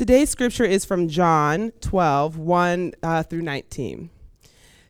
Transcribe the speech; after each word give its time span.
Today's 0.00 0.30
scripture 0.30 0.64
is 0.64 0.86
from 0.86 1.08
John 1.08 1.72
12, 1.82 2.38
1 2.38 2.92
uh, 3.02 3.22
through 3.22 3.42
19. 3.42 4.08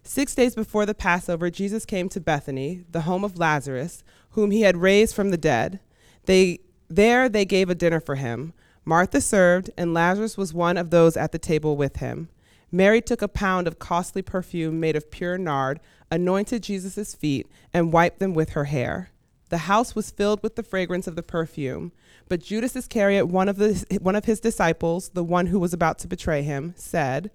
Six 0.05 0.37
days 0.37 0.55
before 0.55 0.87
the 0.87 0.95
Passover, 0.95 1.51
Jesus 1.51 1.85
came 1.85 2.09
to 2.11 2.21
Bethany, 2.21 2.85
the 2.89 3.01
home 3.01 3.25
of 3.25 3.37
Lazarus, 3.37 4.05
whom 4.31 4.53
he 4.53 4.61
had 4.61 4.77
raised 4.77 5.17
from 5.17 5.33
the 5.33 5.37
dead. 5.37 5.81
They, 6.27 6.61
there 6.89 7.29
they 7.29 7.45
gave 7.45 7.69
a 7.69 7.75
dinner 7.75 7.99
for 7.99 8.15
him. 8.15 8.53
Martha 8.85 9.21
served, 9.21 9.69
and 9.77 9.93
Lazarus 9.93 10.39
was 10.39 10.55
one 10.55 10.77
of 10.77 10.91
those 10.91 11.17
at 11.17 11.33
the 11.33 11.41
table 11.41 11.77
with 11.77 11.97
him. 11.97 12.29
Mary 12.71 13.03
took 13.03 13.21
a 13.21 13.27
pound 13.27 13.67
of 13.67 13.81
costly 13.81 14.23
perfume 14.23 14.79
made 14.79 14.95
of 14.95 15.11
pure 15.11 15.37
nard, 15.37 15.81
anointed 16.13 16.63
Jesus' 16.63 17.17
feet, 17.17 17.49
and 17.75 17.93
wiped 17.93 18.21
them 18.21 18.33
with 18.33 18.51
her 18.51 18.67
hair. 18.67 19.10
The 19.51 19.59
house 19.59 19.95
was 19.95 20.13
filled 20.13 20.43
with 20.43 20.55
the 20.55 20.63
fragrance 20.63 21.07
of 21.07 21.17
the 21.17 21.23
perfume. 21.23 21.93
But 22.29 22.41
Judas 22.41 22.77
Iscariot, 22.77 23.27
one 23.27 23.49
of, 23.49 23.57
the, 23.57 23.99
one 24.01 24.15
of 24.15 24.25
his 24.25 24.41
disciples, 24.41 25.11
the 25.11 25.25
one 25.25 25.47
who 25.47 25.59
was 25.59 25.73
about 25.73 25.99
to 25.99 26.09
betray 26.09 26.43
him, 26.43 26.73
said, 26.77 27.33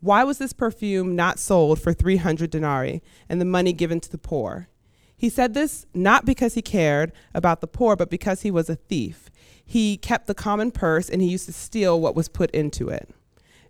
Why 0.00 0.24
was 0.24 0.38
this 0.38 0.52
perfume 0.52 1.14
not 1.14 1.38
sold 1.38 1.80
for 1.80 1.92
300 1.92 2.50
denarii 2.50 3.00
and 3.28 3.40
the 3.40 3.46
money 3.46 3.72
given 3.72 4.00
to 4.00 4.10
the 4.10 4.18
poor? 4.18 4.68
He 5.16 5.28
said 5.28 5.54
this 5.54 5.86
not 5.94 6.24
because 6.24 6.54
he 6.54 6.62
cared 6.62 7.12
about 7.32 7.60
the 7.60 7.68
poor, 7.68 7.94
but 7.94 8.10
because 8.10 8.42
he 8.42 8.50
was 8.50 8.68
a 8.68 8.74
thief. 8.74 9.30
He 9.64 9.96
kept 9.96 10.26
the 10.26 10.34
common 10.34 10.72
purse 10.72 11.08
and 11.08 11.22
he 11.22 11.28
used 11.28 11.46
to 11.46 11.52
steal 11.52 12.00
what 12.00 12.16
was 12.16 12.28
put 12.28 12.50
into 12.50 12.88
it. 12.88 13.08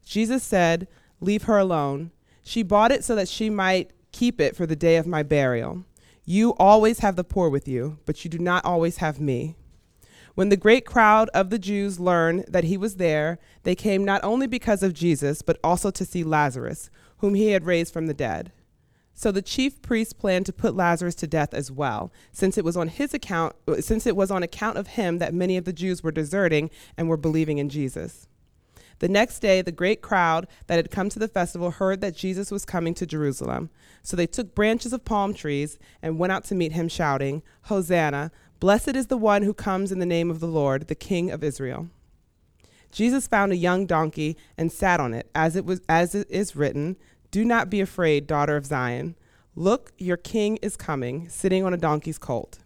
Jesus 0.02 0.42
said, 0.42 0.88
Leave 1.20 1.42
her 1.42 1.58
alone. 1.58 2.10
She 2.42 2.62
bought 2.62 2.90
it 2.90 3.04
so 3.04 3.14
that 3.14 3.28
she 3.28 3.50
might 3.50 3.90
keep 4.12 4.40
it 4.40 4.56
for 4.56 4.64
the 4.64 4.74
day 4.74 4.96
of 4.96 5.06
my 5.06 5.22
burial. 5.22 5.84
You 6.24 6.54
always 6.54 7.00
have 7.00 7.16
the 7.16 7.24
poor 7.24 7.48
with 7.48 7.66
you, 7.66 7.98
but 8.06 8.24
you 8.24 8.30
do 8.30 8.38
not 8.38 8.64
always 8.64 8.98
have 8.98 9.20
me. 9.20 9.56
When 10.34 10.50
the 10.50 10.56
great 10.56 10.86
crowd 10.86 11.28
of 11.34 11.50
the 11.50 11.58
Jews 11.58 11.98
learned 11.98 12.44
that 12.48 12.64
he 12.64 12.76
was 12.76 12.96
there, 12.96 13.38
they 13.64 13.74
came 13.74 14.04
not 14.04 14.22
only 14.22 14.46
because 14.46 14.82
of 14.82 14.94
Jesus, 14.94 15.42
but 15.42 15.58
also 15.64 15.90
to 15.90 16.04
see 16.04 16.22
Lazarus, 16.22 16.90
whom 17.18 17.34
he 17.34 17.50
had 17.50 17.66
raised 17.66 17.92
from 17.92 18.06
the 18.06 18.14
dead. 18.14 18.52
So 19.14 19.30
the 19.30 19.42
chief 19.42 19.82
priests 19.82 20.12
planned 20.12 20.46
to 20.46 20.52
put 20.52 20.76
Lazarus 20.76 21.16
to 21.16 21.26
death 21.26 21.52
as 21.52 21.70
well, 21.70 22.12
since 22.32 22.56
it 22.56 22.64
was 22.64 22.76
on 22.76 22.88
his 22.88 23.12
account 23.12 23.54
since 23.80 24.06
it 24.06 24.16
was 24.16 24.30
on 24.30 24.42
account 24.42 24.78
of 24.78 24.88
him 24.88 25.18
that 25.18 25.34
many 25.34 25.56
of 25.56 25.64
the 25.64 25.72
Jews 25.72 26.02
were 26.02 26.12
deserting 26.12 26.70
and 26.96 27.08
were 27.08 27.18
believing 27.18 27.58
in 27.58 27.68
Jesus. 27.68 28.26
The 28.98 29.08
next 29.08 29.40
day, 29.40 29.62
the 29.62 29.72
great 29.72 30.00
crowd 30.02 30.46
that 30.66 30.76
had 30.76 30.90
come 30.90 31.08
to 31.08 31.18
the 31.18 31.28
festival 31.28 31.72
heard 31.72 32.00
that 32.00 32.16
Jesus 32.16 32.50
was 32.50 32.64
coming 32.64 32.94
to 32.94 33.06
Jerusalem. 33.06 33.70
So 34.02 34.16
they 34.16 34.26
took 34.26 34.54
branches 34.54 34.92
of 34.92 35.04
palm 35.04 35.34
trees 35.34 35.78
and 36.00 36.18
went 36.18 36.32
out 36.32 36.44
to 36.44 36.54
meet 36.54 36.72
him, 36.72 36.88
shouting, 36.88 37.42
Hosanna! 37.62 38.30
Blessed 38.60 38.94
is 38.94 39.08
the 39.08 39.16
one 39.16 39.42
who 39.42 39.54
comes 39.54 39.90
in 39.90 39.98
the 39.98 40.06
name 40.06 40.30
of 40.30 40.38
the 40.38 40.46
Lord, 40.46 40.86
the 40.86 40.94
King 40.94 41.30
of 41.30 41.42
Israel. 41.42 41.88
Jesus 42.92 43.26
found 43.26 43.50
a 43.50 43.56
young 43.56 43.86
donkey 43.86 44.36
and 44.56 44.70
sat 44.70 45.00
on 45.00 45.14
it, 45.14 45.28
as 45.34 45.56
it 45.56 45.64
was 45.64 45.80
as 45.88 46.14
it 46.14 46.30
is 46.30 46.54
written, 46.54 46.96
"Do 47.30 47.44
not 47.44 47.70
be 47.70 47.80
afraid, 47.80 48.26
daughter 48.26 48.56
of 48.56 48.66
Zion. 48.66 49.16
Look, 49.56 49.92
your 49.98 50.16
king 50.16 50.58
is 50.62 50.76
coming, 50.76 51.28
sitting 51.28 51.64
on 51.64 51.74
a 51.74 51.78
donkey's 51.78 52.18
colt." 52.18 52.58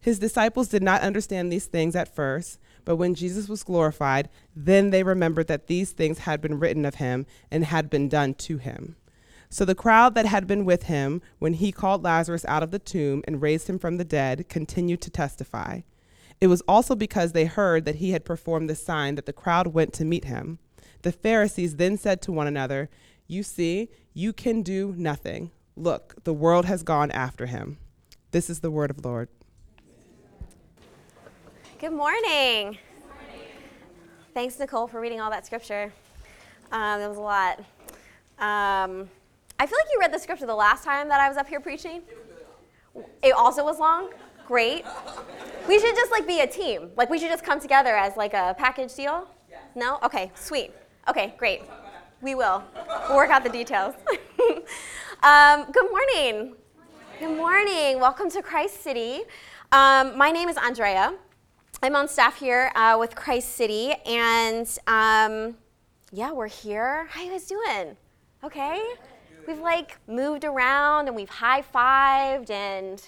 His 0.00 0.18
disciples 0.18 0.68
did 0.68 0.82
not 0.82 1.02
understand 1.02 1.52
these 1.52 1.66
things 1.66 1.94
at 1.94 2.14
first, 2.14 2.58
but 2.84 2.96
when 2.96 3.14
Jesus 3.14 3.48
was 3.48 3.62
glorified, 3.62 4.28
then 4.54 4.90
they 4.90 5.02
remembered 5.02 5.46
that 5.48 5.66
these 5.66 5.92
things 5.92 6.18
had 6.20 6.40
been 6.40 6.58
written 6.58 6.84
of 6.84 6.96
him 6.96 7.26
and 7.50 7.64
had 7.64 7.90
been 7.90 8.08
done 8.08 8.34
to 8.34 8.58
him. 8.58 8.96
So 9.48 9.64
the 9.64 9.74
crowd 9.74 10.14
that 10.16 10.26
had 10.26 10.46
been 10.46 10.64
with 10.64 10.84
him 10.84 11.22
when 11.38 11.54
he 11.54 11.70
called 11.70 12.02
Lazarus 12.02 12.44
out 12.46 12.62
of 12.62 12.72
the 12.72 12.78
tomb 12.78 13.22
and 13.26 13.40
raised 13.40 13.68
him 13.68 13.78
from 13.78 13.96
the 13.96 14.04
dead 14.04 14.48
continued 14.48 15.00
to 15.02 15.10
testify. 15.10 15.82
It 16.40 16.48
was 16.48 16.60
also 16.62 16.94
because 16.96 17.32
they 17.32 17.44
heard 17.44 17.84
that 17.84 17.96
he 17.96 18.10
had 18.10 18.24
performed 18.24 18.68
this 18.68 18.84
sign 18.84 19.14
that 19.14 19.26
the 19.26 19.32
crowd 19.32 19.68
went 19.68 19.92
to 19.94 20.04
meet 20.04 20.24
him. 20.24 20.58
The 21.02 21.12
Pharisees 21.12 21.76
then 21.76 21.96
said 21.96 22.20
to 22.22 22.32
one 22.32 22.46
another, 22.46 22.90
You 23.26 23.42
see, 23.42 23.90
you 24.12 24.32
can 24.32 24.62
do 24.62 24.94
nothing. 24.96 25.52
Look, 25.76 26.24
the 26.24 26.34
world 26.34 26.64
has 26.64 26.82
gone 26.82 27.10
after 27.12 27.46
him. 27.46 27.78
This 28.32 28.50
is 28.50 28.60
the 28.60 28.70
word 28.70 28.90
of 28.90 29.02
the 29.02 29.08
Lord. 29.08 29.28
Good 31.84 31.92
morning. 31.92 32.78
Thanks, 34.32 34.58
Nicole, 34.58 34.86
for 34.86 35.02
reading 35.02 35.20
all 35.20 35.30
that 35.30 35.44
scripture. 35.44 35.92
Um, 36.72 36.98
it 37.02 37.08
was 37.08 37.18
a 37.18 37.20
lot. 37.20 37.58
Um, 38.38 39.10
I 39.58 39.66
feel 39.66 39.76
like 39.76 39.92
you 39.92 40.00
read 40.00 40.10
the 40.10 40.18
scripture 40.18 40.46
the 40.46 40.54
last 40.54 40.82
time 40.82 41.10
that 41.10 41.20
I 41.20 41.28
was 41.28 41.36
up 41.36 41.46
here 41.46 41.60
preaching. 41.60 42.00
It 43.22 43.32
also 43.32 43.62
was 43.62 43.78
long. 43.78 44.14
Great. 44.46 44.86
We 45.68 45.78
should 45.78 45.94
just 45.94 46.10
like 46.10 46.26
be 46.26 46.40
a 46.40 46.46
team. 46.46 46.88
Like 46.96 47.10
we 47.10 47.18
should 47.18 47.28
just 47.28 47.44
come 47.44 47.60
together 47.60 47.94
as 47.94 48.16
like 48.16 48.32
a 48.32 48.54
package 48.56 48.94
deal. 48.94 49.28
No? 49.74 49.98
Okay, 50.02 50.32
sweet. 50.34 50.70
Okay, 51.06 51.34
great. 51.36 51.64
We 52.22 52.34
will. 52.34 52.64
We'll 53.10 53.16
work 53.18 53.28
out 53.28 53.44
the 53.44 53.50
details. 53.50 53.94
um, 55.22 55.70
good 55.70 55.90
morning. 55.90 56.54
Good 57.20 57.36
morning. 57.36 58.00
Welcome 58.00 58.30
to 58.30 58.40
Christ 58.40 58.82
City. 58.82 59.20
Um, 59.70 60.16
my 60.16 60.30
name 60.30 60.48
is 60.48 60.56
Andrea. 60.56 61.12
I'm 61.82 61.96
on 61.96 62.08
staff 62.08 62.38
here 62.38 62.72
uh, 62.74 62.96
with 62.98 63.14
Christ 63.14 63.56
City, 63.56 63.92
and 64.06 64.66
um, 64.86 65.56
yeah, 66.12 66.32
we're 66.32 66.48
here. 66.48 67.06
How 67.10 67.22
you 67.22 67.30
guys 67.30 67.46
doing? 67.46 67.96
Okay 68.42 68.82
we've 69.46 69.60
like 69.60 69.98
moved 70.06 70.44
around 70.44 71.06
and 71.06 71.16
we've 71.16 71.28
high 71.28 71.62
fived 71.62 72.50
and 72.50 73.02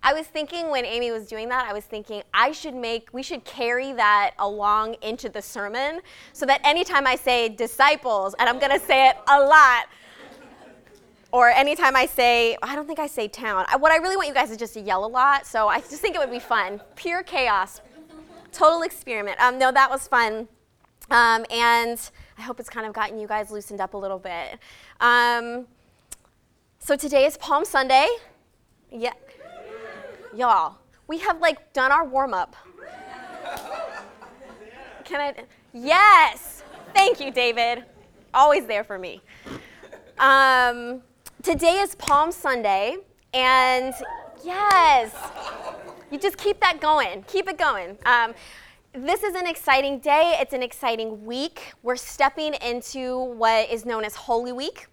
I 0.00 0.14
was 0.14 0.26
thinking 0.26 0.70
when 0.70 0.84
Amy 0.84 1.10
was 1.10 1.26
doing 1.26 1.48
that, 1.48 1.66
I 1.68 1.72
was 1.72 1.84
thinking 1.84 2.22
I 2.32 2.52
should 2.52 2.74
make, 2.74 3.08
we 3.12 3.22
should 3.24 3.44
carry 3.44 3.92
that 3.94 4.32
along 4.38 4.94
into 5.02 5.28
the 5.28 5.42
sermon 5.42 6.00
so 6.32 6.46
that 6.46 6.60
anytime 6.64 7.04
I 7.04 7.16
say 7.16 7.48
disciples, 7.48 8.36
and 8.38 8.48
I'm 8.48 8.60
going 8.60 8.78
to 8.78 8.86
say 8.86 9.08
it 9.08 9.16
a 9.26 9.40
lot, 9.40 9.88
or 11.32 11.48
anytime 11.48 11.96
I 11.96 12.06
say, 12.06 12.56
I 12.62 12.76
don't 12.76 12.86
think 12.86 13.00
I 13.00 13.08
say 13.08 13.26
town. 13.26 13.66
What 13.80 13.90
I 13.90 13.96
really 13.96 14.16
want 14.16 14.28
you 14.28 14.34
guys 14.34 14.52
is 14.52 14.56
just 14.56 14.74
to 14.74 14.80
yell 14.80 15.04
a 15.04 15.08
lot, 15.08 15.48
so 15.48 15.66
I 15.66 15.80
just 15.80 15.96
think 15.96 16.14
it 16.14 16.20
would 16.20 16.30
be 16.30 16.38
fun. 16.38 16.80
Pure 16.94 17.24
chaos. 17.24 17.80
Total 18.52 18.82
experiment. 18.82 19.40
Um, 19.40 19.58
no, 19.58 19.70
that 19.72 19.90
was 19.90 20.08
fun. 20.08 20.48
Um, 21.10 21.46
and 21.50 21.98
I 22.36 22.42
hope 22.42 22.60
it's 22.60 22.68
kind 22.68 22.86
of 22.86 22.92
gotten 22.92 23.18
you 23.18 23.26
guys 23.26 23.50
loosened 23.50 23.80
up 23.80 23.94
a 23.94 23.96
little 23.96 24.18
bit. 24.18 24.58
Um, 25.00 25.66
so 26.78 26.96
today 26.96 27.24
is 27.24 27.36
Palm 27.36 27.64
Sunday. 27.64 28.06
Yeah. 28.90 29.12
Y'all, 30.34 30.76
we 31.06 31.18
have 31.18 31.40
like 31.40 31.72
done 31.72 31.92
our 31.92 32.04
warm 32.04 32.34
up. 32.34 32.54
Can 35.04 35.20
I? 35.20 35.34
Yes. 35.72 36.62
Thank 36.94 37.20
you, 37.20 37.30
David. 37.30 37.84
Always 38.34 38.66
there 38.66 38.84
for 38.84 38.98
me. 38.98 39.22
Um, 40.18 41.02
today 41.42 41.78
is 41.78 41.94
Palm 41.94 42.30
Sunday, 42.30 42.96
and 43.32 43.94
yes, 44.44 45.14
you 46.10 46.18
just 46.18 46.36
keep 46.38 46.60
that 46.60 46.80
going. 46.80 47.24
Keep 47.26 47.48
it 47.48 47.58
going. 47.58 47.98
Um, 48.06 48.34
this 48.92 49.22
is 49.22 49.34
an 49.34 49.46
exciting 49.46 49.98
day. 49.98 50.36
It's 50.40 50.54
an 50.54 50.62
exciting 50.62 51.24
week. 51.24 51.72
We're 51.82 51.96
stepping 51.96 52.54
into 52.54 53.18
what 53.18 53.70
is 53.70 53.84
known 53.84 54.04
as 54.04 54.14
Holy 54.14 54.52
Week. 54.52 54.86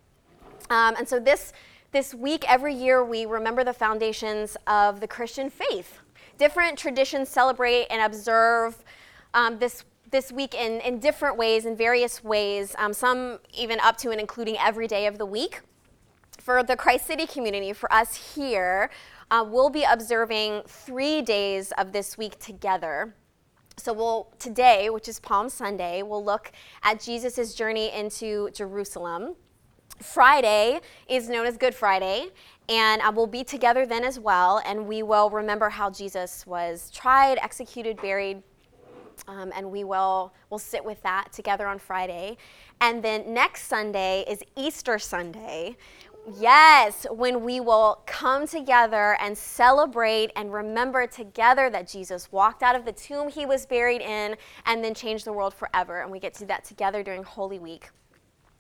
Um, 0.70 0.96
and 0.98 1.08
so 1.08 1.20
this, 1.20 1.53
this 1.92 2.14
week, 2.14 2.44
every 2.50 2.74
year, 2.74 3.03
we 3.06 3.26
remember 3.26 3.64
the 3.64 3.74
foundations 3.74 4.58
of 4.68 5.00
the 5.00 5.08
Christian 5.08 5.50
faith. 5.50 6.00
Different 6.38 6.78
traditions 6.78 7.30
celebrate 7.30 7.86
and 7.90 8.02
observe 8.02 8.84
um, 9.34 9.58
this, 9.59 9.86
this 10.12 10.32
week 10.32 10.53
in, 10.53 10.82
in 10.82 11.00
different 11.00 11.38
ways, 11.38 11.66
in 11.66 11.78
various 11.78 12.24
ways, 12.24 12.76
um, 12.78 12.92
some 12.92 13.40
even 13.53 13.80
up 13.80 13.96
to 13.97 14.12
and 14.12 14.20
including 14.20 14.58
every 14.58 14.88
day 14.88 15.08
of 15.08 15.18
the 15.18 15.26
week. 15.26 15.62
For 16.40 16.62
the 16.62 16.76
Christ 16.76 17.08
City 17.08 17.26
community, 17.26 17.74
for 17.74 17.92
us 17.92 18.36
here, 18.36 18.90
uh, 19.31 19.46
we'll 19.47 19.69
be 19.69 19.84
observing 19.84 20.62
three 20.68 21.22
days 21.22 21.72
of 21.78 21.91
this 21.91 22.18
week 22.18 22.40
together. 22.40 23.16
So 23.78 23.91
we'll 23.91 24.34
today, 24.40 24.90
which 24.90 25.08
is 25.08 25.19
Palm 25.19 25.50
Sunday, 25.50 26.02
we'll 26.02 26.24
look 26.24 26.52
at 26.84 27.02
Jesus' 27.02 27.53
journey 27.53 27.91
into 27.91 28.49
Jerusalem. 28.52 29.35
Friday 30.02 30.82
is 31.08 31.29
known 31.29 31.46
as 31.46 31.58
Good 31.58 31.73
Friday, 31.73 32.28
and 32.67 33.02
uh, 33.02 33.11
we'll 33.16 33.28
be 33.28 33.44
together 33.44 33.85
then 33.85 34.03
as 34.03 34.20
well, 34.20 34.61
and 34.66 34.88
we 34.88 35.03
will 35.03 35.29
remember 35.29 35.70
how 35.70 35.90
Jesus 35.90 36.46
was 36.46 36.90
tried, 36.90 37.38
executed, 37.41 38.02
buried, 38.02 38.44
um, 39.28 39.52
and 39.55 39.72
we 39.72 39.84
will 39.84 40.34
we'll 40.49 40.59
sit 40.59 40.84
with 40.84 41.02
that 41.03 41.32
together 41.32 41.67
on 41.67 41.79
Friday. 41.79 42.38
And 42.82 43.02
then 43.02 43.34
next 43.34 43.64
Sunday 43.64 44.26
is 44.28 44.44
Easter 44.58 44.99
Sunday, 44.99 45.78
Yes, 46.33 47.05
when 47.11 47.43
we 47.43 47.59
will 47.59 48.01
come 48.07 48.47
together 48.47 49.16
and 49.22 49.37
celebrate 49.37 50.31
and 50.35 50.51
remember 50.51 51.05
together 51.05 51.69
that 51.69 51.87
Jesus 51.87 52.31
walked 52.31 52.63
out 52.63 52.75
of 52.75 52.83
the 52.83 52.91
tomb 52.91 53.29
he 53.29 53.45
was 53.45 53.67
buried 53.67 54.01
in 54.01 54.35
and 54.66 54.83
then 54.83 54.95
changed 54.95 55.25
the 55.25 55.33
world 55.33 55.53
forever. 55.53 56.01
And 56.01 56.11
we 56.11 56.19
get 56.19 56.33
to 56.35 56.39
do 56.39 56.45
that 56.47 56.66
together 56.66 57.03
during 57.03 57.22
Holy 57.22 57.59
Week. 57.59 57.89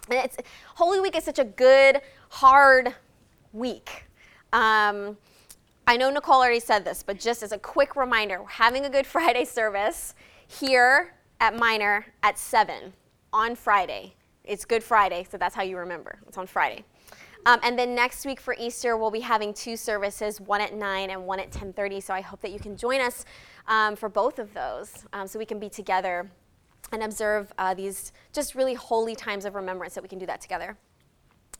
And 0.09 0.19
it's, 0.19 0.37
Holy 0.75 0.99
Week 0.99 1.17
is 1.17 1.23
such 1.23 1.39
a 1.39 1.43
good, 1.43 2.01
hard 2.29 2.93
week. 3.51 4.05
Um, 4.53 5.17
I 5.87 5.97
know 5.97 6.11
Nicole 6.11 6.35
already 6.35 6.59
said 6.59 6.85
this, 6.85 7.01
but 7.01 7.19
just 7.19 7.41
as 7.41 7.51
a 7.51 7.57
quick 7.57 7.95
reminder, 7.95 8.43
we're 8.43 8.49
having 8.49 8.85
a 8.85 8.89
Good 8.91 9.07
Friday 9.07 9.45
service 9.45 10.13
here 10.47 11.15
at 11.39 11.55
Minor 11.57 12.05
at 12.21 12.37
7 12.37 12.93
on 13.33 13.55
Friday. 13.55 14.13
It's 14.43 14.65
Good 14.65 14.83
Friday, 14.83 15.25
so 15.27 15.39
that's 15.39 15.55
how 15.55 15.63
you 15.63 15.77
remember. 15.77 16.19
It's 16.27 16.37
on 16.37 16.45
Friday. 16.45 16.85
Um, 17.45 17.59
and 17.63 17.77
then 17.77 17.93
next 17.93 18.25
week 18.25 18.39
for 18.39 18.55
Easter, 18.59 18.97
we'll 18.97 19.11
be 19.11 19.19
having 19.19 19.53
two 19.53 19.77
services, 19.77 20.41
one 20.41 20.61
at 20.61 20.73
9 20.73 21.09
and 21.11 21.25
one 21.25 21.39
at 21.39 21.51
10.30. 21.51 22.01
So 22.01 22.13
I 22.13 22.21
hope 22.21 22.41
that 22.41 22.51
you 22.51 22.59
can 22.59 22.75
join 22.75 23.01
us 23.01 23.25
um, 23.67 23.95
for 23.95 24.09
both 24.09 24.39
of 24.39 24.53
those 24.53 25.05
um, 25.13 25.27
so 25.27 25.37
we 25.37 25.45
can 25.45 25.59
be 25.59 25.69
together 25.69 26.29
and 26.91 27.03
observe 27.03 27.51
uh, 27.57 27.73
these 27.73 28.11
just 28.33 28.55
really 28.55 28.73
holy 28.73 29.15
times 29.15 29.45
of 29.45 29.55
remembrance 29.55 29.93
that 29.93 30.01
we 30.01 30.09
can 30.09 30.19
do 30.19 30.25
that 30.25 30.41
together. 30.41 30.77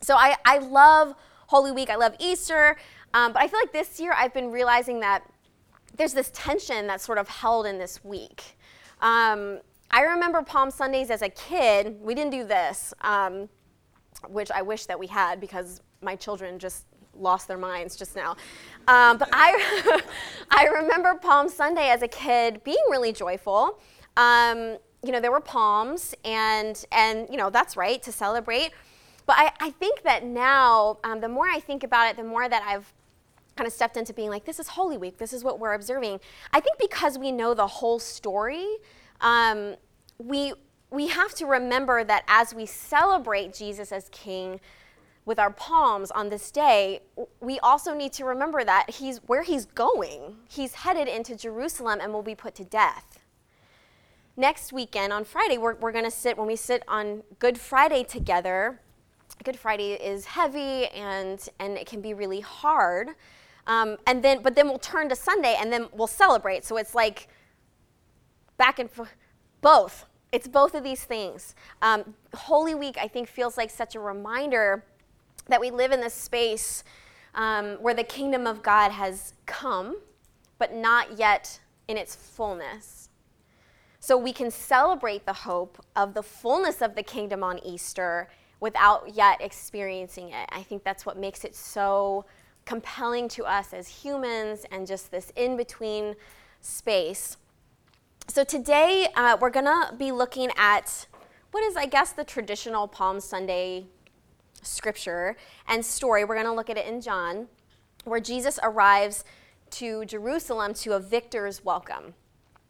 So 0.01 0.15
I, 0.15 0.35
I 0.45 0.57
love 0.57 1.15
Holy 1.47 1.71
Week. 1.71 1.89
I 1.89 1.95
love 1.95 2.15
Easter. 2.19 2.77
Um, 3.13 3.33
but 3.33 3.41
I 3.41 3.47
feel 3.47 3.59
like 3.59 3.71
this 3.71 3.99
year 3.99 4.13
I've 4.15 4.33
been 4.33 4.51
realizing 4.51 4.99
that 5.01 5.23
there's 5.95 6.13
this 6.13 6.31
tension 6.33 6.87
that's 6.87 7.05
sort 7.05 7.17
of 7.17 7.27
held 7.27 7.65
in 7.65 7.77
this 7.77 8.03
week. 8.03 8.57
Um, 9.01 9.59
I 9.91 10.01
remember 10.01 10.41
Palm 10.41 10.71
Sundays 10.71 11.09
as 11.09 11.21
a 11.21 11.29
kid. 11.29 11.99
We 12.01 12.15
didn't 12.15 12.31
do 12.31 12.43
this, 12.43 12.93
um, 13.01 13.49
which 14.29 14.51
I 14.51 14.61
wish 14.61 14.85
that 14.85 14.99
we 14.99 15.07
had 15.07 15.39
because 15.39 15.81
my 16.01 16.15
children 16.15 16.59
just 16.59 16.85
lost 17.17 17.47
their 17.47 17.57
minds 17.57 17.95
just 17.95 18.15
now. 18.15 18.31
Um, 18.87 19.17
but 19.17 19.29
I, 19.31 20.01
I 20.51 20.65
remember 20.65 21.15
Palm 21.15 21.49
Sunday 21.49 21.89
as 21.89 22.01
a 22.01 22.07
kid 22.07 22.63
being 22.63 22.83
really 22.89 23.13
joyful. 23.13 23.79
Um, 24.17 24.77
you 25.03 25.11
know, 25.11 25.19
there 25.19 25.31
were 25.31 25.41
palms, 25.41 26.15
and 26.25 26.83
and 26.91 27.27
you 27.29 27.37
know 27.37 27.49
that's 27.49 27.77
right 27.77 28.01
to 28.03 28.11
celebrate. 28.11 28.71
But 29.25 29.37
I, 29.39 29.51
I 29.59 29.69
think 29.71 30.03
that 30.03 30.23
now, 30.23 30.99
um, 31.03 31.19
the 31.19 31.29
more 31.29 31.47
I 31.47 31.59
think 31.59 31.83
about 31.83 32.09
it, 32.09 32.17
the 32.17 32.23
more 32.23 32.47
that 32.47 32.63
I've 32.63 32.93
kind 33.55 33.67
of 33.67 33.73
stepped 33.73 33.97
into 33.97 34.13
being 34.13 34.29
like, 34.29 34.45
this 34.45 34.59
is 34.59 34.67
Holy 34.67 34.97
Week, 34.97 35.17
this 35.17 35.33
is 35.33 35.43
what 35.43 35.59
we're 35.59 35.73
observing. 35.73 36.19
I 36.53 36.59
think 36.59 36.77
because 36.77 37.17
we 37.17 37.31
know 37.31 37.53
the 37.53 37.67
whole 37.67 37.99
story, 37.99 38.67
um, 39.21 39.75
we, 40.17 40.53
we 40.91 41.07
have 41.07 41.33
to 41.35 41.45
remember 41.45 42.03
that 42.03 42.23
as 42.27 42.53
we 42.53 42.65
celebrate 42.65 43.53
Jesus 43.53 43.91
as 43.91 44.09
King 44.09 44.59
with 45.25 45.39
our 45.39 45.49
palms 45.49 46.11
on 46.11 46.29
this 46.29 46.51
day, 46.51 47.01
we 47.39 47.59
also 47.59 47.93
need 47.95 48.13
to 48.13 48.25
remember 48.25 48.63
that 48.63 48.91
he's 48.91 49.17
where 49.25 49.41
he's 49.41 49.65
going. 49.65 50.37
He's 50.47 50.75
headed 50.75 51.07
into 51.07 51.35
Jerusalem 51.35 51.99
and 52.01 52.13
will 52.13 52.21
be 52.21 52.35
put 52.35 52.55
to 52.55 52.63
death. 52.63 53.19
Next 54.37 54.73
weekend 54.73 55.13
on 55.13 55.23
Friday, 55.23 55.57
we're, 55.57 55.75
we're 55.75 55.93
going 55.93 56.03
to 56.03 56.11
sit, 56.11 56.37
when 56.37 56.47
we 56.47 56.57
sit 56.57 56.83
on 56.87 57.23
Good 57.39 57.57
Friday 57.57 58.03
together, 58.03 58.81
Good 59.43 59.57
Friday 59.57 59.93
is 59.93 60.25
heavy 60.25 60.87
and, 60.87 61.47
and 61.59 61.77
it 61.77 61.87
can 61.87 62.01
be 62.01 62.13
really 62.13 62.41
hard. 62.41 63.09
Um, 63.65 63.97
and 64.05 64.23
then, 64.23 64.41
but 64.43 64.55
then 64.55 64.67
we'll 64.67 64.77
turn 64.77 65.09
to 65.09 65.15
Sunday 65.15 65.55
and 65.59 65.71
then 65.71 65.87
we'll 65.93 66.07
celebrate. 66.07 66.65
So 66.65 66.77
it's 66.77 66.93
like 66.93 67.27
back 68.57 68.77
and 68.77 68.91
forth, 68.91 69.15
both. 69.61 70.05
It's 70.31 70.47
both 70.47 70.75
of 70.75 70.83
these 70.83 71.03
things. 71.03 71.55
Um, 71.81 72.15
Holy 72.33 72.75
Week, 72.75 72.97
I 72.99 73.07
think, 73.07 73.27
feels 73.27 73.57
like 73.57 73.69
such 73.69 73.95
a 73.95 73.99
reminder 73.99 74.83
that 75.47 75.61
we 75.61 75.71
live 75.71 75.91
in 75.91 76.01
this 76.01 76.13
space 76.13 76.83
um, 77.35 77.75
where 77.75 77.93
the 77.93 78.03
kingdom 78.03 78.47
of 78.47 78.63
God 78.63 78.91
has 78.91 79.33
come, 79.45 79.97
but 80.57 80.73
not 80.73 81.17
yet 81.17 81.59
in 81.87 81.97
its 81.97 82.15
fullness. 82.15 83.09
So 83.99 84.17
we 84.17 84.33
can 84.33 84.51
celebrate 84.51 85.25
the 85.25 85.33
hope 85.33 85.83
of 85.95 86.13
the 86.13 86.23
fullness 86.23 86.81
of 86.81 86.95
the 86.95 87.03
kingdom 87.03 87.43
on 87.43 87.59
Easter 87.65 88.29
without 88.59 89.15
yet 89.15 89.41
experiencing 89.41 90.29
it. 90.29 90.47
I 90.51 90.63
think 90.63 90.83
that's 90.83 91.05
what 91.05 91.17
makes 91.17 91.43
it 91.43 91.55
so 91.55 92.25
compelling 92.65 93.27
to 93.29 93.45
us 93.45 93.73
as 93.73 93.87
humans 93.87 94.65
and 94.71 94.87
just 94.87 95.11
this 95.11 95.31
in 95.35 95.57
between 95.57 96.15
space. 96.61 97.37
So 98.27 98.43
today 98.43 99.07
uh, 99.15 99.37
we're 99.39 99.49
going 99.49 99.65
to 99.65 99.93
be 99.97 100.11
looking 100.11 100.49
at 100.57 101.07
what 101.51 101.63
is, 101.63 101.77
I 101.77 101.85
guess, 101.85 102.11
the 102.11 102.23
traditional 102.23 102.87
Palm 102.87 103.19
Sunday 103.19 103.85
scripture 104.61 105.37
and 105.67 105.85
story. 105.85 106.25
We're 106.25 106.35
going 106.35 106.47
to 106.47 106.53
look 106.53 106.69
at 106.69 106.77
it 106.77 106.85
in 106.85 106.99
John, 106.99 107.47
where 108.03 108.19
Jesus 108.19 108.59
arrives 108.61 109.23
to 109.71 110.03
Jerusalem 110.05 110.73
to 110.75 110.93
a 110.93 110.99
victor's 110.99 111.63
welcome. 111.63 112.13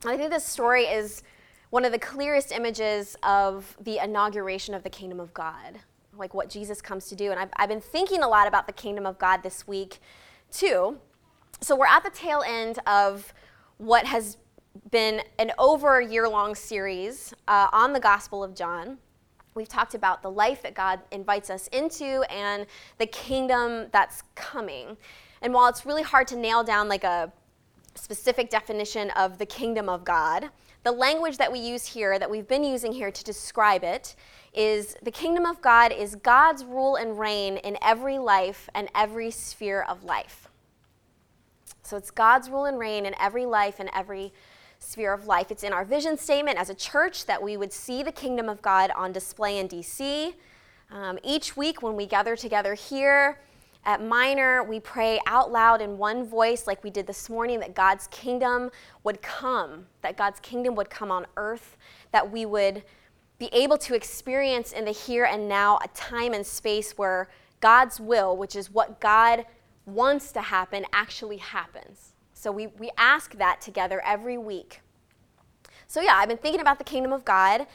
I 0.06 0.18
think 0.18 0.30
this 0.30 0.46
story 0.46 0.84
is 0.84 1.24
one 1.72 1.84
of 1.84 1.92
the 1.92 2.00
clearest 2.00 2.52
images 2.52 3.16
of 3.24 3.76
the 3.82 4.04
inauguration 4.04 4.76
of 4.76 4.84
the 4.84 4.90
kingdom 4.90 5.20
of 5.20 5.34
God 5.34 5.80
like 6.18 6.34
what 6.34 6.50
Jesus 6.50 6.82
comes 6.82 7.08
to 7.08 7.16
do. 7.16 7.32
And 7.32 7.40
I've, 7.40 7.50
I've 7.58 7.70
been 7.70 7.82
thinking 7.82 8.24
a 8.24 8.28
lot 8.28 8.48
about 8.48 8.68
the 8.68 8.74
kingdom 8.74 9.06
of 9.06 9.18
God 9.18 9.44
this 9.44 9.68
week, 9.68 10.00
too. 10.52 10.98
So 11.62 11.76
we're 11.76 11.88
at 11.88 12.04
the 12.04 12.10
tail 12.10 12.44
end 12.46 12.80
of 12.86 13.34
what 13.78 14.06
has 14.06 14.38
been 14.92 15.22
an 15.40 15.52
over 15.58 16.00
a 16.00 16.06
year 16.06 16.28
long 16.28 16.56
series 16.56 17.34
uh, 17.48 17.68
on 17.72 17.94
the 17.94 18.00
Gospel 18.00 18.44
of 18.44 18.56
John. 18.56 18.98
We've 19.54 19.70
talked 19.70 19.96
about 19.96 20.22
the 20.22 20.32
life 20.32 20.62
that 20.64 20.74
God 20.74 21.00
invites 21.12 21.50
us 21.50 21.68
into 21.68 22.24
and 22.30 22.66
the 22.98 23.06
kingdom 23.06 23.88
that's 23.92 24.24
coming. 24.36 24.98
And 25.42 25.54
while 25.54 25.70
it's 25.70 25.86
really 25.86 26.04
hard 26.04 26.28
to 26.28 26.36
nail 26.36 26.64
down 26.64 26.90
like 26.90 27.06
a 27.06 27.32
specific 27.96 28.50
definition 28.50 29.12
of 29.12 29.38
the 29.38 29.46
kingdom 29.46 29.88
of 29.88 30.04
God, 30.04 30.50
the 30.84 30.92
language 30.92 31.38
that 31.38 31.52
we 31.52 31.60
use 31.60 31.86
here, 31.86 32.20
that 32.20 32.30
we've 32.30 32.48
been 32.48 32.64
using 32.64 32.92
here 32.92 33.12
to 33.12 33.24
describe 33.24 33.84
it, 33.84 34.16
is 34.54 34.96
the 35.02 35.12
kingdom 35.12 35.46
of 35.46 35.62
God 35.62 35.92
is 35.92 36.16
God's 36.16 36.64
rule 36.64 36.96
and 36.96 37.18
reign 37.18 37.58
in 37.58 37.78
every 37.82 38.20
life 38.20 38.70
and 38.76 38.90
every 38.94 39.32
sphere 39.32 39.82
of 39.82 40.04
life. 40.04 40.50
So 41.82 41.98
it's 41.98 42.12
God's 42.12 42.50
rule 42.50 42.66
and 42.66 42.80
reign 42.80 43.06
in 43.06 43.16
every 43.20 43.46
life 43.46 43.80
and 43.80 43.90
every 43.94 44.34
sphere 44.80 45.14
of 45.14 45.26
life. 45.26 45.52
It's 45.52 45.64
in 45.64 45.74
our 45.74 45.86
vision 45.86 46.18
statement 46.18 46.58
as 46.58 46.70
a 46.70 46.76
church 46.76 47.26
that 47.26 47.42
we 47.42 47.58
would 47.58 47.74
see 47.74 48.04
the 48.04 48.12
kingdom 48.12 48.50
of 48.50 48.62
God 48.62 48.92
on 48.96 49.12
display 49.12 49.58
in 49.58 49.68
DC. 49.68 50.34
Um, 50.92 51.18
each 51.24 51.58
week 51.58 51.82
when 51.82 51.96
we 51.96 52.06
gather 52.06 52.36
together 52.36 52.74
here 52.74 53.40
at 53.86 54.04
Minor, 54.04 54.64
we 54.64 54.80
pray 54.80 55.20
out 55.28 55.52
loud 55.52 55.82
in 55.82 55.98
one 55.98 56.26
voice, 56.26 56.66
like 56.66 56.84
we 56.84 56.90
did 56.90 57.06
this 57.06 57.30
morning, 57.30 57.60
that 57.60 57.76
God's 57.76 58.08
kingdom 58.08 58.72
would 59.04 59.22
come, 59.22 59.86
that 60.02 60.18
God's 60.18 60.40
kingdom 60.40 60.74
would 60.76 60.90
come 60.90 61.12
on 61.12 61.28
earth, 61.38 61.78
that 62.12 62.32
we 62.32 62.46
would 62.46 62.84
be 63.38 63.50
able 63.52 63.78
to 63.78 63.94
experience 63.94 64.72
in 64.72 64.86
the 64.86 64.92
here 64.92 65.26
and 65.26 65.48
now 65.48 65.78
a 65.84 65.88
time 65.90 66.34
and 66.34 66.46
space 66.46 66.98
where 66.98 67.30
God's 67.60 68.00
will, 68.00 68.36
which 68.36 68.56
is 68.56 68.72
what 68.72 69.00
God 69.00 69.46
wants 69.86 70.32
to 70.32 70.42
happen, 70.42 70.86
actually 70.92 71.38
happens. 71.38 72.15
So 72.46 72.52
we, 72.52 72.68
we 72.68 72.92
ask 72.96 73.40
that 73.40 73.60
together 73.60 74.04
every 74.06 74.38
week. 74.38 74.82
So, 75.88 76.00
yeah, 76.00 76.14
I've 76.14 76.30
been 76.30 76.38
thinking 76.38 76.62
about 76.62 76.78
the 76.78 76.84
kingdom 76.84 77.12
of 77.12 77.26
God 77.26 77.66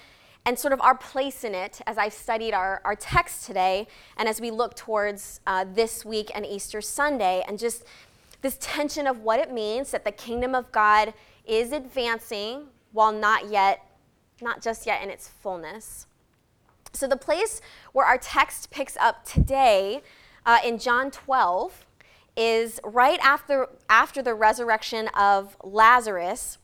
and 0.46 0.56
sort 0.56 0.72
of 0.72 0.81
our 0.81 0.96
place 0.96 1.43
in 1.43 1.56
it 1.56 1.81
as 1.89 1.98
I've 1.98 2.12
studied 2.12 2.55
our, 2.55 2.81
our 2.84 2.94
text 2.94 3.44
today 3.46 3.89
and 4.17 4.29
as 4.29 4.41
we 4.41 4.53
look 4.53 4.77
towards 4.77 5.41
uh, 5.44 5.65
this 5.74 6.05
week 6.05 6.31
and 6.36 6.46
Easter 6.46 6.81
Sunday, 6.81 7.43
and 7.48 7.58
just 7.58 7.82
this 8.43 8.58
tension 8.60 9.08
of 9.08 9.22
what 9.22 9.41
it 9.41 9.53
means 9.53 9.91
that 9.91 10.05
the 10.05 10.12
kingdom 10.12 10.55
of 10.55 10.70
God 10.70 11.15
is 11.44 11.72
advancing 11.72 12.67
while 12.93 13.10
not 13.10 13.50
yet 13.50 13.84
not 14.41 14.62
just 14.62 14.86
yet 14.86 15.03
in 15.03 15.10
its 15.10 15.27
fullness. 15.27 16.06
So, 16.93 17.08
the 17.08 17.17
place 17.17 17.60
where 17.93 18.06
our 18.06 18.19
text 18.19 18.70
picks 18.70 18.96
up 18.98 19.24
today 19.24 20.03
uh, 20.46 20.58
in 20.65 20.79
John 20.79 21.10
12 21.10 21.86
is 22.37 22.81
right 22.84 23.19
after, 23.22 23.69
after 23.89 24.22
the 24.22 24.34
resurrection 24.34 25.08
of 25.08 25.56
Lazarus, 25.63 26.58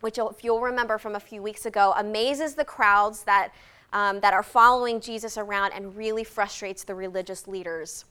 which, 0.00 0.18
if 0.18 0.42
you'll 0.42 0.60
remember 0.60 0.98
from 0.98 1.14
a 1.14 1.20
few 1.20 1.42
weeks 1.42 1.66
ago, 1.66 1.92
amazes 1.96 2.54
the 2.54 2.64
crowds 2.64 3.24
that, 3.24 3.52
um, 3.92 4.20
that 4.20 4.32
are 4.32 4.42
following 4.42 5.00
Jesus 5.00 5.36
around 5.36 5.72
and 5.72 5.94
really 5.96 6.24
frustrates 6.24 6.84
the 6.84 6.94
religious 6.94 7.46
leaders 7.46 8.04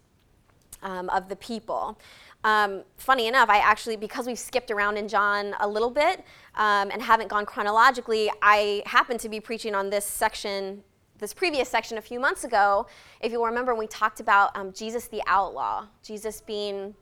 um, 0.83 1.09
of 1.09 1.29
the 1.29 1.35
people. 1.35 1.97
Um, 2.43 2.83
funny 2.95 3.27
enough, 3.27 3.49
I 3.49 3.57
actually, 3.57 3.97
because 3.97 4.25
we've 4.25 4.39
skipped 4.39 4.71
around 4.71 4.97
in 4.97 5.07
John 5.07 5.55
a 5.59 5.67
little 5.67 5.89
bit 5.89 6.23
um, 6.55 6.89
and 6.91 7.01
haven't 7.01 7.27
gone 7.27 7.45
chronologically, 7.45 8.31
I 8.41 8.81
happened 8.85 9.19
to 9.21 9.29
be 9.29 9.39
preaching 9.39 9.75
on 9.75 9.89
this 9.89 10.05
section, 10.05 10.83
this 11.19 11.33
previous 11.33 11.69
section 11.69 11.97
a 11.97 12.01
few 12.01 12.19
months 12.19 12.43
ago. 12.43 12.87
If 13.21 13.31
you'll 13.31 13.45
remember, 13.45 13.75
we 13.75 13.87
talked 13.87 14.19
about 14.19 14.55
um, 14.55 14.73
Jesus 14.73 15.07
the 15.07 15.21
outlaw, 15.27 15.87
Jesus 16.03 16.41
being 16.41 16.95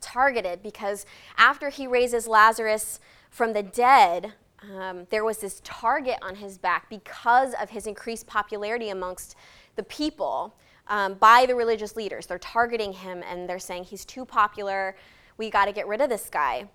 targeted 0.00 0.62
because 0.62 1.06
after 1.36 1.68
he 1.68 1.86
raises 1.86 2.26
Lazarus 2.26 3.00
from 3.30 3.52
the 3.52 3.62
dead, 3.62 4.32
um, 4.76 5.06
there 5.10 5.24
was 5.24 5.38
this 5.38 5.60
target 5.62 6.16
on 6.22 6.36
his 6.36 6.58
back 6.58 6.88
because 6.88 7.54
of 7.60 7.70
his 7.70 7.86
increased 7.86 8.26
popularity 8.26 8.88
amongst 8.88 9.36
the 9.76 9.82
people 9.82 10.54
um, 10.88 11.14
by 11.14 11.46
the 11.46 11.54
religious 11.54 11.96
leaders. 11.96 12.26
They're 12.26 12.38
targeting 12.38 12.92
him 12.92 13.22
and 13.28 13.48
they're 13.48 13.58
saying 13.58 13.84
he's 13.84 14.04
too 14.04 14.24
popular. 14.24 14.96
We 15.36 15.50
got 15.50 15.66
to 15.66 15.72
get 15.72 15.86
rid 15.86 16.00
of 16.00 16.08
this 16.08 16.28
guy. 16.30 16.68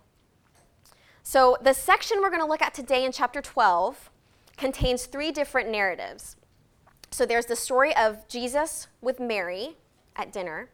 So, 1.25 1.57
the 1.62 1.74
section 1.74 2.19
we're 2.22 2.29
going 2.29 2.41
to 2.41 2.48
look 2.48 2.62
at 2.62 2.74
today 2.74 3.05
in 3.05 3.13
chapter 3.13 3.41
12 3.41 4.12
contains 4.57 5.05
three 5.05 5.31
different 5.31 5.69
narratives. 5.69 6.36
So, 7.13 7.27
there's 7.27 7.46
the 7.46 7.55
story 7.55 7.96
of 7.96 8.27
Jesus 8.27 8.88
with 9.00 9.20
Mary 9.20 9.77
at 10.15 10.34
dinner. 10.34 10.70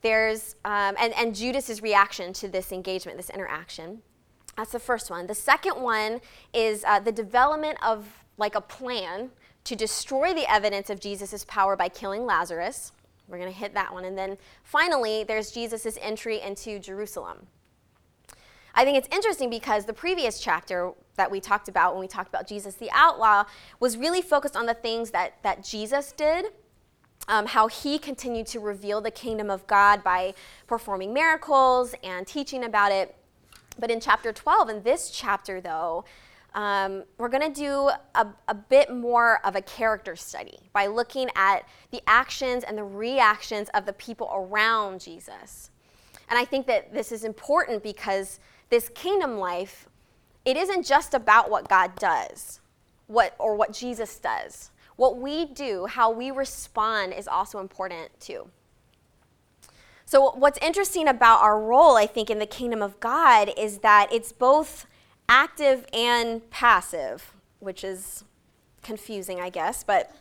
There's, 0.00 0.56
um, 0.64 0.96
and, 0.98 1.12
and 1.12 1.34
Judas's 1.34 1.82
reaction 1.82 2.32
to 2.32 2.48
this 2.48 2.72
engagement, 2.72 3.18
this 3.18 3.28
interaction. 3.28 4.00
That's 4.56 4.72
the 4.72 4.78
first 4.78 5.10
one. 5.10 5.26
The 5.26 5.34
second 5.34 5.82
one 5.82 6.22
is 6.54 6.84
uh, 6.84 7.00
the 7.00 7.12
development 7.12 7.76
of 7.84 8.08
like 8.38 8.54
a 8.54 8.62
plan 8.62 9.28
to 9.64 9.76
destroy 9.76 10.32
the 10.32 10.50
evidence 10.50 10.88
of 10.88 11.00
Jesus' 11.00 11.44
power 11.44 11.76
by 11.76 11.90
killing 11.90 12.24
Lazarus. 12.24 12.92
We're 13.28 13.38
going 13.38 13.52
to 13.52 13.58
hit 13.58 13.74
that 13.74 13.92
one. 13.92 14.06
And 14.06 14.16
then 14.16 14.38
finally, 14.64 15.22
there's 15.22 15.50
Jesus' 15.50 15.98
entry 16.00 16.40
into 16.40 16.78
Jerusalem. 16.78 17.46
I 18.74 18.84
think 18.84 18.96
it's 18.96 19.08
interesting 19.14 19.50
because 19.50 19.84
the 19.84 19.92
previous 19.92 20.40
chapter 20.40 20.92
that 21.16 21.30
we 21.30 21.40
talked 21.40 21.68
about 21.68 21.92
when 21.94 22.00
we 22.00 22.08
talked 22.08 22.28
about 22.28 22.46
Jesus 22.46 22.74
the 22.76 22.90
outlaw 22.92 23.44
was 23.80 23.96
really 23.96 24.22
focused 24.22 24.56
on 24.56 24.66
the 24.66 24.74
things 24.74 25.10
that, 25.10 25.42
that 25.42 25.62
Jesus 25.62 26.12
did, 26.12 26.46
um, 27.28 27.46
how 27.46 27.68
he 27.68 27.98
continued 27.98 28.46
to 28.48 28.60
reveal 28.60 29.00
the 29.00 29.10
kingdom 29.10 29.50
of 29.50 29.66
God 29.66 30.02
by 30.02 30.34
performing 30.66 31.12
miracles 31.12 31.94
and 32.02 32.26
teaching 32.26 32.64
about 32.64 32.92
it. 32.92 33.14
But 33.78 33.90
in 33.90 34.00
chapter 34.00 34.32
12, 34.32 34.68
in 34.68 34.82
this 34.82 35.10
chapter, 35.10 35.60
though, 35.60 36.04
um, 36.54 37.04
we're 37.16 37.28
going 37.28 37.52
to 37.52 37.60
do 37.60 37.90
a, 38.14 38.26
a, 38.48 38.54
bit 38.54 38.94
more 38.94 39.40
of 39.46 39.56
a 39.56 39.62
character 39.62 40.14
study 40.16 40.58
by 40.74 40.86
looking 40.86 41.30
at 41.34 41.66
the 41.90 42.02
actions 42.06 42.62
and 42.62 42.76
the 42.76 42.84
reactions 42.84 43.70
of 43.72 43.86
the 43.86 43.92
people 43.94 44.30
around 44.34 45.00
Jesus. 45.00 45.70
And 46.28 46.38
I 46.38 46.44
think 46.44 46.66
that 46.66 46.92
this 46.92 47.10
is 47.10 47.24
important 47.24 47.82
because 47.82 48.38
this 48.72 48.88
kingdom 48.88 49.36
life, 49.36 49.86
it 50.44 50.56
isn't 50.56 50.84
just 50.84 51.14
about 51.14 51.50
what 51.50 51.68
God 51.68 51.94
does 51.96 52.60
what, 53.06 53.34
or 53.38 53.54
what 53.54 53.72
Jesus 53.72 54.18
does. 54.18 54.70
What 54.96 55.18
we 55.18 55.44
do, 55.44 55.86
how 55.86 56.10
we 56.10 56.30
respond, 56.30 57.12
is 57.12 57.28
also 57.28 57.60
important 57.60 58.18
too. 58.18 58.48
So, 60.06 60.32
what's 60.32 60.58
interesting 60.58 61.08
about 61.08 61.40
our 61.40 61.60
role, 61.60 61.96
I 61.96 62.06
think, 62.06 62.30
in 62.30 62.38
the 62.38 62.46
kingdom 62.46 62.82
of 62.82 62.98
God 63.00 63.52
is 63.56 63.78
that 63.78 64.12
it's 64.12 64.32
both 64.32 64.86
active 65.28 65.86
and 65.92 66.48
passive, 66.50 67.34
which 67.60 67.84
is 67.84 68.24
confusing, 68.82 69.40
I 69.40 69.50
guess. 69.50 69.84
But 69.84 70.14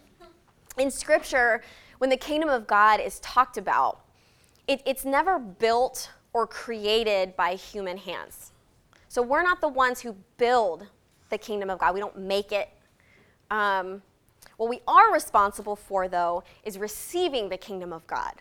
in 0.77 0.91
Scripture, 0.91 1.61
when 1.97 2.09
the 2.09 2.17
kingdom 2.17 2.49
of 2.49 2.67
God 2.67 2.99
is 2.99 3.19
talked 3.19 3.57
about, 3.57 4.01
it, 4.67 4.81
it's 4.85 5.03
never 5.03 5.39
built 5.39 6.11
or 6.33 6.47
created 6.47 7.35
by 7.35 7.55
human 7.55 7.97
hands. 7.97 8.51
So 9.07 9.21
we're 9.21 9.43
not 9.43 9.61
the 9.61 9.67
ones 9.67 10.01
who 10.01 10.15
build 10.37 10.87
the 11.29 11.37
kingdom 11.37 11.69
of 11.69 11.79
God, 11.79 11.93
we 11.93 11.99
don't 11.99 12.17
make 12.17 12.51
it. 12.51 12.69
Um, 13.49 14.01
what 14.57 14.69
we 14.69 14.81
are 14.87 15.13
responsible 15.13 15.75
for, 15.75 16.07
though, 16.07 16.43
is 16.63 16.77
receiving 16.77 17.49
the 17.49 17.57
kingdom 17.57 17.93
of 17.93 18.05
God. 18.07 18.33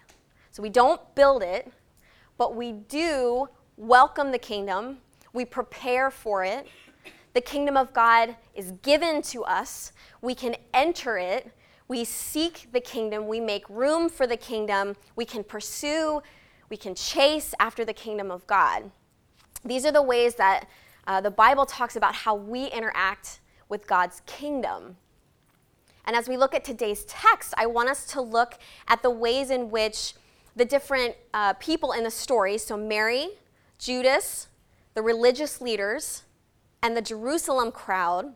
So 0.50 0.62
we 0.62 0.70
don't 0.70 1.00
build 1.14 1.42
it, 1.42 1.72
but 2.36 2.56
we 2.56 2.72
do 2.72 3.48
welcome 3.76 4.32
the 4.32 4.38
kingdom 4.38 4.98
we 5.32 5.44
prepare 5.44 6.10
for 6.10 6.44
it. 6.44 6.66
The 7.32 7.40
kingdom 7.40 7.76
of 7.76 7.92
God 7.92 8.36
is 8.54 8.72
given 8.82 9.22
to 9.22 9.44
us. 9.44 9.92
We 10.20 10.34
can 10.34 10.56
enter 10.74 11.18
it. 11.18 11.52
We 11.86 12.04
seek 12.04 12.68
the 12.72 12.80
kingdom. 12.80 13.28
We 13.28 13.40
make 13.40 13.68
room 13.68 14.08
for 14.08 14.26
the 14.26 14.36
kingdom. 14.36 14.96
We 15.16 15.24
can 15.24 15.44
pursue, 15.44 16.22
we 16.70 16.76
can 16.76 16.94
chase 16.94 17.52
after 17.58 17.84
the 17.84 17.92
kingdom 17.92 18.30
of 18.30 18.46
God. 18.46 18.90
These 19.64 19.84
are 19.84 19.92
the 19.92 20.02
ways 20.02 20.36
that 20.36 20.66
uh, 21.06 21.20
the 21.20 21.30
Bible 21.30 21.66
talks 21.66 21.96
about 21.96 22.14
how 22.14 22.34
we 22.34 22.66
interact 22.66 23.40
with 23.68 23.86
God's 23.86 24.22
kingdom. 24.24 24.96
And 26.06 26.16
as 26.16 26.28
we 26.28 26.36
look 26.36 26.54
at 26.54 26.64
today's 26.64 27.04
text, 27.04 27.52
I 27.56 27.66
want 27.66 27.88
us 27.88 28.06
to 28.06 28.20
look 28.20 28.58
at 28.88 29.02
the 29.02 29.10
ways 29.10 29.50
in 29.50 29.70
which 29.70 30.14
the 30.56 30.64
different 30.64 31.16
uh, 31.34 31.54
people 31.54 31.92
in 31.92 32.04
the 32.04 32.10
story, 32.10 32.58
so 32.58 32.76
Mary, 32.76 33.28
Judas, 33.78 34.48
the 34.94 35.02
religious 35.02 35.60
leaders, 35.60 36.24
and 36.82 36.96
the 36.96 37.02
Jerusalem 37.02 37.70
crowd 37.70 38.34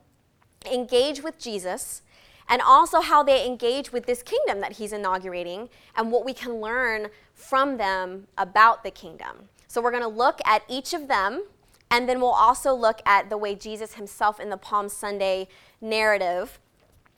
engage 0.71 1.23
with 1.23 1.37
Jesus, 1.39 2.01
and 2.47 2.61
also 2.61 3.01
how 3.01 3.23
they 3.23 3.45
engage 3.45 3.91
with 3.91 4.05
this 4.05 4.21
kingdom 4.23 4.61
that 4.61 4.73
he's 4.73 4.93
inaugurating, 4.93 5.69
and 5.95 6.11
what 6.11 6.25
we 6.25 6.33
can 6.33 6.61
learn 6.61 7.07
from 7.33 7.77
them 7.77 8.27
about 8.37 8.83
the 8.83 8.91
kingdom. 8.91 9.49
So, 9.67 9.81
we're 9.81 9.91
going 9.91 10.03
to 10.03 10.07
look 10.09 10.39
at 10.45 10.63
each 10.69 10.93
of 10.93 11.07
them, 11.07 11.43
and 11.91 12.07
then 12.07 12.19
we'll 12.19 12.29
also 12.29 12.73
look 12.73 13.01
at 13.05 13.29
the 13.29 13.37
way 13.37 13.55
Jesus 13.55 13.95
himself 13.95 14.39
in 14.39 14.49
the 14.49 14.57
Palm 14.57 14.89
Sunday 14.89 15.47
narrative 15.81 16.59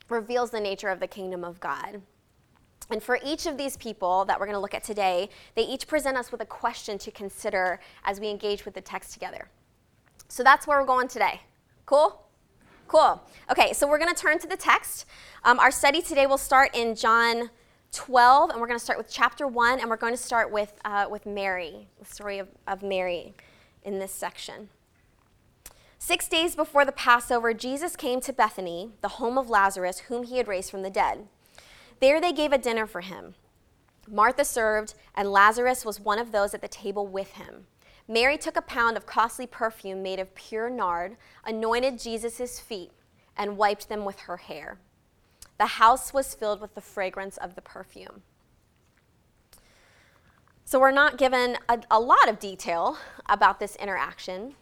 reveals 0.08 0.50
the 0.50 0.60
nature 0.60 0.88
of 0.88 1.00
the 1.00 1.06
kingdom 1.06 1.44
of 1.44 1.60
God. 1.60 2.02
And 2.90 3.02
for 3.02 3.18
each 3.24 3.46
of 3.46 3.58
these 3.58 3.76
people 3.76 4.24
that 4.24 4.40
we're 4.40 4.46
going 4.46 4.56
to 4.56 4.60
look 4.60 4.74
at 4.74 4.82
today, 4.82 5.28
they 5.54 5.62
each 5.62 5.86
present 5.86 6.16
us 6.16 6.32
with 6.32 6.40
a 6.40 6.46
question 6.46 6.96
to 6.98 7.10
consider 7.10 7.80
as 8.04 8.18
we 8.18 8.28
engage 8.28 8.64
with 8.64 8.74
the 8.74 8.80
text 8.80 9.12
together. 9.12 9.48
So 10.28 10.42
that's 10.42 10.66
where 10.66 10.80
we're 10.80 10.86
going 10.86 11.08
today. 11.08 11.42
Cool? 11.84 12.22
Cool. 12.88 13.22
Okay, 13.50 13.74
so 13.74 13.86
we're 13.86 13.98
going 13.98 14.14
to 14.14 14.18
turn 14.18 14.38
to 14.38 14.46
the 14.46 14.56
text. 14.56 15.04
Um, 15.44 15.58
our 15.58 15.70
study 15.70 16.00
today 16.00 16.26
will 16.26 16.38
start 16.38 16.74
in 16.74 16.94
John 16.94 17.50
12, 17.92 18.48
and 18.48 18.58
we're 18.58 18.66
going 18.66 18.78
to 18.78 18.84
start 18.84 18.98
with 18.98 19.10
chapter 19.10 19.46
1, 19.46 19.78
and 19.78 19.90
we're 19.90 19.98
going 19.98 20.14
to 20.14 20.22
start 20.22 20.50
with, 20.50 20.72
uh, 20.86 21.04
with 21.10 21.26
Mary, 21.26 21.88
the 21.98 22.06
story 22.06 22.38
of, 22.38 22.48
of 22.66 22.82
Mary 22.82 23.34
in 23.84 23.98
this 23.98 24.10
section. 24.10 24.70
Six 25.98 26.28
days 26.28 26.56
before 26.56 26.86
the 26.86 26.92
Passover, 26.92 27.52
Jesus 27.52 27.94
came 27.94 28.22
to 28.22 28.32
Bethany, 28.32 28.92
the 29.02 29.08
home 29.08 29.36
of 29.36 29.50
Lazarus, 29.50 29.98
whom 30.08 30.22
he 30.22 30.38
had 30.38 30.48
raised 30.48 30.70
from 30.70 30.82
the 30.82 30.88
dead. 30.88 31.28
There 32.00 32.22
they 32.22 32.32
gave 32.32 32.52
a 32.52 32.58
dinner 32.58 32.86
for 32.86 33.02
him. 33.02 33.34
Martha 34.10 34.46
served, 34.46 34.94
and 35.14 35.30
Lazarus 35.30 35.84
was 35.84 36.00
one 36.00 36.18
of 36.18 36.32
those 36.32 36.54
at 36.54 36.62
the 36.62 36.68
table 36.68 37.06
with 37.06 37.32
him. 37.32 37.66
Mary 38.08 38.38
took 38.38 38.56
a 38.56 38.62
pound 38.62 38.96
of 38.96 39.04
costly 39.04 39.46
perfume 39.46 40.02
made 40.02 40.18
of 40.18 40.34
pure 40.34 40.70
nard, 40.70 41.16
anointed 41.44 41.98
Jesus' 41.98 42.58
feet, 42.58 42.90
and 43.36 43.58
wiped 43.58 43.90
them 43.90 44.06
with 44.06 44.20
her 44.20 44.38
hair. 44.38 44.78
The 45.58 45.66
house 45.66 46.14
was 46.14 46.34
filled 46.34 46.60
with 46.60 46.74
the 46.74 46.80
fragrance 46.80 47.36
of 47.36 47.54
the 47.54 47.60
perfume. 47.60 48.22
So, 50.64 50.78
we're 50.78 50.90
not 50.90 51.18
given 51.18 51.56
a, 51.68 51.80
a 51.90 52.00
lot 52.00 52.28
of 52.28 52.38
detail 52.38 52.98
about 53.26 53.60
this 53.60 53.76
interaction, 53.76 54.54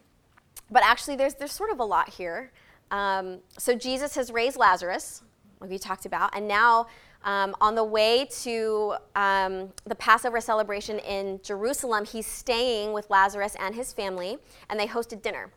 but 0.69 0.83
actually, 0.83 1.15
there's, 1.15 1.35
there's 1.35 1.51
sort 1.51 1.71
of 1.71 1.79
a 1.79 1.85
lot 1.85 2.09
here. 2.09 2.51
Um, 2.91 3.39
so, 3.57 3.75
Jesus 3.75 4.15
has 4.15 4.31
raised 4.31 4.57
Lazarus, 4.57 5.23
like 5.59 5.69
we 5.69 5.77
talked 5.77 6.05
about, 6.05 6.35
and 6.35 6.47
now 6.47 6.87
um, 7.27 7.53
on 7.59 7.75
the 7.75 7.83
way 7.83 8.25
to 8.43 8.95
um, 9.15 9.73
the 9.85 9.95
Passover 9.95 10.39
celebration 10.39 10.97
in 10.99 11.41
Jerusalem, 11.43 12.05
he's 12.05 12.25
staying 12.25 12.93
with 12.93 13.09
Lazarus 13.09 13.55
and 13.59 13.75
his 13.75 13.91
family, 13.91 14.37
and 14.69 14.79
they 14.79 14.87
hosted 14.87 15.21
dinner. 15.21 15.51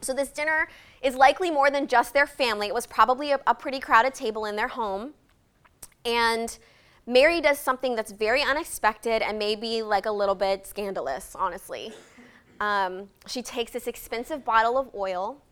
So, 0.00 0.14
this 0.14 0.30
dinner 0.30 0.68
is 1.02 1.16
likely 1.16 1.50
more 1.50 1.68
than 1.68 1.88
just 1.88 2.14
their 2.14 2.28
family. 2.28 2.68
It 2.68 2.74
was 2.74 2.86
probably 2.86 3.32
a, 3.32 3.40
a 3.48 3.54
pretty 3.54 3.80
crowded 3.80 4.14
table 4.14 4.46
in 4.46 4.54
their 4.54 4.68
home. 4.68 5.12
And 6.06 6.56
Mary 7.06 7.40
does 7.40 7.58
something 7.58 7.96
that's 7.96 8.12
very 8.12 8.42
unexpected 8.42 9.20
and 9.20 9.36
maybe 9.36 9.82
like 9.82 10.06
a 10.06 10.12
little 10.12 10.36
bit 10.36 10.66
scandalous, 10.66 11.34
honestly. 11.34 11.92
Um, 12.60 13.08
she 13.26 13.42
takes 13.42 13.72
this 13.72 13.88
expensive 13.88 14.44
bottle 14.44 14.78
of 14.78 14.88
oil, 14.94 15.42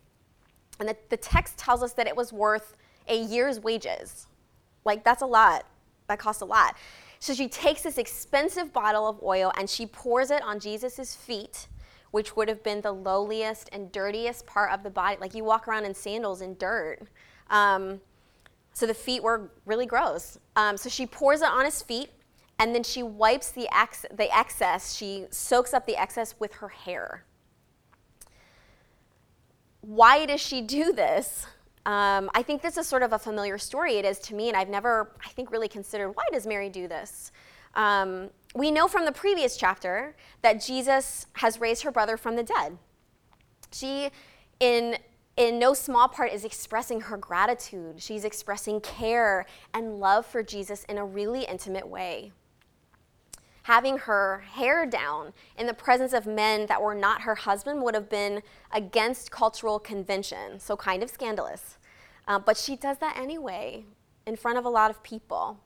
and 0.78 0.88
the, 0.88 0.96
the 1.08 1.16
text 1.16 1.58
tells 1.58 1.82
us 1.82 1.94
that 1.94 2.06
it 2.06 2.16
was 2.16 2.32
worth 2.32 2.76
a 3.08 3.20
year's 3.20 3.58
wages. 3.58 4.28
Like, 4.88 5.04
that's 5.04 5.20
a 5.20 5.26
lot. 5.26 5.66
That 6.06 6.18
costs 6.18 6.40
a 6.40 6.46
lot. 6.46 6.74
So 7.18 7.34
she 7.34 7.46
takes 7.46 7.82
this 7.82 7.98
expensive 7.98 8.72
bottle 8.72 9.06
of 9.06 9.22
oil 9.22 9.52
and 9.58 9.68
she 9.68 9.84
pours 9.84 10.30
it 10.30 10.42
on 10.42 10.58
Jesus' 10.58 11.14
feet, 11.14 11.68
which 12.10 12.34
would 12.36 12.48
have 12.48 12.64
been 12.64 12.80
the 12.80 12.92
lowliest 12.92 13.68
and 13.70 13.92
dirtiest 13.92 14.46
part 14.46 14.72
of 14.72 14.82
the 14.82 14.88
body. 14.88 15.18
Like, 15.20 15.34
you 15.34 15.44
walk 15.44 15.68
around 15.68 15.84
in 15.84 15.94
sandals 15.94 16.40
in 16.40 16.56
dirt. 16.56 17.00
Um, 17.50 18.00
so 18.72 18.86
the 18.86 18.94
feet 18.94 19.22
were 19.22 19.50
really 19.66 19.84
gross. 19.84 20.38
Um, 20.56 20.78
so 20.78 20.88
she 20.88 21.04
pours 21.04 21.42
it 21.42 21.48
on 21.48 21.66
his 21.66 21.82
feet 21.82 22.08
and 22.58 22.74
then 22.74 22.82
she 22.82 23.02
wipes 23.02 23.50
the, 23.50 23.68
ex- 23.76 24.06
the 24.10 24.34
excess. 24.34 24.96
She 24.96 25.26
soaks 25.30 25.74
up 25.74 25.84
the 25.84 25.96
excess 25.96 26.34
with 26.38 26.54
her 26.54 26.68
hair. 26.68 27.24
Why 29.82 30.24
does 30.24 30.40
she 30.40 30.62
do 30.62 30.92
this? 30.92 31.46
Um, 31.86 32.30
I 32.34 32.42
think 32.42 32.62
this 32.62 32.76
is 32.76 32.86
sort 32.86 33.02
of 33.02 33.12
a 33.12 33.18
familiar 33.18 33.58
story. 33.58 33.94
It 33.94 34.04
is 34.04 34.18
to 34.20 34.34
me, 34.34 34.48
and 34.48 34.56
I've 34.56 34.68
never, 34.68 35.14
I 35.24 35.28
think, 35.30 35.50
really 35.50 35.68
considered 35.68 36.10
why 36.10 36.24
does 36.32 36.46
Mary 36.46 36.68
do 36.68 36.88
this? 36.88 37.32
Um, 37.74 38.30
we 38.54 38.70
know 38.70 38.88
from 38.88 39.04
the 39.04 39.12
previous 39.12 39.56
chapter 39.56 40.16
that 40.42 40.62
Jesus 40.62 41.26
has 41.34 41.60
raised 41.60 41.82
her 41.82 41.90
brother 41.90 42.16
from 42.16 42.36
the 42.36 42.42
dead. 42.42 42.78
She, 43.72 44.10
in 44.60 44.96
in 45.36 45.60
no 45.60 45.72
small 45.72 46.08
part, 46.08 46.32
is 46.32 46.44
expressing 46.44 47.00
her 47.02 47.16
gratitude. 47.16 48.02
She's 48.02 48.24
expressing 48.24 48.80
care 48.80 49.46
and 49.72 50.00
love 50.00 50.26
for 50.26 50.42
Jesus 50.42 50.82
in 50.84 50.98
a 50.98 51.04
really 51.04 51.44
intimate 51.44 51.86
way. 51.86 52.32
Having 53.68 53.98
her 53.98 54.38
hair 54.52 54.86
down 54.86 55.34
in 55.58 55.66
the 55.66 55.74
presence 55.74 56.14
of 56.14 56.26
men 56.26 56.64
that 56.66 56.80
were 56.80 56.94
not 56.94 57.20
her 57.22 57.34
husband 57.34 57.82
would 57.82 57.94
have 57.94 58.08
been 58.08 58.42
against 58.72 59.30
cultural 59.30 59.78
convention, 59.78 60.58
so 60.58 60.74
kind 60.74 61.02
of 61.02 61.10
scandalous. 61.10 61.76
Uh, 62.26 62.38
but 62.38 62.56
she 62.56 62.76
does 62.76 62.96
that 62.98 63.16
anyway 63.18 63.84
in 64.26 64.36
front 64.36 64.56
of 64.58 64.64
a 64.64 64.70
lot 64.70 64.90
of 64.90 65.02
people. 65.02 65.58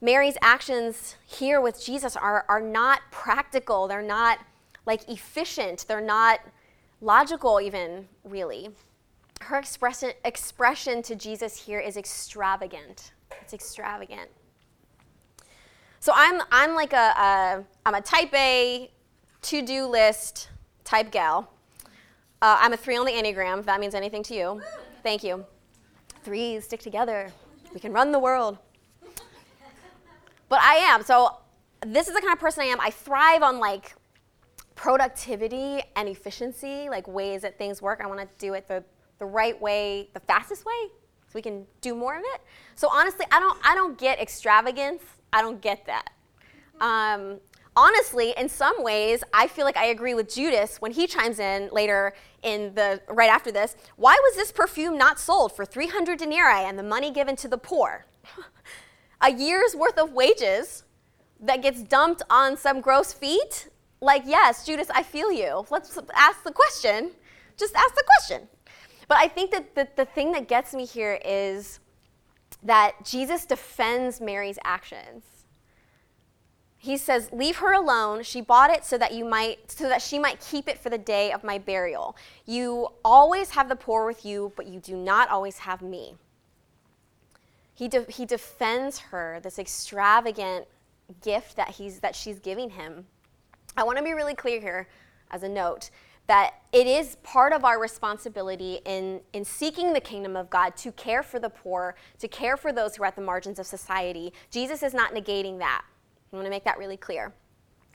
Mary's 0.00 0.36
actions 0.42 1.16
here 1.24 1.60
with 1.60 1.82
Jesus 1.82 2.16
are, 2.16 2.44
are 2.48 2.60
not 2.60 3.00
practical, 3.10 3.88
they're 3.88 4.02
not 4.02 4.38
like 4.86 5.08
efficient. 5.08 5.86
They're 5.88 6.00
not 6.00 6.40
logical, 7.00 7.60
even 7.60 8.06
really. 8.24 8.68
Her 9.40 9.58
expression, 9.58 10.12
expression 10.24 11.02
to 11.02 11.16
Jesus 11.16 11.56
here 11.56 11.80
is 11.80 11.96
extravagant. 11.96 13.12
It's 13.40 13.54
extravagant. 13.54 14.30
So 16.04 16.12
I'm, 16.14 16.42
I'm 16.52 16.74
like 16.74 16.92
a, 16.92 16.96
a 16.96 17.64
I'm 17.86 17.94
a 17.94 18.00
type 18.02 18.34
A 18.34 18.90
to-do 19.40 19.86
list 19.86 20.50
type 20.84 21.10
gal. 21.10 21.50
Uh, 22.42 22.58
I'm 22.60 22.74
a 22.74 22.76
three 22.76 22.98
on 22.98 23.06
the 23.06 23.12
Enneagram, 23.12 23.60
if 23.60 23.64
that 23.64 23.80
means 23.80 23.94
anything 23.94 24.22
to 24.24 24.34
you. 24.34 24.60
Thank 25.02 25.24
you. 25.24 25.46
Threes 26.22 26.64
stick 26.64 26.80
together. 26.80 27.32
We 27.72 27.80
can 27.80 27.90
run 27.90 28.12
the 28.12 28.18
world. 28.18 28.58
But 30.50 30.60
I 30.60 30.74
am. 30.74 31.02
So 31.02 31.38
this 31.86 32.06
is 32.06 32.14
the 32.14 32.20
kind 32.20 32.34
of 32.34 32.38
person 32.38 32.64
I 32.64 32.66
am. 32.66 32.80
I 32.82 32.90
thrive 32.90 33.42
on 33.42 33.58
like 33.58 33.94
productivity 34.74 35.80
and 35.96 36.06
efficiency, 36.06 36.90
like 36.90 37.08
ways 37.08 37.40
that 37.40 37.56
things 37.56 37.80
work. 37.80 38.02
I 38.04 38.06
want 38.08 38.20
to 38.20 38.28
do 38.36 38.52
it 38.52 38.68
the, 38.68 38.84
the 39.20 39.24
right 39.24 39.58
way, 39.58 40.10
the 40.12 40.20
fastest 40.20 40.66
way, 40.66 40.90
so 41.28 41.30
we 41.34 41.40
can 41.40 41.64
do 41.80 41.94
more 41.94 42.14
of 42.14 42.24
it. 42.34 42.42
So 42.74 42.90
honestly, 42.92 43.24
I 43.32 43.40
don't 43.40 43.58
I 43.64 43.74
don't 43.74 43.96
get 43.96 44.20
extravagance. 44.20 45.02
I 45.34 45.42
don't 45.42 45.60
get 45.60 45.84
that. 45.86 46.10
Um, 46.80 47.40
honestly, 47.76 48.32
in 48.36 48.48
some 48.48 48.82
ways, 48.84 49.24
I 49.34 49.48
feel 49.48 49.64
like 49.64 49.76
I 49.76 49.86
agree 49.86 50.14
with 50.14 50.32
Judas 50.32 50.80
when 50.80 50.92
he 50.92 51.08
chimes 51.08 51.40
in 51.40 51.68
later 51.72 52.14
in 52.42 52.72
the 52.74 53.02
right 53.08 53.28
after 53.28 53.50
this. 53.50 53.74
Why 53.96 54.16
was 54.22 54.36
this 54.36 54.52
perfume 54.52 54.96
not 54.96 55.18
sold 55.18 55.54
for 55.54 55.64
300 55.64 56.20
denarii 56.20 56.64
and 56.64 56.78
the 56.78 56.84
money 56.84 57.10
given 57.10 57.34
to 57.36 57.48
the 57.48 57.58
poor? 57.58 58.06
A 59.20 59.32
year's 59.32 59.74
worth 59.74 59.98
of 59.98 60.12
wages 60.12 60.84
that 61.40 61.62
gets 61.62 61.82
dumped 61.82 62.22
on 62.30 62.56
some 62.56 62.80
gross 62.80 63.12
feet? 63.12 63.68
Like, 64.00 64.22
yes, 64.26 64.64
Judas, 64.64 64.88
I 64.90 65.02
feel 65.02 65.32
you. 65.32 65.66
Let's 65.68 65.98
ask 66.14 66.44
the 66.44 66.52
question. 66.52 67.10
Just 67.56 67.74
ask 67.74 67.94
the 67.94 68.04
question. 68.18 68.48
But 69.08 69.18
I 69.18 69.26
think 69.26 69.50
that 69.50 69.74
the, 69.74 69.88
the 69.96 70.04
thing 70.04 70.30
that 70.32 70.46
gets 70.46 70.74
me 70.74 70.86
here 70.86 71.18
is 71.24 71.80
that 72.64 73.04
Jesus 73.04 73.44
defends 73.44 74.20
Mary's 74.20 74.58
actions. 74.64 75.24
He 76.76 76.96
says 76.96 77.30
leave 77.32 77.56
her 77.56 77.72
alone. 77.72 78.22
She 78.24 78.40
bought 78.40 78.70
it 78.70 78.84
so 78.84 78.98
that 78.98 79.12
you 79.14 79.24
might 79.24 79.70
so 79.70 79.88
that 79.88 80.02
she 80.02 80.18
might 80.18 80.40
keep 80.40 80.68
it 80.68 80.78
for 80.78 80.90
the 80.90 80.98
day 80.98 81.32
of 81.32 81.44
my 81.44 81.58
burial. 81.58 82.16
You 82.44 82.88
always 83.04 83.50
have 83.50 83.68
the 83.68 83.76
poor 83.76 84.04
with 84.04 84.24
you 84.24 84.52
but 84.56 84.66
you 84.66 84.80
do 84.80 84.96
not 84.96 85.30
always 85.30 85.58
have 85.58 85.80
me. 85.80 86.16
He, 87.74 87.88
de- 87.88 88.06
he 88.08 88.24
defends 88.24 88.98
her 88.98 89.40
this 89.42 89.58
extravagant 89.58 90.66
gift 91.22 91.56
that 91.56 91.70
he's 91.70 92.00
that 92.00 92.14
she's 92.14 92.38
giving 92.38 92.70
him. 92.70 93.06
I 93.76 93.82
want 93.82 93.98
to 93.98 94.04
be 94.04 94.12
really 94.12 94.34
clear 94.34 94.60
here 94.60 94.88
as 95.30 95.42
a 95.42 95.48
note 95.48 95.90
that 96.26 96.54
it 96.72 96.86
is 96.86 97.16
part 97.16 97.52
of 97.52 97.64
our 97.64 97.78
responsibility 97.78 98.80
in, 98.86 99.20
in 99.32 99.44
seeking 99.44 99.92
the 99.92 100.00
kingdom 100.00 100.36
of 100.36 100.48
God 100.48 100.76
to 100.78 100.92
care 100.92 101.22
for 101.22 101.38
the 101.38 101.50
poor, 101.50 101.94
to 102.18 102.28
care 102.28 102.56
for 102.56 102.72
those 102.72 102.96
who 102.96 103.02
are 103.02 103.06
at 103.06 103.16
the 103.16 103.22
margins 103.22 103.58
of 103.58 103.66
society. 103.66 104.32
Jesus 104.50 104.82
is 104.82 104.94
not 104.94 105.14
negating 105.14 105.58
that. 105.58 105.84
I 106.32 106.36
want 106.36 106.46
to 106.46 106.50
make 106.50 106.64
that 106.64 106.78
really 106.78 106.96
clear. 106.96 107.32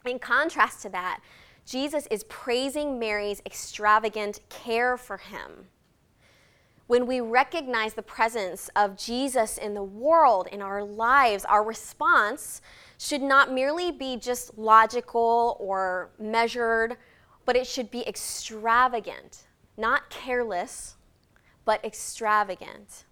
In 0.06 0.20
contrast 0.20 0.82
to 0.84 0.90
that, 0.90 1.22
Jesus 1.66 2.08
is 2.10 2.24
praising 2.26 3.00
Mary's 3.00 3.42
extravagant 3.46 4.40
care 4.50 4.96
for 4.96 5.18
him. 5.18 5.68
When 6.88 7.06
we 7.06 7.22
recognize 7.22 7.94
the 7.94 8.02
presence 8.02 8.70
of 8.76 8.98
Jesus 8.98 9.60
in 9.60 9.76
the 9.76 9.84
world, 9.84 10.48
in 10.52 10.62
our 10.62 10.84
lives, 10.84 11.46
our 11.46 11.64
response 11.64 12.62
should 12.98 13.22
not 13.22 13.52
merely 13.52 13.92
be 13.92 14.18
just 14.18 14.58
logical 14.58 15.58
or 15.60 16.10
measured, 16.18 16.98
but 17.50 17.56
it 17.56 17.65
should 17.65 17.89
be 17.89 18.08
extravagant, 18.08 19.46
not 19.75 20.12
careless, 20.12 20.98
but 21.65 21.84
extravagant. 21.84 23.06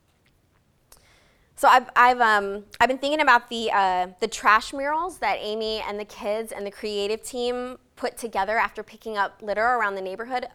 So 1.56 1.68
I've, 1.68 1.90
I've, 1.96 2.22
um, 2.22 2.66
I've 2.80 2.88
been 2.88 3.00
thinking 3.00 3.22
about 3.22 3.50
the, 3.50 3.72
uh, 3.74 4.10
the 4.20 4.28
trash 4.28 4.74
murals 4.74 5.18
that 5.18 5.40
Amy 5.42 5.80
and 5.80 6.00
the 6.00 6.06
kids 6.06 6.52
and 6.52 6.68
the 6.68 6.70
creative 6.70 7.24
team 7.24 7.80
put 7.96 8.16
together 8.16 8.60
after 8.60 8.84
picking 8.84 9.18
up 9.18 9.42
litter 9.42 9.66
around 9.66 9.96
the 9.96 10.04
neighborhood 10.04 10.46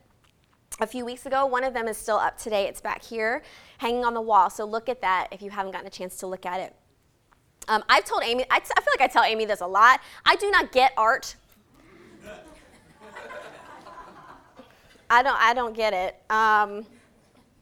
a 0.79 0.87
few 0.87 1.05
weeks 1.05 1.27
ago. 1.27 1.45
One 1.45 1.65
of 1.65 1.75
them 1.75 1.89
is 1.89 1.97
still 1.97 2.19
up 2.19 2.39
today. 2.39 2.69
It's 2.69 2.81
back 2.81 3.03
here, 3.03 3.43
hanging 3.79 4.05
on 4.05 4.15
the 4.15 4.21
wall. 4.21 4.49
So 4.49 4.65
look 4.65 4.89
at 4.89 5.01
that 5.01 5.27
if 5.33 5.43
you 5.43 5.51
haven't 5.51 5.73
gotten 5.73 5.89
a 5.89 5.91
chance 5.91 6.19
to 6.19 6.29
look 6.29 6.47
at 6.47 6.61
it. 6.61 6.77
Um, 7.67 7.83
I've 7.89 8.05
told 8.05 8.23
Amy, 8.23 8.45
I, 8.49 8.61
t- 8.61 8.71
I 8.77 8.81
feel 8.81 8.93
like 8.97 9.11
I 9.11 9.13
tell 9.13 9.25
Amy 9.25 9.45
this 9.45 9.61
a 9.61 9.67
lot. 9.67 10.01
I 10.25 10.37
do 10.37 10.53
not 10.53 10.71
get 10.71 10.93
art. 10.97 11.35
I 15.13 15.23
don't, 15.23 15.39
I 15.39 15.53
don't 15.53 15.77
get 15.77 15.93
it. 15.93 16.17
Um, 16.31 16.87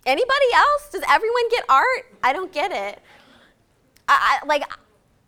anybody 0.06 0.46
else? 0.54 0.88
Does 0.92 1.02
everyone 1.10 1.48
get 1.50 1.64
art? 1.68 2.06
I 2.22 2.32
don't 2.32 2.52
get 2.52 2.70
it. 2.70 3.02
I, 4.06 4.38
I, 4.40 4.46
like, 4.46 4.62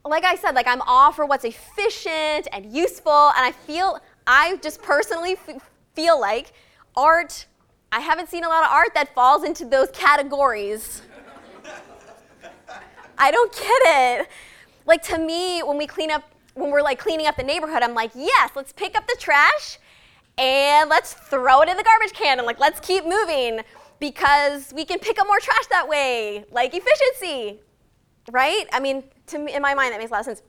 like 0.04 0.22
I 0.22 0.36
said, 0.36 0.54
like 0.54 0.68
I'm 0.68 0.82
all 0.82 1.10
for 1.10 1.26
what's 1.26 1.44
efficient 1.44 2.46
and 2.52 2.72
useful, 2.72 3.32
and 3.36 3.44
I 3.44 3.50
feel, 3.50 3.98
I 4.24 4.56
just 4.62 4.80
personally 4.82 5.32
f- 5.32 5.68
feel 5.94 6.20
like 6.20 6.52
art, 6.96 7.46
I 7.90 7.98
haven't 7.98 8.28
seen 8.28 8.44
a 8.44 8.48
lot 8.48 8.62
of 8.62 8.70
art 8.70 8.94
that 8.94 9.12
falls 9.16 9.42
into 9.42 9.64
those 9.64 9.90
categories. 9.90 11.02
I 13.18 13.32
don't 13.32 13.52
get 13.52 13.82
it. 14.20 14.28
Like 14.86 15.02
to 15.04 15.18
me, 15.18 15.64
when 15.64 15.76
we 15.76 15.88
clean 15.88 16.12
up, 16.12 16.22
when 16.54 16.70
we're 16.70 16.82
like 16.82 17.00
cleaning 17.00 17.26
up 17.26 17.34
the 17.36 17.42
neighborhood, 17.42 17.82
I'm 17.82 17.94
like, 17.94 18.12
yes, 18.14 18.50
let's 18.54 18.72
pick 18.72 18.96
up 18.96 19.08
the 19.08 19.16
trash 19.18 19.78
and 20.38 20.88
let's 20.88 21.12
throw 21.12 21.60
it 21.62 21.68
in 21.68 21.76
the 21.76 21.84
garbage 21.84 22.12
can 22.12 22.38
and 22.38 22.46
like 22.46 22.58
let's 22.58 22.80
keep 22.80 23.04
moving 23.04 23.60
because 24.00 24.72
we 24.74 24.84
can 24.84 24.98
pick 24.98 25.18
up 25.18 25.26
more 25.26 25.38
trash 25.40 25.66
that 25.70 25.88
way, 25.88 26.44
like 26.50 26.74
efficiency 26.74 27.60
right? 28.30 28.66
I 28.72 28.80
mean, 28.80 29.04
to 29.28 29.38
me, 29.38 29.54
in 29.54 29.62
my 29.62 29.74
mind, 29.74 29.92
that 29.92 29.98
makes 29.98 30.10
a 30.10 30.14
lot 30.14 30.20
of 30.20 30.26
sense. 30.26 30.42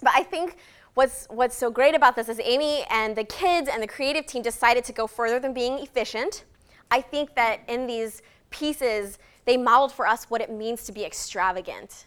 But 0.00 0.12
I 0.14 0.22
think 0.22 0.56
what's 0.94 1.26
what's 1.28 1.56
so 1.56 1.70
great 1.70 1.94
about 1.94 2.16
this 2.16 2.28
is 2.28 2.40
Amy 2.42 2.84
and 2.90 3.16
the 3.16 3.24
kids 3.24 3.68
and 3.72 3.82
the 3.82 3.86
creative 3.86 4.26
team 4.26 4.42
decided 4.42 4.84
to 4.84 4.92
go 4.92 5.06
further 5.06 5.38
than 5.38 5.52
being 5.52 5.78
efficient. 5.78 6.44
I 6.90 7.00
think 7.00 7.34
that 7.34 7.60
in 7.68 7.86
these 7.86 8.22
pieces, 8.50 9.18
they 9.44 9.56
modeled 9.56 9.92
for 9.92 10.06
us 10.06 10.24
what 10.24 10.40
it 10.40 10.50
means 10.50 10.84
to 10.84 10.92
be 10.92 11.04
extravagant. 11.04 12.06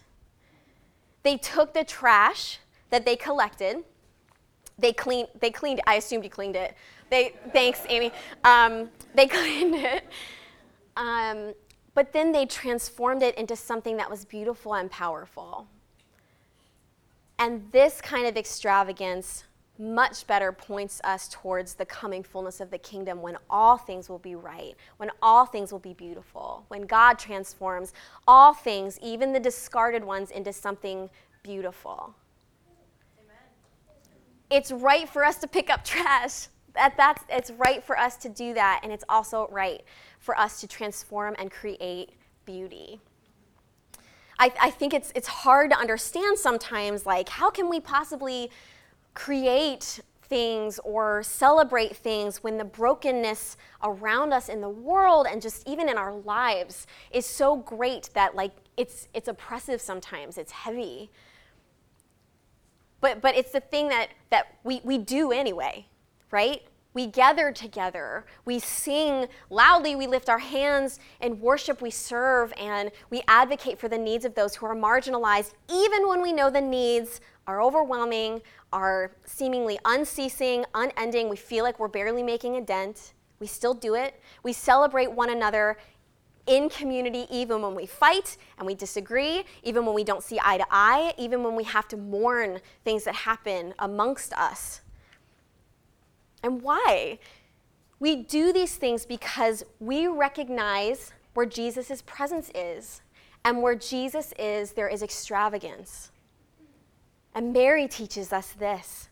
They 1.22 1.36
took 1.36 1.74
the 1.74 1.84
trash 1.84 2.58
that 2.90 3.04
they 3.04 3.16
collected. 3.16 3.84
They 4.78 4.92
cleaned. 4.92 5.28
They 5.40 5.50
cleaned. 5.50 5.80
I 5.86 5.94
assumed 5.94 6.24
you 6.24 6.30
cleaned 6.30 6.56
it. 6.56 6.74
They. 7.10 7.34
Thanks, 7.52 7.80
Amy. 7.88 8.12
Um, 8.44 8.90
they 9.14 9.26
cleaned 9.38 9.74
it. 9.74 10.04
Um, 10.96 11.54
but 11.94 12.12
then 12.12 12.30
they 12.30 12.44
transformed 12.44 13.22
it 13.22 13.36
into 13.38 13.56
something 13.56 13.96
that 13.96 14.10
was 14.10 14.24
beautiful 14.24 14.74
and 14.74 14.90
powerful. 14.90 15.66
And 17.38 17.70
this 17.72 18.00
kind 18.00 18.26
of 18.26 18.36
extravagance 18.36 19.44
much 19.78 20.26
better 20.26 20.52
points 20.52 21.00
us 21.04 21.28
towards 21.28 21.74
the 21.74 21.84
coming 21.84 22.22
fullness 22.22 22.60
of 22.60 22.70
the 22.70 22.78
kingdom 22.78 23.20
when 23.20 23.36
all 23.50 23.76
things 23.76 24.08
will 24.08 24.18
be 24.18 24.34
right, 24.34 24.74
when 24.96 25.10
all 25.20 25.44
things 25.44 25.72
will 25.72 25.78
be 25.78 25.92
beautiful, 25.92 26.64
when 26.68 26.82
God 26.82 27.18
transforms 27.18 27.92
all 28.26 28.54
things, 28.54 28.98
even 29.02 29.32
the 29.32 29.40
discarded 29.40 30.04
ones, 30.04 30.30
into 30.30 30.52
something 30.52 31.10
beautiful. 31.42 32.14
It's 34.50 34.70
right 34.70 35.08
for 35.08 35.24
us 35.24 35.36
to 35.38 35.46
pick 35.46 35.70
up 35.70 35.84
trash. 35.84 36.48
That, 36.74 36.96
that's, 36.96 37.24
it's 37.28 37.50
right 37.52 37.82
for 37.82 37.98
us 37.98 38.16
to 38.18 38.28
do 38.28 38.54
that, 38.54 38.80
and 38.82 38.92
it's 38.92 39.04
also 39.08 39.48
right 39.50 39.82
for 40.18 40.38
us 40.38 40.60
to 40.60 40.68
transform 40.68 41.34
and 41.38 41.50
create 41.50 42.10
beauty. 42.44 43.00
I, 44.38 44.52
I 44.60 44.70
think 44.70 44.92
it's, 44.92 45.12
it's 45.14 45.28
hard 45.28 45.70
to 45.70 45.78
understand 45.78 46.38
sometimes, 46.38 47.06
like, 47.06 47.28
how 47.30 47.50
can 47.50 47.70
we 47.70 47.80
possibly 47.80 48.50
create 49.14 50.00
things 50.28 50.78
or 50.84 51.22
celebrate 51.22 51.96
things 51.96 52.42
when 52.42 52.58
the 52.58 52.64
brokenness 52.64 53.56
around 53.82 54.32
us 54.32 54.48
in 54.48 54.60
the 54.60 54.68
world 54.68 55.26
and 55.30 55.40
just 55.40 55.66
even 55.68 55.88
in 55.88 55.96
our 55.96 56.12
lives 56.12 56.86
is 57.12 57.24
so 57.24 57.56
great 57.56 58.10
that 58.14 58.34
like 58.34 58.50
it's 58.76 59.08
it's 59.14 59.28
oppressive 59.28 59.80
sometimes 59.80 60.36
it's 60.36 60.50
heavy 60.50 61.10
but 63.00 63.20
but 63.20 63.36
it's 63.36 63.52
the 63.52 63.60
thing 63.60 63.88
that 63.88 64.08
that 64.30 64.56
we, 64.64 64.80
we 64.84 64.98
do 64.98 65.32
anyway 65.32 65.86
right 66.30 66.62
we 66.96 67.06
gather 67.06 67.52
together, 67.52 68.24
we 68.46 68.58
sing 68.58 69.26
loudly, 69.50 69.94
we 69.94 70.06
lift 70.06 70.30
our 70.30 70.38
hands 70.38 70.98
in 71.20 71.38
worship, 71.38 71.82
we 71.82 71.90
serve, 71.90 72.54
and 72.58 72.90
we 73.10 73.20
advocate 73.28 73.78
for 73.78 73.86
the 73.86 73.98
needs 73.98 74.24
of 74.24 74.34
those 74.34 74.56
who 74.56 74.64
are 74.64 74.74
marginalized, 74.74 75.52
even 75.70 76.08
when 76.08 76.22
we 76.22 76.32
know 76.32 76.48
the 76.48 76.58
needs 76.58 77.20
are 77.46 77.60
overwhelming, 77.60 78.40
are 78.72 79.12
seemingly 79.26 79.78
unceasing, 79.84 80.64
unending. 80.74 81.28
We 81.28 81.36
feel 81.36 81.64
like 81.64 81.78
we're 81.78 81.88
barely 81.88 82.22
making 82.22 82.56
a 82.56 82.62
dent. 82.62 83.12
We 83.40 83.46
still 83.46 83.74
do 83.74 83.94
it. 83.94 84.18
We 84.42 84.54
celebrate 84.54 85.12
one 85.12 85.28
another 85.28 85.76
in 86.46 86.68
community, 86.68 87.26
even 87.30 87.62
when 87.62 87.74
we 87.74 87.86
fight 87.86 88.36
and 88.58 88.66
we 88.66 88.74
disagree, 88.74 89.44
even 89.62 89.84
when 89.84 89.94
we 89.94 90.04
don't 90.04 90.22
see 90.22 90.38
eye 90.42 90.58
to 90.58 90.66
eye, 90.70 91.12
even 91.18 91.42
when 91.42 91.54
we 91.54 91.64
have 91.64 91.88
to 91.88 91.96
mourn 91.96 92.60
things 92.84 93.04
that 93.04 93.14
happen 93.14 93.74
amongst 93.78 94.32
us. 94.34 94.80
And 96.42 96.62
why? 96.62 97.18
We 97.98 98.16
do 98.16 98.52
these 98.52 98.76
things 98.76 99.06
because 99.06 99.64
we 99.80 100.06
recognize 100.06 101.12
where 101.34 101.46
Jesus' 101.46 102.02
presence 102.02 102.50
is. 102.54 103.02
And 103.44 103.62
where 103.62 103.76
Jesus 103.76 104.34
is, 104.40 104.72
there 104.72 104.88
is 104.88 105.04
extravagance. 105.04 106.10
And 107.32 107.52
Mary 107.52 107.86
teaches 107.86 108.32
us 108.32 108.48
this. 108.48 109.08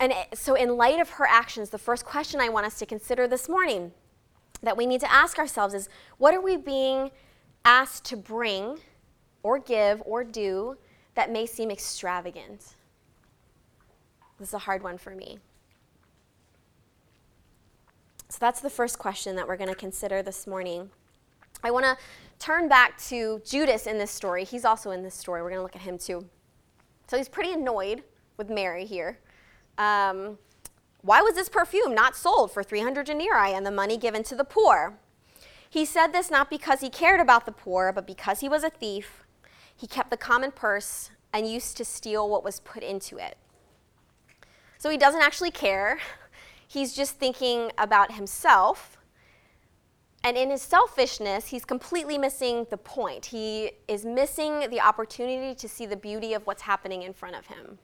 And 0.00 0.14
so, 0.32 0.54
in 0.54 0.78
light 0.78 0.98
of 0.98 1.10
her 1.10 1.26
actions, 1.26 1.68
the 1.68 1.78
first 1.78 2.06
question 2.06 2.40
I 2.40 2.48
want 2.48 2.64
us 2.64 2.78
to 2.78 2.86
consider 2.86 3.28
this 3.28 3.50
morning 3.50 3.92
that 4.62 4.76
we 4.76 4.86
need 4.86 5.00
to 5.00 5.12
ask 5.12 5.38
ourselves 5.38 5.74
is 5.74 5.88
what 6.18 6.34
are 6.34 6.40
we 6.40 6.56
being 6.56 7.10
asked 7.64 8.04
to 8.06 8.16
bring 8.16 8.78
or 9.42 9.58
give 9.58 10.02
or 10.04 10.24
do 10.24 10.76
that 11.14 11.30
may 11.30 11.46
seem 11.46 11.70
extravagant? 11.70 12.74
This 14.38 14.48
is 14.48 14.54
a 14.54 14.58
hard 14.58 14.82
one 14.82 14.98
for 14.98 15.14
me. 15.14 15.38
So 18.28 18.38
that's 18.40 18.60
the 18.60 18.70
first 18.70 18.98
question 18.98 19.36
that 19.36 19.46
we're 19.46 19.56
going 19.56 19.70
to 19.70 19.76
consider 19.76 20.22
this 20.22 20.46
morning. 20.46 20.90
I 21.62 21.70
want 21.70 21.84
to 21.84 21.96
turn 22.38 22.68
back 22.68 22.98
to 23.04 23.40
Judas 23.44 23.86
in 23.86 23.98
this 23.98 24.10
story. 24.10 24.44
He's 24.44 24.64
also 24.64 24.90
in 24.90 25.02
this 25.02 25.14
story. 25.14 25.42
We're 25.42 25.50
going 25.50 25.60
to 25.60 25.62
look 25.62 25.76
at 25.76 25.82
him 25.82 25.96
too. 25.96 26.26
So 27.06 27.16
he's 27.16 27.28
pretty 27.28 27.52
annoyed 27.52 28.02
with 28.36 28.50
Mary 28.50 28.84
here. 28.84 29.18
Um, 29.78 30.38
why 31.06 31.22
was 31.22 31.36
this 31.36 31.48
perfume 31.48 31.94
not 31.94 32.16
sold 32.16 32.50
for 32.50 32.64
300 32.64 33.06
denarii 33.06 33.54
and 33.54 33.64
the 33.64 33.70
money 33.70 33.96
given 33.96 34.24
to 34.24 34.34
the 34.34 34.42
poor? 34.42 34.98
He 35.70 35.84
said 35.84 36.08
this 36.08 36.32
not 36.32 36.50
because 36.50 36.80
he 36.80 36.90
cared 36.90 37.20
about 37.20 37.46
the 37.46 37.52
poor, 37.52 37.92
but 37.92 38.08
because 38.08 38.40
he 38.40 38.48
was 38.48 38.64
a 38.64 38.70
thief. 38.70 39.22
He 39.74 39.86
kept 39.86 40.10
the 40.10 40.16
common 40.16 40.50
purse 40.50 41.10
and 41.32 41.48
used 41.48 41.76
to 41.76 41.84
steal 41.84 42.28
what 42.28 42.42
was 42.42 42.58
put 42.58 42.82
into 42.82 43.18
it. 43.18 43.36
So 44.78 44.90
he 44.90 44.96
doesn't 44.96 45.22
actually 45.22 45.52
care. 45.52 46.00
He's 46.66 46.92
just 46.92 47.20
thinking 47.20 47.70
about 47.78 48.12
himself. 48.12 48.98
And 50.24 50.36
in 50.36 50.50
his 50.50 50.62
selfishness, 50.62 51.46
he's 51.46 51.64
completely 51.64 52.18
missing 52.18 52.66
the 52.68 52.78
point. 52.78 53.26
He 53.26 53.70
is 53.86 54.04
missing 54.04 54.68
the 54.70 54.80
opportunity 54.80 55.54
to 55.54 55.68
see 55.68 55.86
the 55.86 55.96
beauty 55.96 56.34
of 56.34 56.48
what's 56.48 56.62
happening 56.62 57.02
in 57.04 57.12
front 57.12 57.36
of 57.36 57.46
him. 57.46 57.78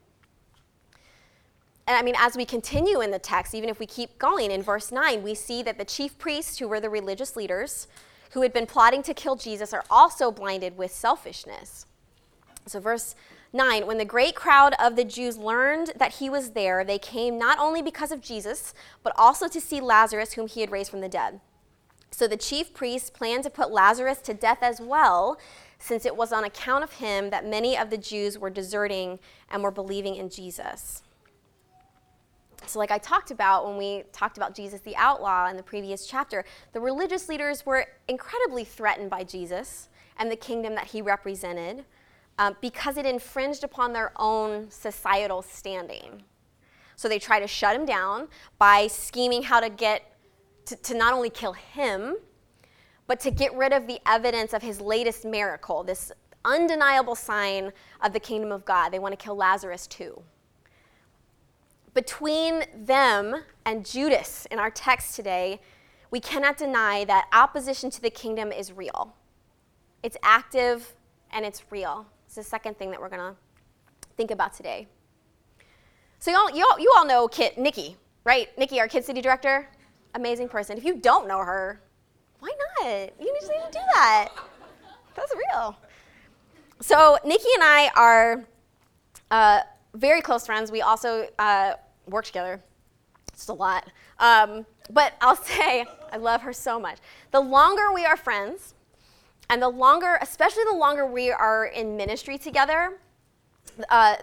And 1.87 1.97
I 1.97 2.03
mean, 2.03 2.15
as 2.19 2.37
we 2.37 2.45
continue 2.45 3.01
in 3.01 3.11
the 3.11 3.19
text, 3.19 3.55
even 3.55 3.69
if 3.69 3.81
we 3.81 3.87
keep 3.87 4.19
going 4.19 4.51
in 4.51 4.63
verse 4.63 4.93
9, 4.93 5.23
we 5.23 5.35
see 5.35 5.63
that 5.65 5.79
the 5.79 5.85
chief 5.85 6.17
priests, 6.19 6.59
who 6.59 6.69
were 6.69 6.81
the 6.81 6.91
religious 6.91 7.35
leaders, 7.35 7.89
who 8.33 8.43
had 8.43 8.53
been 8.53 8.67
plotting 8.67 9.03
to 9.03 9.15
kill 9.15 9.37
Jesus, 9.37 9.73
are 9.73 9.85
also 9.91 10.31
blinded 10.31 10.79
with 10.79 10.93
selfishness. 10.93 11.87
So, 12.67 12.79
verse 12.79 13.17
9 13.53 13.87
When 13.87 13.99
the 13.99 14.05
great 14.05 14.37
crowd 14.37 14.75
of 14.79 14.95
the 14.95 15.05
Jews 15.05 15.37
learned 15.37 15.93
that 15.97 16.15
he 16.15 16.31
was 16.31 16.51
there, 16.51 16.85
they 16.85 16.99
came 16.99 17.37
not 17.37 17.59
only 17.59 17.83
because 17.83 18.13
of 18.13 18.21
Jesus, 18.21 18.75
but 19.03 19.13
also 19.17 19.49
to 19.49 19.61
see 19.61 19.81
Lazarus, 19.81 20.35
whom 20.35 20.47
he 20.47 20.61
had 20.61 20.71
raised 20.71 20.91
from 20.91 21.01
the 21.01 21.09
dead. 21.09 21.41
So 22.13 22.29
the 22.29 22.37
chief 22.37 22.73
priests 22.75 23.11
planned 23.11 23.43
to 23.45 23.51
put 23.51 23.73
Lazarus 23.73 24.19
to 24.19 24.35
death 24.35 24.59
as 24.63 24.81
well, 24.81 25.39
since 25.79 26.07
it 26.07 26.15
was 26.15 26.33
on 26.33 26.45
account 26.45 26.85
of 26.85 26.95
him 26.95 27.31
that 27.31 27.47
many 27.47 27.77
of 27.77 27.91
the 27.91 27.97
Jews 27.99 28.39
were 28.39 28.51
deserting 28.51 29.19
and 29.51 29.63
were 29.63 29.71
believing 29.71 30.15
in 30.15 30.29
Jesus. 30.29 31.03
So, 32.69 32.79
like 32.79 32.91
I 32.91 32.99
talked 32.99 33.31
about 33.31 33.67
when 33.67 33.77
we 33.77 34.05
talked 34.13 34.37
about 34.37 34.55
Jesus 34.55 34.81
the 34.81 34.97
outlaw 34.97 35.49
in 35.49 35.57
the 35.57 35.63
previous 35.63 36.07
chapter, 36.07 36.45
the 36.73 36.81
religious 36.81 37.29
leaders 37.29 37.67
were 37.67 37.87
incredibly 38.09 38.65
threatened 38.65 39.11
by 39.11 39.25
Jesus 39.25 39.89
and 40.19 40.31
the 40.31 40.37
kingdom 40.37 40.75
that 40.75 40.87
he 40.87 41.03
represented 41.03 41.85
um, 42.39 42.57
because 42.61 42.97
it 42.97 43.07
infringed 43.07 43.65
upon 43.65 43.93
their 43.93 44.13
own 44.17 44.71
societal 44.71 45.43
standing. 45.43 46.23
So 46.97 47.09
they 47.09 47.19
try 47.19 47.41
to 47.41 47.47
shut 47.47 47.75
him 47.75 47.85
down 47.85 48.29
by 48.59 48.87
scheming 48.87 49.43
how 49.43 49.61
to 49.61 49.69
get 49.71 50.17
to, 50.67 50.77
to 50.77 50.95
not 50.95 51.13
only 51.13 51.31
kill 51.31 51.53
him, 51.53 52.17
but 53.07 53.21
to 53.21 53.31
get 53.31 53.55
rid 53.55 53.73
of 53.73 53.87
the 53.87 54.01
evidence 54.07 54.53
of 54.53 54.63
his 54.63 54.81
latest 54.81 55.25
miracle, 55.25 55.83
this 55.83 56.13
undeniable 56.45 57.15
sign 57.15 57.73
of 58.01 58.13
the 58.13 58.21
kingdom 58.21 58.53
of 58.53 58.65
God. 58.65 58.91
They 58.91 58.99
want 58.99 59.19
to 59.19 59.23
kill 59.23 59.37
Lazarus 59.37 59.87
too. 59.87 60.23
Between 61.95 62.65
them 62.75 63.43
and 63.67 63.85
Judas 63.85 64.47
in 64.51 64.59
our 64.59 64.71
text 64.71 65.15
today, 65.15 65.61
we 66.11 66.21
cannot 66.21 66.57
deny 66.57 67.05
that 67.05 67.27
opposition 67.33 67.91
to 67.91 68.01
the 68.01 68.11
kingdom 68.11 68.51
is 68.51 68.73
real. 68.73 69.15
It's 70.03 70.17
active 70.23 70.95
and 71.31 71.45
it's 71.45 71.65
real. 71.71 72.07
It's 72.27 72.35
the 72.37 72.43
second 72.43 72.79
thing 72.79 72.91
that 72.91 73.01
we're 73.01 73.09
going 73.09 73.35
to 73.35 73.37
think 74.17 74.31
about 74.31 74.53
today. 74.53 74.89
So 76.19 76.31
you 76.31 76.37
all, 76.37 76.51
you 76.51 76.67
all, 76.71 76.79
you 76.79 76.93
all 76.97 77.07
know 77.07 77.29
Kit, 77.29 77.59
Nikki, 77.59 77.97
right? 78.25 78.49
Nikki, 78.59 78.81
our 78.81 78.89
Kid 78.89 79.05
City 79.05 79.21
director, 79.21 79.69
amazing 80.15 80.49
person. 80.49 80.79
If 80.79 80.85
you 80.85 80.97
don't 80.97 81.27
know 81.27 81.39
her, 81.39 81.81
why 82.39 82.51
not? 82.81 83.11
You 83.21 83.35
just 83.41 83.51
need 83.51 83.61
to 83.65 83.73
do 83.73 83.85
that. 83.95 84.29
That's 85.15 85.33
real. 85.35 85.77
So 86.81 87.19
Nikki 87.25 87.49
and 87.55 87.65
I 87.65 87.91
are 87.97 88.45
uh, 89.31 89.61
very 89.95 90.21
close 90.21 90.47
friends. 90.47 90.71
We 90.71 90.81
also 90.81 91.29
uh, 91.39 91.75
work 92.07 92.25
together. 92.25 92.61
It's 93.33 93.49
a 93.49 93.53
lot. 93.53 93.89
Um, 94.19 94.67
but 94.91 95.15
I'll 95.21 95.37
say 95.45 95.87
I 96.13 96.17
love 96.17 96.43
her 96.43 96.53
so 96.53 96.79
much. 96.79 96.99
The 97.31 97.41
longer 97.41 97.93
we 97.93 98.05
are 98.05 98.17
friends, 98.17 98.75
and 99.51 99.61
the 99.61 99.69
longer, 99.69 100.19
especially 100.23 100.65
the 100.71 100.77
longer 100.77 101.07
we 101.07 101.31
are 101.31 101.67
in 101.67 101.97
ministry 101.97 102.39
together, 102.39 102.99
uh, 103.91 104.17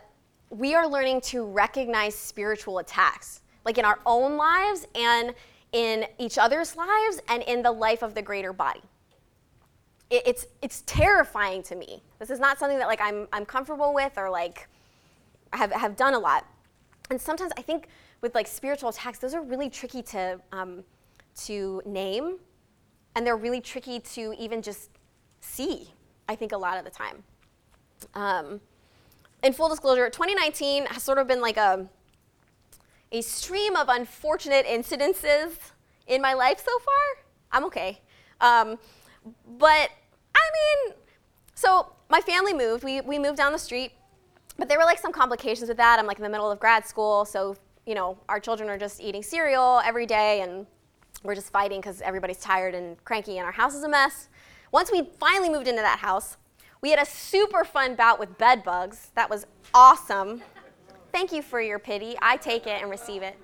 we 0.50 0.74
are 0.74 0.88
learning 0.88 1.22
to 1.22 1.46
recognize 1.46 2.16
spiritual 2.16 2.80
attacks, 2.80 3.42
like 3.66 3.78
in 3.78 3.86
our 3.86 4.00
own 4.06 4.38
lives 4.38 4.88
and 4.96 5.34
in 5.72 6.06
each 6.18 6.38
other's 6.38 6.76
lives 6.76 7.22
and 7.28 7.44
in 7.44 7.62
the 7.62 7.72
life 7.72 8.02
of 8.02 8.16
the 8.16 8.22
greater 8.22 8.52
body. 8.52 8.82
It, 10.10 10.24
it's, 10.26 10.48
it's 10.64 10.82
terrifying 10.88 11.62
to 11.64 11.76
me. 11.76 12.02
This 12.18 12.32
is 12.32 12.40
not 12.40 12.58
something 12.58 12.80
that 12.80 12.88
like 12.88 13.02
I'm, 13.02 13.28
I'm 13.32 13.46
comfortable 13.46 13.94
with 13.94 14.14
or 14.18 14.30
like 14.32 14.68
have, 15.54 15.72
have 15.72 15.96
done 15.96 16.14
a 16.14 16.20
lot. 16.20 16.46
And 17.10 17.20
sometimes 17.20 17.52
I 17.58 17.62
think 17.62 17.88
with 18.22 18.36
like 18.36 18.48
spiritual 18.48 18.90
attacks, 18.90 19.20
those 19.20 19.34
are 19.34 19.42
really 19.42 19.70
tricky 19.70 20.02
to, 20.04 20.40
um, 20.52 20.84
to 21.46 21.82
name 21.86 22.38
and 23.16 23.26
they're 23.26 23.38
really 23.38 23.62
tricky 23.62 24.00
to 24.00 24.34
even 24.38 24.62
just 24.62 24.92
see, 25.42 25.94
I 26.28 26.36
think, 26.36 26.52
a 26.52 26.58
lot 26.58 26.78
of 26.78 26.86
the 26.86 26.92
time. 26.92 27.24
Um, 28.14 28.62
in 29.44 29.54
full 29.54 29.70
disclosure, 29.70 30.10
2019 30.10 30.86
has 30.86 31.04
sort 31.04 31.18
of 31.18 31.28
been 31.28 31.42
like 31.42 31.58
a, 31.58 31.90
a 33.12 33.22
stream 33.22 33.76
of 33.76 33.90
unfortunate 33.90 34.66
incidences 34.66 35.58
in 36.08 36.22
my 36.22 36.34
life 36.34 36.60
so 36.60 36.78
far. 36.80 37.24
I'm 37.52 37.66
okay. 37.66 38.02
Um, 38.42 38.78
but 39.58 39.90
I 40.36 40.86
mean, 40.86 40.96
so 41.56 41.94
my 42.10 42.22
family 42.22 42.54
moved. 42.54 42.84
We, 42.84 43.02
we 43.02 43.20
moved 43.20 43.38
down 43.38 43.52
the 43.52 43.60
street, 43.60 43.92
but 44.60 44.70
there 44.70 44.78
were 44.78 44.86
like 44.86 45.00
some 45.00 45.12
complications 45.12 45.70
with 45.70 45.78
that. 45.78 45.98
I'm 45.98 46.06
like 46.06 46.18
in 46.18 46.24
the 46.24 46.30
middle 46.30 46.52
of 46.52 46.60
grad 46.60 46.86
school, 46.86 47.26
so 47.26 47.56
you 47.86 47.96
know, 47.96 48.18
our 48.28 48.40
children 48.40 48.70
are 48.70 48.78
just 48.78 49.02
eating 49.02 49.24
cereal 49.24 49.82
every 49.84 50.06
day 50.06 50.42
and 50.42 50.68
we're 51.24 51.34
just 51.34 51.52
fighting 51.52 51.82
because 51.82 52.02
everybody's 52.02 52.38
tired 52.38 52.76
and 52.76 53.04
cranky 53.04 53.38
and 53.38 53.46
our 53.46 53.52
house 53.52 53.74
is 53.74 53.84
a 53.84 53.90
mess. 53.90 54.30
Once 54.72 54.92
we 54.92 55.10
finally 55.20 55.50
moved 55.50 55.68
into 55.68 55.82
that 55.82 56.00
house, 56.00 56.38
we 56.82 56.92
had 56.92 57.00
a 57.00 57.06
super 57.06 57.64
fun 57.64 57.96
bout 57.96 58.20
with 58.20 58.38
bed 58.38 58.64
bugs. 58.64 59.12
That 59.16 59.30
was 59.30 59.48
awesome. 59.74 60.44
Thank 61.12 61.32
you 61.32 61.42
for 61.42 61.60
your 61.60 61.80
pity. 61.80 62.16
I 62.22 62.38
take 62.38 62.68
it 62.68 62.82
and 62.82 62.92
receive 62.92 63.24
it. 63.24 63.36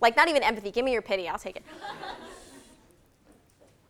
Like 0.00 0.16
not 0.16 0.28
even 0.28 0.42
empathy. 0.42 0.70
Give 0.70 0.84
me 0.84 0.92
your 0.92 1.02
pity. 1.02 1.28
I'll 1.28 1.38
take 1.38 1.56
it. 1.56 1.62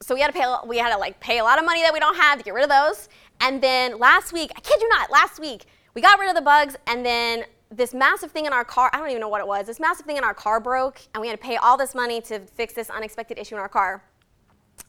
So 0.02 0.14
we 0.14 0.20
had 0.20 0.33
to 0.33 0.38
pay. 0.38 0.46
We 0.66 0.78
had 0.78 0.92
to 0.92 0.98
like 0.98 1.20
pay 1.20 1.38
a 1.38 1.44
lot 1.44 1.59
of 1.59 1.64
money 1.64 1.83
that 1.83 1.92
we 1.92 2.00
don't 2.00 2.16
have 2.16 2.38
to 2.38 2.44
get 2.44 2.52
rid 2.52 2.64
of 2.64 2.70
those. 2.70 3.09
And 3.40 3.62
then 3.62 3.98
last 3.98 4.33
week, 4.33 4.53
I 4.57 4.61
kid 4.61 4.81
you 4.81 4.88
not, 4.88 5.11
last 5.11 5.40
week 5.40 5.64
we 5.94 6.03
got 6.03 6.18
rid 6.18 6.29
of 6.29 6.35
the 6.35 6.42
bugs, 6.42 6.76
and 6.87 7.05
then 7.05 7.44
this 7.70 7.94
massive 7.94 8.33
thing 8.33 8.46
in 8.46 8.53
our 8.53 8.64
car. 8.64 8.90
I 8.92 8.98
don't 8.98 9.11
even 9.11 9.20
know 9.20 9.29
what 9.29 9.40
it 9.40 9.46
was. 9.46 9.66
This 9.66 9.81
massive 9.81 10.05
thing 10.05 10.16
in 10.16 10.24
our 10.24 10.35
car 10.35 10.61
broke, 10.61 11.00
and 11.14 11.20
we 11.20 11.29
had 11.29 11.40
to 11.40 11.44
pay 11.44 11.57
all 11.57 11.76
this 11.76 11.94
money 11.94 12.20
to 12.22 12.40
fix 12.40 12.74
this 12.74 12.90
unexpected 12.90 13.38
issue 13.38 13.55
in 13.55 13.61
our 13.61 13.68
car. 13.68 14.03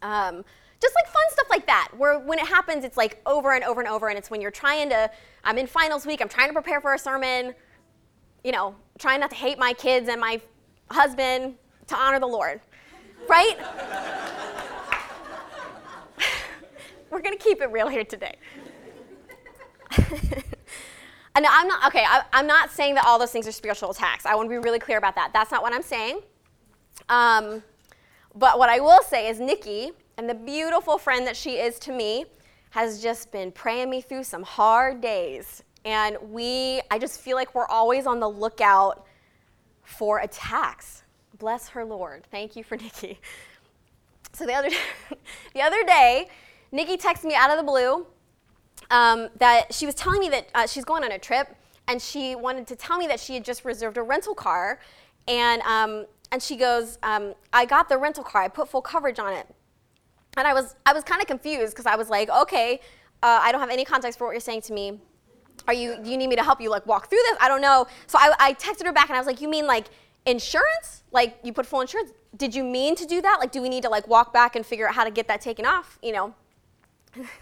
Um, 0.01 0.43
just 0.81 0.95
like 0.95 1.13
fun 1.13 1.23
stuff 1.29 1.47
like 1.49 1.67
that, 1.67 1.89
where 1.95 2.17
when 2.17 2.39
it 2.39 2.47
happens, 2.47 2.83
it's 2.83 2.97
like 2.97 3.21
over 3.25 3.53
and 3.53 3.63
over 3.63 3.81
and 3.81 3.89
over, 3.89 4.09
and 4.09 4.17
it's 4.17 4.31
when 4.31 4.41
you're 4.41 4.49
trying 4.49 4.89
to, 4.89 5.11
I'm 5.43 5.59
in 5.59 5.67
finals 5.67 6.07
week, 6.07 6.21
I'm 6.21 6.29
trying 6.29 6.47
to 6.47 6.53
prepare 6.53 6.81
for 6.81 6.95
a 6.95 6.97
sermon, 6.97 7.53
you 8.43 8.51
know, 8.51 8.75
trying 8.97 9.19
not 9.19 9.29
to 9.29 9.35
hate 9.35 9.59
my 9.59 9.73
kids 9.73 10.09
and 10.09 10.19
my 10.19 10.41
husband, 10.89 11.55
to 11.85 11.95
honor 11.95 12.19
the 12.19 12.27
Lord, 12.27 12.61
right? 13.29 13.57
We're 17.11 17.21
gonna 17.21 17.37
keep 17.37 17.61
it 17.61 17.69
real 17.71 17.89
here 17.89 18.05
today. 18.05 18.35
and 21.35 21.45
I'm 21.45 21.67
not, 21.67 21.85
okay, 21.87 22.05
I, 22.07 22.23
am 22.31 22.47
not 22.47 22.71
saying 22.71 22.95
that 22.95 23.05
all 23.05 23.19
those 23.19 23.31
things 23.31 23.45
are 23.47 23.51
spiritual 23.51 23.91
attacks. 23.91 24.25
I 24.25 24.33
wanna 24.33 24.49
be 24.49 24.57
really 24.57 24.79
clear 24.79 24.97
about 24.97 25.15
that. 25.15 25.31
That's 25.33 25.51
not 25.51 25.61
what 25.61 25.73
I'm 25.73 25.83
saying. 25.83 26.21
Um, 27.09 27.61
but 28.33 28.57
what 28.57 28.69
I 28.69 28.79
will 28.79 29.03
say 29.03 29.27
is, 29.27 29.41
Nikki, 29.41 29.91
and 30.17 30.29
the 30.29 30.33
beautiful 30.33 30.97
friend 30.97 31.27
that 31.27 31.35
she 31.35 31.57
is 31.57 31.77
to 31.79 31.91
me 31.91 32.25
has 32.69 33.01
just 33.01 33.31
been 33.33 33.51
praying 33.51 33.89
me 33.89 33.99
through 33.99 34.23
some 34.23 34.43
hard 34.43 35.01
days. 35.01 35.63
And 35.83 36.17
we, 36.29 36.79
I 36.89 36.97
just 36.97 37.19
feel 37.19 37.35
like 37.35 37.53
we're 37.53 37.67
always 37.67 38.05
on 38.05 38.21
the 38.21 38.29
lookout 38.29 39.05
for 39.83 40.19
attacks. 40.19 41.03
Bless 41.37 41.67
her 41.69 41.83
Lord. 41.83 42.25
Thank 42.31 42.55
you 42.55 42.63
for 42.63 42.77
Nikki. 42.81 43.19
So 44.31 44.45
the 44.45 44.53
other, 44.53 44.69
the 45.53 45.61
other 45.61 45.83
day, 45.83 46.29
Nikki 46.71 46.97
texted 46.97 47.25
me 47.25 47.35
out 47.35 47.51
of 47.51 47.57
the 47.57 47.63
blue 47.63 48.05
um, 48.89 49.29
that 49.37 49.73
she 49.73 49.85
was 49.85 49.95
telling 49.95 50.19
me 50.19 50.29
that 50.29 50.47
uh, 50.55 50.67
she's 50.67 50.85
going 50.85 51.03
on 51.03 51.11
a 51.11 51.19
trip 51.19 51.55
and 51.87 52.01
she 52.01 52.35
wanted 52.35 52.67
to 52.67 52.75
tell 52.75 52.97
me 52.97 53.07
that 53.07 53.19
she 53.19 53.33
had 53.33 53.43
just 53.43 53.65
reserved 53.65 53.97
a 53.97 54.01
rental 54.01 54.33
car. 54.33 54.79
And, 55.27 55.61
um, 55.63 56.05
and 56.31 56.41
she 56.41 56.55
goes, 56.55 56.97
um, 57.03 57.33
I 57.51 57.65
got 57.65 57.89
the 57.89 57.97
rental 57.97 58.23
car, 58.23 58.43
I 58.43 58.47
put 58.47 58.69
full 58.69 58.81
coverage 58.81 59.19
on 59.19 59.33
it. 59.33 59.47
And 60.37 60.47
I 60.47 60.53
was, 60.53 60.75
I 60.85 60.93
was 60.93 61.03
kind 61.03 61.21
of 61.21 61.27
confused 61.27 61.73
because 61.73 61.85
I 61.85 61.95
was 61.95 62.09
like, 62.09 62.29
okay, 62.29 62.79
uh, 63.21 63.39
I 63.41 63.51
don't 63.51 63.59
have 63.59 63.69
any 63.69 63.83
context 63.83 64.17
for 64.17 64.25
what 64.25 64.31
you're 64.31 64.39
saying 64.39 64.61
to 64.61 64.73
me. 64.73 64.99
Are 65.67 65.73
you, 65.73 65.97
do 66.01 66.09
you 66.09 66.17
need 66.17 66.27
me 66.27 66.37
to 66.37 66.43
help 66.43 66.61
you 66.61 66.69
like 66.69 66.85
walk 66.87 67.09
through 67.09 67.19
this? 67.29 67.37
I 67.41 67.49
don't 67.49 67.61
know. 67.61 67.85
So 68.07 68.17
I, 68.19 68.33
I 68.39 68.53
texted 68.53 68.85
her 68.85 68.93
back 68.93 69.09
and 69.09 69.17
I 69.17 69.19
was 69.19 69.27
like, 69.27 69.41
you 69.41 69.49
mean 69.49 69.67
like 69.67 69.87
insurance? 70.25 71.03
Like 71.11 71.37
you 71.43 71.51
put 71.51 71.65
full 71.65 71.81
insurance? 71.81 72.11
Did 72.37 72.55
you 72.55 72.63
mean 72.63 72.95
to 72.95 73.05
do 73.05 73.21
that? 73.21 73.37
Like, 73.41 73.51
do 73.51 73.61
we 73.61 73.67
need 73.67 73.83
to 73.83 73.89
like 73.89 74.07
walk 74.07 74.33
back 74.33 74.55
and 74.55 74.65
figure 74.65 74.87
out 74.87 74.95
how 74.95 75.03
to 75.03 75.11
get 75.11 75.27
that 75.27 75.41
taken 75.41 75.65
off? 75.65 75.99
You 76.01 76.13
know? 76.13 76.33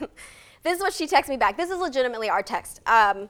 this 0.63 0.77
is 0.77 0.79
what 0.79 0.93
she 0.93 1.07
texts 1.07 1.29
me 1.29 1.37
back. 1.37 1.57
This 1.57 1.69
is 1.69 1.77
legitimately 1.77 2.29
our 2.29 2.43
text. 2.43 2.81
Um, 2.85 3.29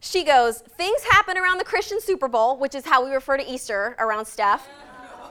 she 0.00 0.24
goes, 0.24 0.58
Things 0.58 1.02
happen 1.10 1.36
around 1.36 1.58
the 1.58 1.64
Christian 1.64 2.00
Super 2.00 2.28
Bowl, 2.28 2.56
which 2.58 2.74
is 2.74 2.84
how 2.84 3.04
we 3.04 3.12
refer 3.12 3.36
to 3.36 3.50
Easter 3.50 3.96
around 3.98 4.26
staff, 4.26 4.68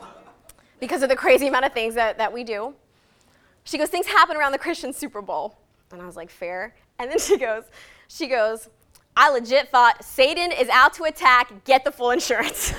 because 0.79 1.03
of 1.03 1.09
the 1.09 1.15
crazy 1.15 1.47
amount 1.47 1.65
of 1.65 1.73
things 1.73 1.95
that, 1.95 2.17
that 2.17 2.31
we 2.31 2.43
do. 2.43 2.73
She 3.63 3.77
goes, 3.77 3.89
Things 3.89 4.07
happen 4.07 4.37
around 4.37 4.51
the 4.51 4.57
Christian 4.57 4.93
Super 4.93 5.21
Bowl. 5.21 5.57
And 5.91 6.01
I 6.01 6.05
was 6.05 6.15
like, 6.15 6.29
Fair. 6.29 6.75
And 6.99 7.09
then 7.09 7.19
she 7.19 7.37
goes, 7.37 7.63
She 8.07 8.27
goes, 8.27 8.69
I 9.15 9.31
legit 9.31 9.69
thought 9.69 10.03
Satan 10.03 10.51
is 10.51 10.69
out 10.69 10.93
to 10.95 11.03
attack, 11.03 11.63
get 11.65 11.83
the 11.83 11.91
full 11.91 12.11
insurance. 12.11 12.73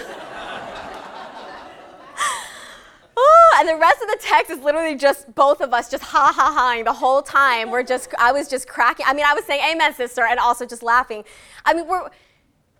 And 3.58 3.68
the 3.68 3.76
rest 3.76 4.00
of 4.00 4.08
the 4.08 4.18
text 4.20 4.50
is 4.50 4.60
literally 4.60 4.94
just 4.94 5.34
both 5.34 5.60
of 5.60 5.74
us 5.74 5.90
just 5.90 6.04
ha 6.04 6.32
ha 6.34 6.70
haing 6.72 6.84
the 6.84 6.92
whole 6.92 7.22
time. 7.22 7.70
We're 7.70 7.82
just, 7.82 8.14
I 8.18 8.30
was 8.30 8.48
just 8.48 8.68
cracking. 8.68 9.04
I 9.08 9.14
mean, 9.14 9.24
I 9.26 9.34
was 9.34 9.44
saying 9.44 9.62
amen, 9.72 9.94
sister, 9.94 10.24
and 10.24 10.38
also 10.38 10.64
just 10.64 10.82
laughing. 10.82 11.24
I 11.66 11.74
mean, 11.74 11.88
we're, 11.88 12.08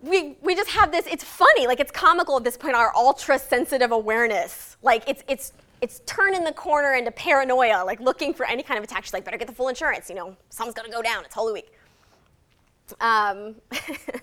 we, 0.01 0.37
we 0.41 0.55
just 0.55 0.69
have 0.69 0.91
this, 0.91 1.05
it's 1.07 1.23
funny, 1.23 1.67
like 1.67 1.81
it's 1.81 1.91
comical 1.91 2.37
at 2.37 2.45
this 2.45 2.55
point, 2.55 2.75
our 2.75 2.95
ultra 2.95 3.37
sensitive 3.37 3.91
awareness. 3.91 4.77
Like 4.81 5.03
it's, 5.07 5.21
it's, 5.27 5.51
it's 5.81 6.01
turning 6.05 6.45
the 6.45 6.53
corner 6.53 6.93
into 6.93 7.11
paranoia, 7.11 7.83
like 7.85 7.99
looking 7.99 8.33
for 8.33 8.45
any 8.45 8.63
kind 8.63 8.77
of 8.77 8.83
attack. 8.85 9.03
She's 9.03 9.13
like, 9.13 9.25
better 9.25 9.37
get 9.37 9.47
the 9.47 9.53
full 9.53 9.67
insurance, 9.67 10.09
you 10.09 10.15
know, 10.15 10.37
something's 10.49 10.75
gonna 10.75 10.89
go 10.89 11.01
down, 11.01 11.25
it's 11.25 11.35
Holy 11.35 11.51
Week. 11.51 11.73
Um, 13.01 13.55
and 13.71 14.21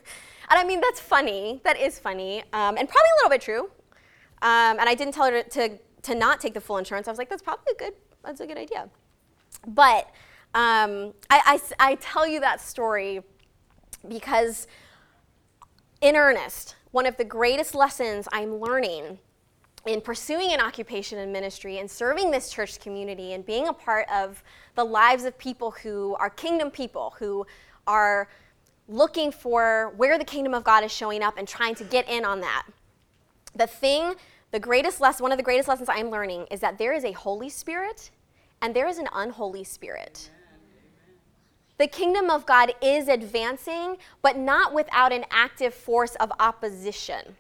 I 0.49 0.65
mean, 0.65 0.81
that's 0.81 1.01
funny, 1.01 1.61
that 1.65 1.79
is 1.79 1.99
funny, 1.99 2.41
um, 2.55 2.79
and 2.79 2.89
probably 2.89 3.11
a 3.11 3.17
little 3.19 3.31
bit 3.31 3.41
true. 3.43 3.71
Um, 4.43 4.79
and 4.79 4.89
I 4.89 4.95
didn't 4.95 5.15
tell 5.15 5.31
her 5.31 5.43
to, 5.43 5.49
to 5.51 5.79
to 6.07 6.15
not 6.15 6.41
take 6.41 6.55
the 6.55 6.61
full 6.61 6.79
insurance, 6.79 7.09
I 7.09 7.11
was 7.11 7.19
like, 7.19 7.29
that's 7.29 7.43
probably 7.43 7.73
a 7.73 7.79
good, 7.79 7.95
that's 8.25 8.41
a 8.41 8.47
good 8.47 8.57
idea. 8.57 8.89
But 9.67 10.07
um, 10.55 11.13
I, 11.29 11.61
I, 11.81 11.91
I 11.91 11.95
tell 11.97 12.27
you 12.27 12.41
that 12.41 12.61
story 12.61 13.23
because, 14.09 14.69
in 16.01 16.17
earnest, 16.17 16.77
one 16.93 17.07
of 17.07 17.17
the 17.17 17.25
greatest 17.25 17.75
lessons 17.75 18.29
I'm 18.33 18.61
learning 18.61 19.19
in 19.87 20.01
pursuing 20.01 20.53
an 20.53 20.61
occupation 20.61 21.19
in 21.19 21.33
ministry 21.33 21.79
and 21.79 21.91
serving 21.91 22.31
this 22.31 22.51
church 22.51 22.81
community 22.81 23.33
and 23.33 23.45
being 23.45 23.69
a 23.69 23.73
part 23.73 24.07
of 24.13 24.43
the 24.75 24.85
lives 24.85 25.25
of 25.25 25.37
people 25.39 25.73
who 25.73 26.17
are 26.19 26.31
kingdom 26.31 26.71
people, 26.71 27.15
who 27.19 27.47
are 27.87 28.29
looking 28.89 29.33
for 29.33 29.93
where 29.97 30.19
the 30.19 30.25
kingdom 30.25 30.55
of 30.55 30.63
God 30.63 30.85
is 30.85 30.93
showing 30.93 31.23
up 31.23 31.37
and 31.37 31.47
trying 31.47 31.75
to 31.77 31.85
get 31.85 32.09
in 32.09 32.25
on 32.25 32.41
that. 32.41 32.67
The 33.55 33.67
thing 33.67 34.15
the 34.51 34.61
greatest 34.61 35.01
lesson, 35.01 35.23
one 35.23 35.33
of 35.33 35.39
the 35.39 35.45
greatest 35.45 35.69
lessons 35.69 35.89
I'm 35.89 36.11
learning 36.11 36.47
is 36.51 36.61
that 36.61 36.79
there 36.79 36.93
is 36.93 37.05
a 37.05 37.13
Holy 37.13 37.49
Spirit 37.49 38.11
and 38.63 38.75
there 38.75 38.87
is 38.87 38.99
an 38.99 39.09
unholy 39.13 39.65
spirit. 39.65 40.31
The 41.79 41.87
kingdom 41.87 42.31
of 42.31 42.47
God 42.47 42.73
is 42.81 43.07
advancing, 43.09 43.97
but 44.23 44.39
not 44.39 44.73
without 44.73 45.13
an 45.13 45.27
active 45.31 45.75
force 45.75 46.15
of 46.17 46.33
opposition. 46.41 47.37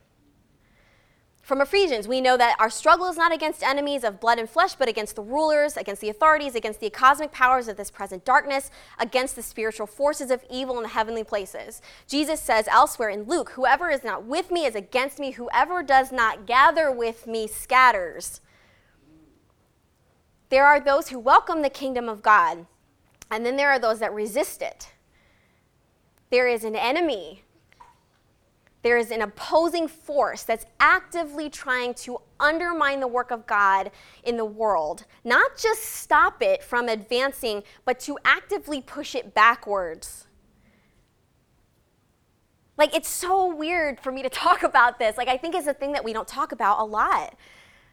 From 1.47 1.61
Ephesians, 1.61 2.09
we 2.09 2.21
know 2.21 2.37
that 2.37 2.57
our 2.59 2.69
struggle 2.69 3.07
is 3.07 3.17
not 3.17 3.33
against 3.33 3.63
enemies 3.63 4.03
of 4.03 4.19
blood 4.19 4.41
and 4.41 4.51
flesh, 4.51 4.75
but 4.75 4.89
against 4.89 5.15
the 5.15 5.23
rulers, 5.23 5.77
against 5.77 6.01
the 6.01 6.09
authorities, 6.09 6.57
against 6.57 6.81
the 6.81 6.91
cosmic 6.91 7.31
powers 7.31 7.69
of 7.69 7.77
this 7.77 7.89
present 7.89 8.25
darkness, 8.25 8.69
against 8.99 9.37
the 9.37 9.45
spiritual 9.45 9.87
forces 9.87 10.33
of 10.33 10.45
evil 10.51 10.77
in 10.77 10.83
the 10.83 10.89
heavenly 10.89 11.23
places. 11.23 11.81
Jesus 12.09 12.41
says 12.41 12.67
elsewhere 12.67 13.11
in 13.11 13.29
Luke, 13.29 13.51
Whoever 13.51 13.91
is 13.91 14.03
not 14.03 14.25
with 14.25 14.51
me 14.51 14.67
is 14.67 14.75
against 14.75 15.21
me, 15.21 15.31
whoever 15.31 15.85
does 15.85 16.11
not 16.11 16.47
gather 16.47 16.91
with 16.91 17.29
me 17.29 17.47
scatters. 17.47 18.41
There 20.49 20.67
are 20.67 20.81
those 20.81 21.11
who 21.11 21.19
welcome 21.21 21.63
the 21.63 21.71
kingdom 21.71 22.09
of 22.09 22.23
God, 22.23 22.67
and 23.31 23.47
then 23.47 23.55
there 23.55 23.71
are 23.71 23.79
those 23.79 24.01
that 24.01 24.13
resist 24.13 24.63
it. 24.63 24.91
There 26.31 26.49
is 26.49 26.65
an 26.65 26.75
enemy 26.75 27.45
there 28.83 28.99
is 28.99 29.11
an 29.11 29.23
opposing 29.23 29.89
force 29.89 30.43
that's 30.43 30.67
actively 30.79 31.51
trying 31.51 31.95
to 31.95 32.19
undermine 32.39 33.01
the 33.01 33.09
work 33.09 33.31
of 33.31 33.47
God 33.47 33.91
in 34.23 34.37
the 34.37 34.45
world. 34.45 35.05
Not 35.25 35.57
just 35.57 35.83
stop 35.83 36.43
it 36.43 36.62
from 36.62 36.89
advancing, 36.89 37.62
but 37.85 37.99
to 38.01 38.19
actively 38.25 38.81
push 38.81 39.15
it 39.15 39.35
backwards. 39.35 40.27
Like, 42.77 42.95
it's 42.95 43.09
so 43.09 43.55
weird 43.55 44.01
for 44.01 44.12
me 44.12 44.23
to 44.23 44.29
talk 44.31 44.62
about 44.62 44.99
this. 44.99 45.17
Like, 45.17 45.29
I 45.29 45.37
think 45.37 45.55
it's 45.55 45.67
a 45.67 45.75
thing 45.75 45.93
that 45.93 46.05
we 46.05 46.12
don't 46.12 46.29
talk 46.29 46.53
about 46.53 46.79
a 46.81 46.85
lot 46.85 47.35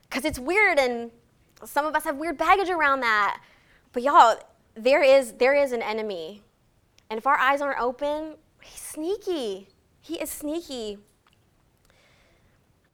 because 0.03 0.25
it's 0.25 0.39
weird 0.39 0.77
and 0.77 1.09
some 1.65 1.85
of 1.85 1.95
us 1.95 2.03
have 2.03 2.17
weird 2.17 2.37
baggage 2.37 2.69
around 2.69 2.99
that. 2.99 3.41
But 3.93 4.03
y'all, 4.03 4.35
there 4.75 5.01
is, 5.01 5.33
there 5.33 5.55
is 5.55 5.71
an 5.71 5.81
enemy. 5.81 6.43
And 7.09 7.17
if 7.17 7.25
our 7.25 7.37
eyes 7.37 7.61
aren't 7.61 7.79
open, 7.79 8.35
he's 8.61 8.81
sneaky. 8.81 9.69
He 10.03 10.15
is 10.21 10.29
sneaky. 10.29 10.97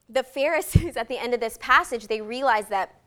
The 0.07 0.21
Pharisees, 0.21 0.95
at 0.95 1.09
the 1.09 1.17
end 1.17 1.33
of 1.33 1.39
this 1.39 1.57
passage, 1.59 2.07
they 2.07 2.21
realize 2.21 2.67
that, 2.67 3.01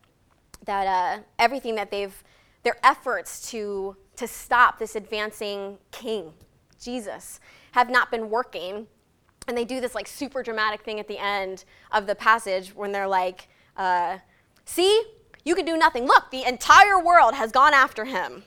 that 0.65 0.87
uh, 0.87 1.23
everything 1.39 1.77
that 1.77 1.93
they've, 1.93 2.23
their 2.65 2.77
efforts 2.83 3.49
to, 3.53 3.97
to 4.17 4.27
stop 4.27 4.81
this 4.81 4.97
advancing 4.97 5.79
king, 5.93 6.33
Jesus, 6.81 7.39
have 7.71 7.89
not 7.89 8.11
been 8.11 8.29
working. 8.29 8.89
And 9.47 9.57
they 9.57 9.65
do 9.65 9.81
this 9.81 9.95
like 9.95 10.09
super 10.09 10.43
dramatic 10.43 10.83
thing 10.83 10.99
at 10.99 11.07
the 11.07 11.19
end 11.19 11.65
of 11.93 12.09
the 12.09 12.17
passage 12.17 12.75
when 12.75 12.91
they're 12.91 13.09
like, 13.09 13.49
uh, 13.77 14.19
see, 14.65 15.05
you 15.45 15.55
can 15.55 15.65
do 15.65 15.77
nothing. 15.77 16.07
Look, 16.07 16.33
the 16.33 16.43
entire 16.43 17.01
world 17.01 17.35
has 17.35 17.53
gone 17.53 17.73
after 17.73 18.05
him. 18.05 18.43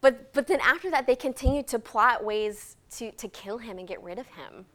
But, 0.00 0.32
but 0.32 0.46
then 0.46 0.60
after 0.60 0.88
that, 0.90 1.06
they 1.08 1.16
continue 1.16 1.64
to 1.64 1.78
plot 1.80 2.22
ways 2.22 2.76
to, 2.98 3.10
to 3.12 3.28
kill 3.28 3.58
him 3.58 3.78
and 3.78 3.86
get 3.86 4.02
rid 4.02 4.18
of 4.18 4.26
him. 4.28 4.66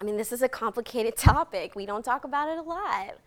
I 0.00 0.04
mean, 0.04 0.16
this 0.16 0.32
is 0.32 0.42
a 0.42 0.48
complicated 0.48 1.16
topic. 1.18 1.74
We 1.74 1.86
don't 1.86 2.04
talk 2.04 2.24
about 2.24 2.48
it 2.48 2.58
a 2.58 2.62
lot. 2.62 3.18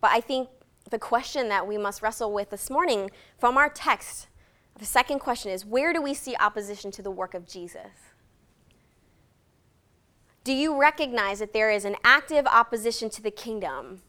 But 0.00 0.10
I 0.12 0.20
think 0.20 0.48
the 0.90 0.98
question 0.98 1.48
that 1.48 1.66
we 1.66 1.78
must 1.78 2.02
wrestle 2.02 2.32
with 2.32 2.50
this 2.50 2.70
morning 2.70 3.10
from 3.38 3.56
our 3.56 3.68
text, 3.68 4.28
the 4.78 4.84
second 4.84 5.18
question 5.18 5.50
is 5.50 5.64
where 5.64 5.92
do 5.92 6.02
we 6.02 6.14
see 6.14 6.36
opposition 6.36 6.90
to 6.92 7.02
the 7.02 7.10
work 7.10 7.34
of 7.34 7.46
Jesus? 7.46 8.12
Do 10.44 10.52
you 10.52 10.78
recognize 10.78 11.38
that 11.38 11.54
there 11.54 11.70
is 11.70 11.86
an 11.86 11.96
active 12.04 12.46
opposition 12.46 13.08
to 13.10 13.22
the 13.22 13.30
kingdom 13.30 14.02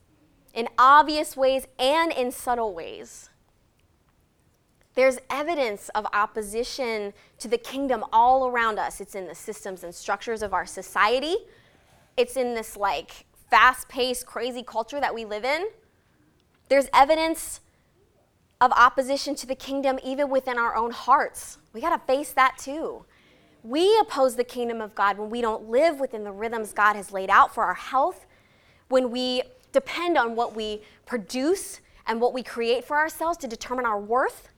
in 0.54 0.68
obvious 0.78 1.38
ways 1.38 1.66
and 1.80 2.12
in 2.12 2.32
subtle 2.32 2.74
ways? 2.74 3.30
There's 4.96 5.20
evidence 5.30 5.90
of 5.90 6.06
opposition 6.14 7.14
to 7.40 7.48
the 7.48 7.58
kingdom 7.58 8.04
all 8.14 8.48
around 8.48 8.80
us. 8.80 9.02
It's 9.02 9.14
in 9.14 9.28
the 9.28 9.36
systems 9.36 9.84
and 9.84 9.94
structures 9.94 10.42
of 10.42 10.54
our 10.54 10.66
society. 10.66 11.36
It's 12.16 12.38
in 12.38 12.56
this 12.56 12.78
like 12.78 13.26
fast-paced, 13.50 14.26
crazy 14.26 14.64
culture 14.64 15.02
that 15.02 15.14
we 15.14 15.26
live 15.26 15.44
in. 15.44 15.68
There's 16.70 16.88
evidence 16.94 17.60
of 18.62 18.72
opposition 18.72 19.36
to 19.36 19.46
the 19.46 19.54
kingdom 19.54 20.00
even 20.04 20.30
within 20.30 20.58
our 20.58 20.76
own 20.76 20.92
hearts. 20.92 21.58
We 21.74 21.82
got 21.82 21.90
to 21.90 22.06
face 22.08 22.32
that 22.32 22.58
too. 22.58 23.06
We 23.64 23.98
oppose 24.00 24.36
the 24.36 24.46
kingdom 24.46 24.80
of 24.80 24.96
God 24.96 25.18
when 25.18 25.30
we 25.30 25.42
don't 25.42 25.70
live 25.70 26.00
within 26.00 26.24
the 26.24 26.32
rhythms 26.32 26.72
God 26.72 26.96
has 26.96 27.12
laid 27.12 27.30
out 27.30 27.54
for 27.54 27.66
our 27.66 27.74
health, 27.74 28.26
when 28.88 29.12
we 29.12 29.42
depend 29.74 30.18
on 30.18 30.36
what 30.36 30.56
we 30.56 30.84
produce 31.06 31.82
and 32.08 32.22
what 32.22 32.34
we 32.34 32.44
create 32.44 32.86
for 32.86 32.96
ourselves 32.96 33.38
to 33.40 33.48
determine 33.48 33.86
our 33.86 34.00
worth 34.00 34.50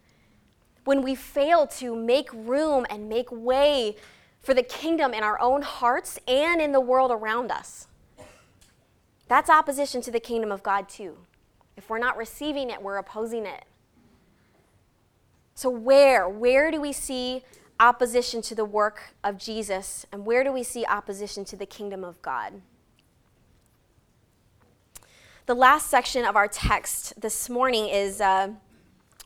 when 0.88 1.02
we 1.02 1.14
fail 1.14 1.68
to 1.68 1.94
make 1.94 2.30
room 2.34 2.86
and 2.90 3.10
make 3.10 3.30
way 3.30 3.98
for 4.40 4.54
the 4.54 4.64
kingdom 4.64 5.14
in 5.14 5.22
our 5.22 5.38
own 5.42 5.62
hearts 5.62 6.18
and 6.30 6.62
in 6.62 6.72
the 6.72 6.80
world 6.80 7.12
around 7.12 7.52
us. 7.52 7.88
That's 9.28 9.50
opposition 9.50 10.02
to 10.04 10.12
the 10.12 10.22
kingdom 10.22 10.50
of 10.50 10.64
God, 10.64 10.88
too. 10.88 11.18
If 11.76 11.90
we're 11.90 12.00
not 12.00 12.16
receiving 12.16 12.70
it, 12.70 12.82
we're 12.82 12.96
opposing 12.96 13.46
it. 13.46 13.66
So, 15.56 15.70
where? 15.70 16.30
Where 16.30 16.72
do 16.72 16.80
we 16.80 16.94
see 16.94 17.44
opposition 17.82 18.42
to 18.44 18.56
the 18.56 18.64
work 18.64 19.14
of 19.26 19.38
Jesus, 19.38 20.06
and 20.14 20.26
where 20.26 20.46
do 20.46 20.54
we 20.54 20.64
see 20.64 20.86
opposition 20.86 21.44
to 21.46 21.58
the 21.58 21.66
kingdom 21.66 22.06
of 22.06 22.22
God? 22.22 22.62
The 25.48 25.54
last 25.54 25.90
section 25.90 26.24
of 26.24 26.38
our 26.38 26.48
text 26.48 27.20
this 27.20 27.50
morning 27.50 27.90
is 27.90 28.22
uh, 28.22 28.52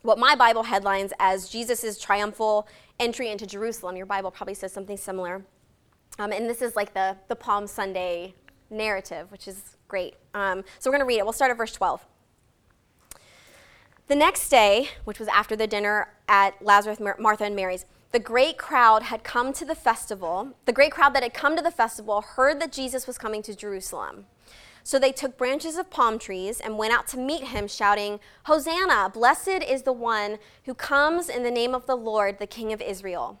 what 0.02 0.18
my 0.18 0.34
Bible 0.34 0.64
headlines 0.64 1.12
as 1.18 1.48
Jesus' 1.48 1.98
triumphal 1.98 2.68
entry 3.00 3.30
into 3.30 3.46
Jerusalem. 3.46 3.96
Your 3.96 4.06
Bible 4.06 4.30
probably 4.30 4.54
says 4.54 4.72
something 4.72 4.96
similar. 4.96 5.44
Um, 6.18 6.32
and 6.32 6.48
this 6.48 6.60
is 6.60 6.76
like 6.76 6.92
the, 6.92 7.16
the 7.28 7.36
Palm 7.36 7.66
Sunday 7.66 8.34
narrative, 8.70 9.30
which 9.30 9.48
is 9.48 9.76
great. 9.88 10.14
Um, 10.34 10.64
so 10.78 10.90
we're 10.90 10.96
going 10.96 11.06
to 11.06 11.06
read 11.06 11.18
it. 11.18 11.24
We'll 11.24 11.32
start 11.32 11.50
at 11.50 11.56
verse 11.56 11.72
12. 11.72 12.04
The 14.08 14.16
next 14.16 14.48
day, 14.48 14.88
which 15.04 15.18
was 15.18 15.28
after 15.28 15.56
the 15.56 15.66
dinner 15.66 16.12
at 16.28 16.60
Lazarus, 16.62 16.98
Martha, 17.00 17.44
and 17.44 17.56
Mary's, 17.56 17.86
the 18.10 18.18
great 18.18 18.58
crowd 18.58 19.04
had 19.04 19.24
come 19.24 19.54
to 19.54 19.64
the 19.64 19.74
festival. 19.74 20.50
The 20.66 20.72
great 20.72 20.92
crowd 20.92 21.14
that 21.14 21.22
had 21.22 21.32
come 21.32 21.56
to 21.56 21.62
the 21.62 21.70
festival 21.70 22.20
heard 22.20 22.60
that 22.60 22.72
Jesus 22.72 23.06
was 23.06 23.16
coming 23.16 23.42
to 23.42 23.56
Jerusalem. 23.56 24.26
So 24.84 24.98
they 24.98 25.12
took 25.12 25.38
branches 25.38 25.76
of 25.76 25.90
palm 25.90 26.18
trees 26.18 26.60
and 26.60 26.76
went 26.76 26.92
out 26.92 27.06
to 27.08 27.18
meet 27.18 27.44
him, 27.44 27.68
shouting, 27.68 28.18
Hosanna! 28.44 29.10
Blessed 29.12 29.48
is 29.48 29.82
the 29.82 29.92
one 29.92 30.38
who 30.64 30.74
comes 30.74 31.28
in 31.28 31.44
the 31.44 31.50
name 31.50 31.74
of 31.74 31.86
the 31.86 31.96
Lord, 31.96 32.38
the 32.38 32.46
King 32.46 32.72
of 32.72 32.80
Israel. 32.80 33.38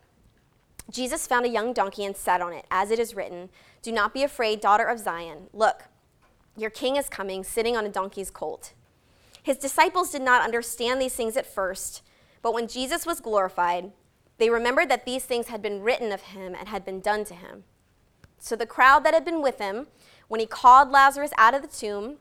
Jesus 0.90 1.26
found 1.26 1.46
a 1.46 1.50
young 1.50 1.72
donkey 1.72 2.04
and 2.04 2.16
sat 2.16 2.40
on 2.40 2.52
it, 2.52 2.66
as 2.70 2.90
it 2.90 2.98
is 2.98 3.14
written, 3.14 3.48
Do 3.82 3.90
not 3.90 4.14
be 4.14 4.22
afraid, 4.22 4.60
daughter 4.60 4.84
of 4.84 4.98
Zion. 4.98 5.48
Look, 5.52 5.84
your 6.56 6.70
king 6.70 6.96
is 6.96 7.08
coming, 7.08 7.42
sitting 7.44 7.76
on 7.76 7.86
a 7.86 7.90
donkey's 7.90 8.30
colt. 8.30 8.72
His 9.42 9.56
disciples 9.56 10.10
did 10.10 10.22
not 10.22 10.44
understand 10.44 11.00
these 11.00 11.14
things 11.14 11.36
at 11.36 11.46
first, 11.46 12.02
but 12.42 12.54
when 12.54 12.68
Jesus 12.68 13.06
was 13.06 13.20
glorified, 13.20 13.90
they 14.38 14.50
remembered 14.50 14.88
that 14.90 15.04
these 15.04 15.24
things 15.24 15.48
had 15.48 15.62
been 15.62 15.82
written 15.82 16.12
of 16.12 16.22
him 16.22 16.54
and 16.54 16.68
had 16.68 16.84
been 16.84 17.00
done 17.00 17.24
to 17.24 17.34
him. 17.34 17.64
So 18.38 18.56
the 18.56 18.66
crowd 18.66 19.04
that 19.04 19.14
had 19.14 19.24
been 19.24 19.40
with 19.40 19.58
him, 19.58 19.86
when 20.32 20.40
he 20.40 20.46
called 20.46 20.90
Lazarus 20.90 21.30
out 21.36 21.52
of 21.52 21.60
the 21.60 21.68
tomb 21.68 22.16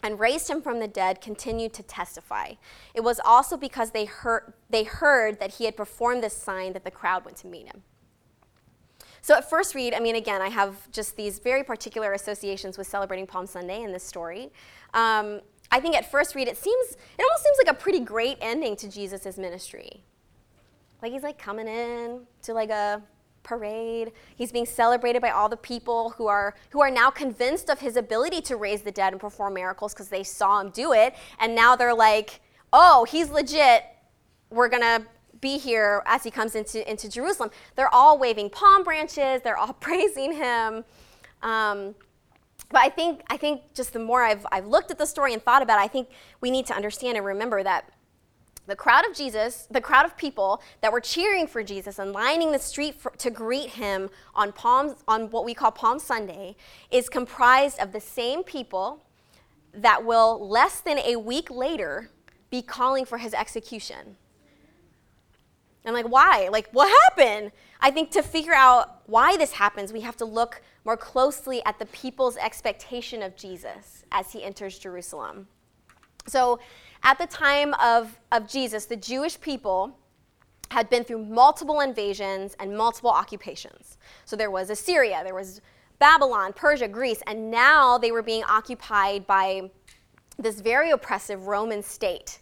and 0.00 0.20
raised 0.20 0.48
him 0.48 0.62
from 0.62 0.78
the 0.78 0.86
dead, 0.86 1.20
continued 1.20 1.72
to 1.72 1.82
testify. 1.82 2.52
It 2.94 3.00
was 3.00 3.18
also 3.24 3.56
because 3.56 3.90
they 3.90 4.04
heard, 4.04 4.52
they 4.70 4.84
heard 4.84 5.40
that 5.40 5.54
he 5.54 5.64
had 5.64 5.76
performed 5.76 6.22
this 6.22 6.36
sign 6.36 6.72
that 6.74 6.84
the 6.84 6.92
crowd 6.92 7.24
went 7.24 7.36
to 7.38 7.48
meet 7.48 7.66
him. 7.66 7.82
So 9.22 9.34
at 9.34 9.50
first 9.50 9.74
read, 9.74 9.92
I 9.92 9.98
mean, 9.98 10.14
again, 10.14 10.40
I 10.40 10.50
have 10.50 10.88
just 10.92 11.16
these 11.16 11.40
very 11.40 11.64
particular 11.64 12.12
associations 12.12 12.78
with 12.78 12.86
celebrating 12.86 13.26
Palm 13.26 13.44
Sunday 13.44 13.82
in 13.82 13.90
this 13.90 14.04
story. 14.04 14.52
Um, 14.94 15.40
I 15.72 15.80
think 15.80 15.96
at 15.96 16.08
first 16.08 16.36
read, 16.36 16.46
it 16.46 16.56
seems, 16.56 16.92
it 16.92 17.22
almost 17.22 17.42
seems 17.42 17.56
like 17.58 17.74
a 17.74 17.76
pretty 17.76 17.98
great 17.98 18.38
ending 18.40 18.76
to 18.76 18.88
Jesus' 18.88 19.36
ministry. 19.36 20.04
Like 21.02 21.10
he's 21.10 21.24
like 21.24 21.38
coming 21.38 21.66
in 21.66 22.20
to 22.42 22.54
like 22.54 22.70
a 22.70 23.02
parade. 23.48 24.12
He's 24.36 24.52
being 24.52 24.66
celebrated 24.66 25.22
by 25.22 25.30
all 25.30 25.48
the 25.48 25.56
people 25.56 26.10
who 26.10 26.26
are 26.26 26.54
who 26.70 26.82
are 26.82 26.90
now 26.90 27.10
convinced 27.10 27.70
of 27.70 27.80
his 27.80 27.96
ability 27.96 28.42
to 28.42 28.56
raise 28.56 28.82
the 28.82 28.92
dead 28.92 29.12
and 29.14 29.20
perform 29.20 29.54
miracles 29.54 29.94
because 29.94 30.08
they 30.08 30.22
saw 30.22 30.60
him 30.60 30.70
do 30.70 30.92
it, 30.92 31.14
and 31.40 31.54
now 31.54 31.74
they're 31.74 31.94
like, 31.94 32.40
"Oh, 32.72 33.04
he's 33.04 33.30
legit. 33.30 33.84
We're 34.50 34.68
gonna." 34.68 35.06
Be 35.40 35.56
here 35.56 36.02
as 36.04 36.24
he 36.24 36.32
comes 36.32 36.56
into, 36.56 36.90
into 36.90 37.08
Jerusalem. 37.08 37.52
They're 37.76 37.94
all 37.94 38.18
waving 38.18 38.50
palm 38.50 38.82
branches, 38.82 39.40
they're 39.40 39.56
all 39.56 39.72
praising 39.88 40.32
him. 40.32 40.84
Um, 41.44 41.94
but 42.70 42.80
I 42.80 42.88
think, 42.88 43.22
I 43.28 43.36
think 43.36 43.72
just 43.72 43.92
the 43.92 44.00
more 44.00 44.24
I've, 44.24 44.44
I've 44.50 44.66
looked 44.66 44.90
at 44.90 44.98
the 44.98 45.06
story 45.06 45.32
and 45.32 45.40
thought 45.40 45.62
about 45.62 45.78
it, 45.78 45.84
I 45.84 45.86
think 45.86 46.08
we 46.40 46.50
need 46.50 46.66
to 46.66 46.74
understand 46.74 47.16
and 47.16 47.24
remember 47.24 47.62
that 47.62 47.88
the 48.68 48.76
crowd 48.76 49.04
of 49.08 49.16
Jesus, 49.16 49.66
the 49.70 49.80
crowd 49.80 50.04
of 50.04 50.16
people 50.16 50.62
that 50.82 50.92
were 50.92 51.00
cheering 51.00 51.46
for 51.46 51.62
Jesus 51.62 51.98
and 51.98 52.12
lining 52.12 52.52
the 52.52 52.58
street 52.58 52.94
for, 52.94 53.10
to 53.12 53.30
greet 53.30 53.70
him 53.70 54.10
on 54.34 54.52
Palm, 54.52 54.94
on 55.08 55.30
what 55.30 55.44
we 55.44 55.54
call 55.54 55.72
Palm 55.72 55.98
Sunday, 55.98 56.54
is 56.90 57.08
comprised 57.08 57.80
of 57.80 57.92
the 57.92 58.00
same 58.00 58.44
people 58.44 59.02
that 59.72 60.04
will 60.04 60.46
less 60.48 60.80
than 60.80 60.98
a 60.98 61.16
week 61.16 61.50
later 61.50 62.10
be 62.50 62.60
calling 62.60 63.06
for 63.06 63.18
his 63.18 63.32
execution. 63.32 64.16
And 65.84 65.94
like, 65.94 66.08
why? 66.08 66.48
Like, 66.52 66.68
what 66.72 66.90
happened? 67.08 67.52
I 67.80 67.90
think 67.90 68.10
to 68.10 68.22
figure 68.22 68.54
out 68.54 69.00
why 69.06 69.38
this 69.38 69.52
happens, 69.52 69.92
we 69.92 70.02
have 70.02 70.16
to 70.18 70.26
look 70.26 70.60
more 70.84 70.96
closely 70.96 71.64
at 71.64 71.78
the 71.78 71.86
people's 71.86 72.36
expectation 72.36 73.22
of 73.22 73.34
Jesus 73.34 74.04
as 74.12 74.32
he 74.32 74.42
enters 74.44 74.78
Jerusalem. 74.78 75.48
So, 76.26 76.58
at 77.02 77.18
the 77.18 77.26
time 77.26 77.74
of, 77.74 78.18
of 78.32 78.48
Jesus, 78.48 78.86
the 78.86 78.96
Jewish 78.96 79.40
people 79.40 79.96
had 80.70 80.90
been 80.90 81.04
through 81.04 81.24
multiple 81.24 81.80
invasions 81.80 82.54
and 82.60 82.76
multiple 82.76 83.10
occupations. 83.10 83.98
So 84.24 84.36
there 84.36 84.50
was 84.50 84.70
Assyria, 84.70 85.22
there 85.24 85.34
was 85.34 85.60
Babylon, 85.98 86.52
Persia, 86.52 86.88
Greece, 86.88 87.22
and 87.26 87.50
now 87.50 87.98
they 87.98 88.12
were 88.12 88.22
being 88.22 88.44
occupied 88.44 89.26
by 89.26 89.70
this 90.38 90.60
very 90.60 90.90
oppressive 90.90 91.46
Roman 91.46 91.82
state. 91.82 92.38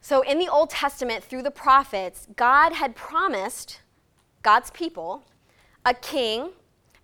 So 0.00 0.22
in 0.22 0.38
the 0.38 0.48
Old 0.48 0.70
Testament, 0.70 1.24
through 1.24 1.42
the 1.42 1.50
prophets, 1.50 2.28
God 2.36 2.72
had 2.72 2.94
promised 2.94 3.80
God's 4.42 4.70
people 4.70 5.24
a 5.84 5.94
king 5.94 6.50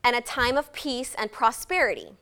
and 0.05 0.15
a 0.15 0.21
time 0.21 0.57
of 0.57 0.73
peace 0.73 1.15
and 1.19 1.33
prosperity. 1.33 2.13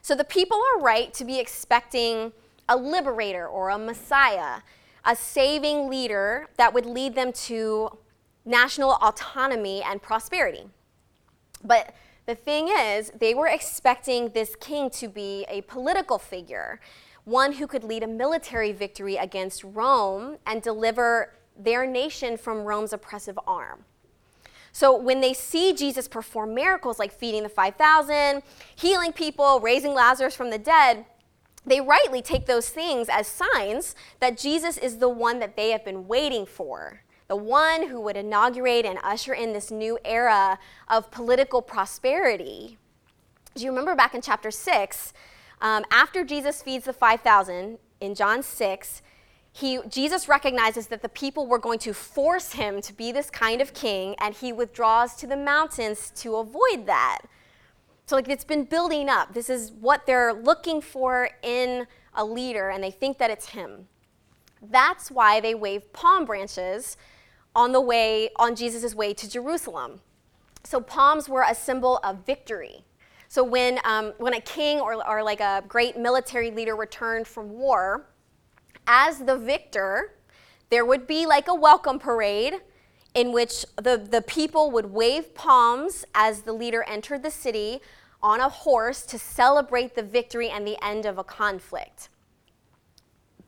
So 0.00 0.16
the 0.16 0.24
people 0.24 0.58
are 0.74 0.82
right 0.82 1.14
to 1.14 1.24
be 1.24 1.38
expecting 1.38 2.32
a 2.72 2.76
liberator 2.76 3.46
or 3.46 3.68
a 3.68 3.78
messiah, 3.78 4.62
a 5.04 5.14
saving 5.14 5.90
leader 5.90 6.48
that 6.56 6.72
would 6.72 6.86
lead 6.86 7.14
them 7.14 7.30
to 7.32 7.98
national 8.46 8.92
autonomy 8.92 9.82
and 9.82 10.00
prosperity. 10.00 10.64
But 11.62 11.94
the 12.24 12.34
thing 12.34 12.68
is, 12.68 13.12
they 13.20 13.34
were 13.34 13.46
expecting 13.46 14.30
this 14.30 14.56
king 14.56 14.88
to 14.90 15.08
be 15.08 15.44
a 15.48 15.60
political 15.62 16.18
figure, 16.18 16.80
one 17.24 17.52
who 17.52 17.66
could 17.66 17.84
lead 17.84 18.02
a 18.02 18.06
military 18.06 18.72
victory 18.72 19.16
against 19.16 19.62
Rome 19.62 20.38
and 20.46 20.62
deliver 20.62 21.34
their 21.54 21.86
nation 21.86 22.38
from 22.38 22.64
Rome's 22.64 22.94
oppressive 22.94 23.38
arm. 23.46 23.84
So 24.72 24.96
when 24.96 25.20
they 25.20 25.34
see 25.34 25.74
Jesus 25.74 26.08
perform 26.08 26.54
miracles 26.54 26.98
like 26.98 27.12
feeding 27.12 27.42
the 27.42 27.50
5,000, 27.50 28.42
healing 28.74 29.12
people, 29.12 29.60
raising 29.60 29.92
Lazarus 29.92 30.34
from 30.34 30.48
the 30.48 30.58
dead, 30.58 31.04
they 31.64 31.80
rightly 31.80 32.22
take 32.22 32.46
those 32.46 32.68
things 32.68 33.08
as 33.08 33.26
signs 33.26 33.94
that 34.20 34.36
Jesus 34.36 34.76
is 34.76 34.98
the 34.98 35.08
one 35.08 35.38
that 35.38 35.56
they 35.56 35.70
have 35.70 35.84
been 35.84 36.08
waiting 36.08 36.44
for, 36.44 37.02
the 37.28 37.36
one 37.36 37.88
who 37.88 38.00
would 38.00 38.16
inaugurate 38.16 38.84
and 38.84 38.98
usher 39.02 39.32
in 39.32 39.52
this 39.52 39.70
new 39.70 39.98
era 40.04 40.58
of 40.88 41.10
political 41.10 41.62
prosperity. 41.62 42.78
Do 43.54 43.62
you 43.64 43.70
remember 43.70 43.94
back 43.94 44.14
in 44.14 44.22
chapter 44.22 44.50
6, 44.50 45.12
um, 45.60 45.84
after 45.90 46.24
Jesus 46.24 46.62
feeds 46.62 46.86
the 46.86 46.92
5,000 46.92 47.78
in 48.00 48.14
John 48.14 48.42
6, 48.42 49.02
he, 49.52 49.78
Jesus 49.88 50.28
recognizes 50.28 50.86
that 50.88 51.02
the 51.02 51.08
people 51.08 51.46
were 51.46 51.58
going 51.58 51.78
to 51.80 51.92
force 51.92 52.52
him 52.52 52.80
to 52.80 52.92
be 52.92 53.12
this 53.12 53.30
kind 53.30 53.60
of 53.60 53.74
king, 53.74 54.16
and 54.18 54.34
he 54.34 54.52
withdraws 54.52 55.14
to 55.16 55.26
the 55.26 55.36
mountains 55.36 56.10
to 56.16 56.36
avoid 56.36 56.86
that. 56.86 57.20
So, 58.06 58.16
like, 58.16 58.28
it's 58.28 58.44
been 58.44 58.64
building 58.64 59.08
up. 59.08 59.32
This 59.32 59.48
is 59.48 59.72
what 59.72 60.06
they're 60.06 60.32
looking 60.32 60.80
for 60.80 61.30
in 61.42 61.86
a 62.14 62.24
leader, 62.24 62.68
and 62.70 62.82
they 62.82 62.90
think 62.90 63.18
that 63.18 63.30
it's 63.30 63.50
him. 63.50 63.86
That's 64.60 65.10
why 65.10 65.40
they 65.40 65.54
wave 65.54 65.92
palm 65.92 66.24
branches 66.24 66.96
on 67.54 67.72
the 67.72 67.80
way, 67.80 68.30
on 68.36 68.56
Jesus' 68.56 68.94
way 68.94 69.14
to 69.14 69.30
Jerusalem. 69.30 70.00
So, 70.64 70.80
palms 70.80 71.28
were 71.28 71.44
a 71.48 71.54
symbol 71.54 71.98
of 71.98 72.26
victory. 72.26 72.84
So, 73.28 73.44
when, 73.44 73.78
um, 73.84 74.12
when 74.18 74.34
a 74.34 74.40
king 74.40 74.80
or, 74.80 75.06
or 75.08 75.22
like 75.22 75.40
a 75.40 75.64
great 75.68 75.96
military 75.96 76.50
leader 76.50 76.74
returned 76.74 77.26
from 77.26 77.50
war, 77.50 78.06
as 78.86 79.20
the 79.20 79.36
victor, 79.36 80.14
there 80.70 80.84
would 80.84 81.06
be 81.06 81.24
like 81.24 81.48
a 81.48 81.54
welcome 81.54 81.98
parade 81.98 82.54
in 83.14 83.32
which 83.32 83.64
the, 83.76 83.96
the 83.96 84.22
people 84.22 84.70
would 84.70 84.86
wave 84.86 85.34
palms 85.34 86.04
as 86.14 86.42
the 86.42 86.52
leader 86.52 86.82
entered 86.84 87.22
the 87.22 87.30
city 87.30 87.80
on 88.22 88.40
a 88.40 88.48
horse 88.48 89.02
to 89.02 89.18
celebrate 89.18 89.94
the 89.94 90.02
victory 90.02 90.48
and 90.48 90.66
the 90.66 90.82
end 90.84 91.06
of 91.06 91.18
a 91.18 91.24
conflict. 91.24 92.08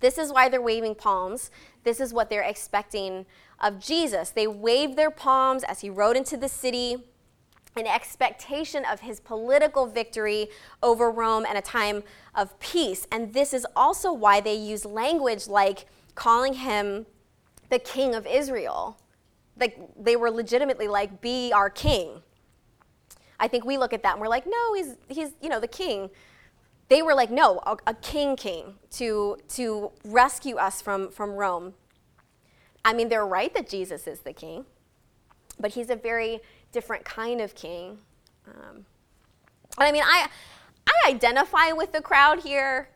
This 0.01 0.19
is 0.19 0.33
why 0.33 0.49
they're 0.49 0.61
waving 0.61 0.97
palms. 0.97 1.51
This 1.85 2.01
is 2.01 2.13
what 2.13 2.29
they're 2.29 2.43
expecting 2.43 3.27
of 3.61 3.79
Jesus. 3.79 4.31
They 4.31 4.47
waved 4.47 4.97
their 4.97 5.11
palms 5.11 5.65
as 5.65 5.81
he 5.81 5.91
rode 5.91 6.17
into 6.17 6.37
the 6.37 6.49
city 6.49 7.05
in 7.77 7.87
expectation 7.87 8.85
of 8.85 9.01
his 9.01 9.21
political 9.21 9.87
victory 9.87 10.49
over 10.83 11.11
Rome 11.11 11.45
and 11.49 11.57
a 11.59 11.63
time 11.63 12.03
of 12.35 12.59
peace. 12.61 13.07
And 13.11 13.33
this 13.33 13.53
is 13.55 13.67
also 13.75 14.13
why 14.13 14.41
they 14.41 14.55
use 14.55 14.85
language 14.85 15.49
like 15.49 15.87
calling 16.15 16.55
him 16.55 17.07
the 17.71 17.79
king 17.79 18.15
of 18.15 18.27
Israel 18.27 18.99
like 19.59 19.79
they 19.99 20.17
were 20.17 20.31
legitimately 20.31 20.89
like, 20.89 21.21
be 21.21 21.53
our 21.53 21.71
king. 21.71 22.23
I 23.45 23.49
think 23.49 23.67
we 23.67 23.77
look 23.77 23.93
at 23.93 24.03
that 24.05 24.13
and 24.13 24.21
we're 24.23 24.29
like, 24.29 24.47
no, 24.47 24.75
he's, 24.75 24.97
he's 25.09 25.33
you 25.43 25.51
know, 25.51 25.61
the 25.61 25.69
king. 25.69 26.09
They 26.89 27.03
were 27.03 27.15
like, 27.15 27.31
no, 27.31 27.61
a, 27.67 27.77
a 27.87 27.95
king 27.95 28.37
came 28.37 28.77
to, 28.93 29.37
to 29.51 29.93
rescue 30.05 30.57
us 30.57 30.81
from, 30.81 31.11
from 31.11 31.33
Rome. 31.33 31.75
I 32.85 32.95
mean, 32.95 33.09
they're 33.11 33.27
right 33.27 33.53
that 33.55 33.69
Jesus 33.69 34.07
is 34.07 34.21
the 34.21 34.33
king. 34.33 34.65
but 35.59 35.73
he's 35.73 35.91
a 35.91 35.97
very 35.97 36.41
different 36.73 37.05
kind 37.05 37.41
of 37.41 37.55
king. 37.55 37.99
Um, 38.49 38.87
and 39.79 39.89
I 39.89 39.93
mean, 39.93 40.03
I, 40.05 40.29
I 40.87 41.11
identify 41.11 41.73
with 41.73 41.93
the 41.93 42.01
crowd 42.01 42.41
here. 42.41 42.89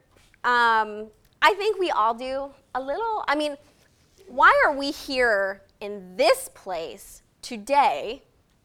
Um, 0.44 1.09
I 1.40 1.55
think 1.55 1.78
we 1.78 1.90
all 1.90 2.14
do 2.14 2.51
a 2.74 2.80
little. 2.80 3.24
I 3.28 3.34
mean, 3.34 3.57
why 4.26 4.53
are 4.66 4.76
we 4.76 4.90
here 4.90 5.62
in 5.80 6.16
this 6.16 6.51
place 6.55 7.22
today 7.42 8.22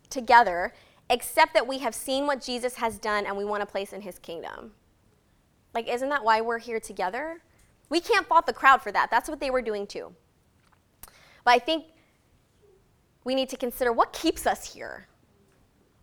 together 0.09 0.73
except 1.09 1.53
that 1.53 1.67
we 1.67 1.79
have 1.79 1.93
seen 1.93 2.25
what 2.25 2.41
Jesus 2.41 2.75
has 2.75 2.97
done 2.97 3.25
and 3.25 3.37
we 3.37 3.45
want 3.45 3.63
a 3.63 3.65
place 3.65 3.93
in 3.93 4.01
his 4.01 4.19
kingdom? 4.19 4.71
Like, 5.73 5.87
isn't 5.87 6.09
that 6.09 6.23
why 6.23 6.41
we're 6.41 6.59
here 6.59 6.79
together? 6.79 7.41
We 7.89 7.99
can't 7.99 8.27
fault 8.27 8.45
the 8.45 8.53
crowd 8.53 8.81
for 8.81 8.91
that. 8.91 9.09
That's 9.11 9.29
what 9.29 9.39
they 9.39 9.49
were 9.49 9.61
doing 9.61 9.87
too. 9.87 10.13
But 11.43 11.51
I 11.51 11.59
think 11.59 11.85
we 13.23 13.35
need 13.35 13.49
to 13.49 13.57
consider 13.57 13.91
what 13.91 14.13
keeps 14.13 14.45
us 14.45 14.73
here. 14.73 15.07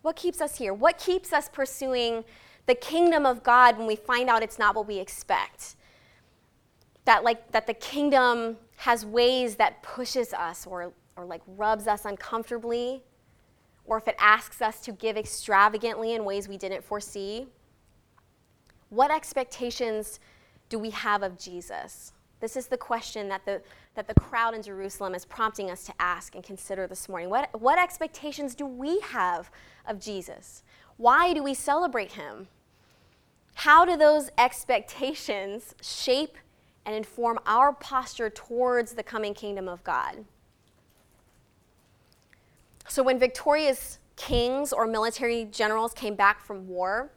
What 0.01 0.15
keeps 0.15 0.41
us 0.41 0.57
here? 0.57 0.73
What 0.73 0.97
keeps 0.97 1.31
us 1.31 1.47
pursuing 1.49 2.23
the 2.65 2.75
kingdom 2.75 3.25
of 3.25 3.43
God 3.43 3.77
when 3.77 3.87
we 3.87 3.95
find 3.95 4.29
out 4.29 4.43
it's 4.43 4.59
not 4.59 4.75
what 4.75 4.87
we 4.87 4.99
expect? 4.99 5.75
That 7.05 7.23
like 7.23 7.51
that 7.51 7.67
the 7.67 7.73
kingdom 7.73 8.57
has 8.77 9.05
ways 9.05 9.55
that 9.55 9.83
pushes 9.83 10.33
us 10.33 10.65
or 10.65 10.93
or 11.15 11.25
like 11.25 11.41
rubs 11.45 11.87
us 11.87 12.05
uncomfortably, 12.05 13.03
or 13.85 13.97
if 13.97 14.07
it 14.07 14.15
asks 14.19 14.61
us 14.61 14.79
to 14.81 14.91
give 14.91 15.17
extravagantly 15.17 16.13
in 16.13 16.23
ways 16.25 16.47
we 16.47 16.57
didn't 16.57 16.83
foresee. 16.83 17.47
What 18.89 19.11
expectations 19.11 20.19
do 20.69 20.79
we 20.79 20.91
have 20.91 21.23
of 21.23 21.37
Jesus? 21.37 22.13
This 22.39 22.55
is 22.55 22.67
the 22.67 22.77
question 22.77 23.29
that 23.29 23.45
the, 23.45 23.61
that 23.95 24.07
the 24.07 24.15
crowd 24.15 24.55
in 24.55 24.63
Jerusalem 24.63 25.13
is 25.13 25.25
prompting 25.25 25.69
us 25.69 25.83
to 25.85 25.93
ask 25.99 26.35
and 26.35 26.43
consider 26.43 26.87
this 26.87 27.07
morning. 27.07 27.29
What, 27.29 27.49
what 27.59 27.77
expectations 27.77 28.55
do 28.55 28.65
we 28.65 28.99
have 29.01 29.51
of 29.87 29.99
Jesus? 29.99 30.63
Why 30.97 31.33
do 31.33 31.43
we 31.43 31.53
celebrate 31.53 32.13
him? 32.13 32.47
How 33.53 33.85
do 33.85 33.95
those 33.95 34.31
expectations 34.37 35.75
shape 35.81 36.37
and 36.85 36.95
inform 36.95 37.39
our 37.45 37.73
posture 37.73 38.29
towards 38.29 38.93
the 38.93 39.03
coming 39.03 39.33
kingdom 39.33 39.67
of 39.67 39.83
God? 39.83 40.25
So, 42.91 43.01
when 43.03 43.17
victorious 43.17 43.99
kings 44.17 44.73
or 44.73 44.85
military 44.85 45.45
generals 45.45 45.93
came 45.93 46.13
back 46.13 46.43
from 46.43 46.67
war, 46.67 47.09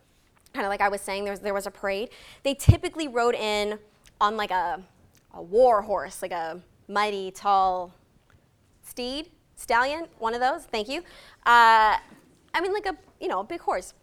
kind 0.53 0.65
of 0.65 0.71
like 0.71 0.81
I 0.81 0.89
was 0.89 1.01
saying, 1.01 1.25
there 1.25 1.33
was, 1.33 1.41
there 1.41 1.53
was 1.53 1.67
a 1.67 1.71
parade, 1.73 2.11
they 2.45 2.55
typically 2.55 3.09
rode 3.09 3.35
in 3.35 3.81
on 4.21 4.37
like 4.37 4.53
a 4.53 4.81
a 5.33 5.43
war 5.43 5.83
horse, 5.83 6.23
like 6.23 6.31
a 6.31 6.61
mighty 6.87 7.33
tall 7.33 7.93
steed, 8.85 9.31
stallion, 9.57 10.07
one 10.21 10.33
of 10.33 10.39
those. 10.39 10.63
Thank 10.63 10.89
you. 10.89 11.01
Uh, 11.45 11.99
I 12.55 12.61
mean, 12.61 12.73
like 12.73 12.87
a 12.87 12.97
you 13.21 13.27
know 13.27 13.41
a 13.41 13.45
big 13.45 13.63
horse. 13.63 13.95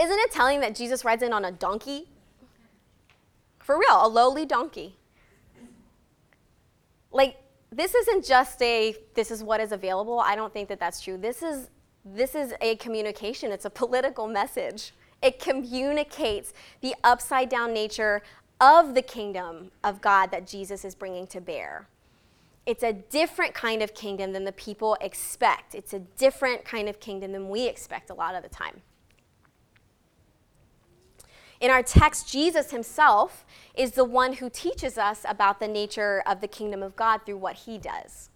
Isn't 0.00 0.18
it 0.20 0.32
telling 0.32 0.60
that 0.60 0.74
Jesus 0.74 1.04
rides 1.04 1.22
in 1.22 1.34
on 1.34 1.44
a 1.44 1.52
donkey? 1.52 2.08
For 3.58 3.78
real, 3.78 4.06
a 4.06 4.08
lowly 4.08 4.46
donkey. 4.46 4.96
Like 7.10 7.36
this 7.72 7.94
isn't 7.94 8.24
just 8.24 8.60
a 8.62 8.94
this 9.14 9.30
is 9.30 9.42
what 9.42 9.60
is 9.60 9.72
available. 9.72 10.20
I 10.20 10.36
don't 10.36 10.52
think 10.52 10.68
that 10.68 10.78
that's 10.78 11.00
true. 11.00 11.16
This 11.16 11.42
is 11.42 11.70
this 12.04 12.34
is 12.34 12.52
a 12.60 12.76
communication. 12.76 13.50
It's 13.50 13.64
a 13.64 13.70
political 13.70 14.28
message. 14.28 14.92
It 15.22 15.38
communicates 15.38 16.52
the 16.80 16.94
upside 17.02 17.48
down 17.48 17.72
nature 17.72 18.22
of 18.60 18.94
the 18.94 19.02
kingdom 19.02 19.70
of 19.82 20.00
God 20.00 20.30
that 20.32 20.46
Jesus 20.46 20.84
is 20.84 20.94
bringing 20.94 21.26
to 21.28 21.40
bear. 21.40 21.88
It's 22.66 22.82
a 22.82 22.92
different 22.92 23.54
kind 23.54 23.82
of 23.82 23.94
kingdom 23.94 24.32
than 24.32 24.44
the 24.44 24.52
people 24.52 24.96
expect. 25.00 25.74
It's 25.74 25.92
a 25.92 25.98
different 25.98 26.64
kind 26.64 26.88
of 26.88 27.00
kingdom 27.00 27.32
than 27.32 27.48
we 27.48 27.66
expect 27.66 28.10
a 28.10 28.14
lot 28.14 28.34
of 28.34 28.42
the 28.42 28.48
time. 28.48 28.82
In 31.62 31.70
our 31.70 31.82
text, 31.82 32.28
Jesus 32.28 32.72
himself 32.72 33.46
is 33.74 33.92
the 33.92 34.04
one 34.04 34.34
who 34.34 34.50
teaches 34.50 34.98
us 34.98 35.24
about 35.26 35.60
the 35.60 35.68
nature 35.68 36.22
of 36.26 36.40
the 36.40 36.48
kingdom 36.48 36.82
of 36.82 36.96
God 36.96 37.20
through 37.24 37.38
what 37.38 37.54
he 37.54 37.78
does. 37.78 38.28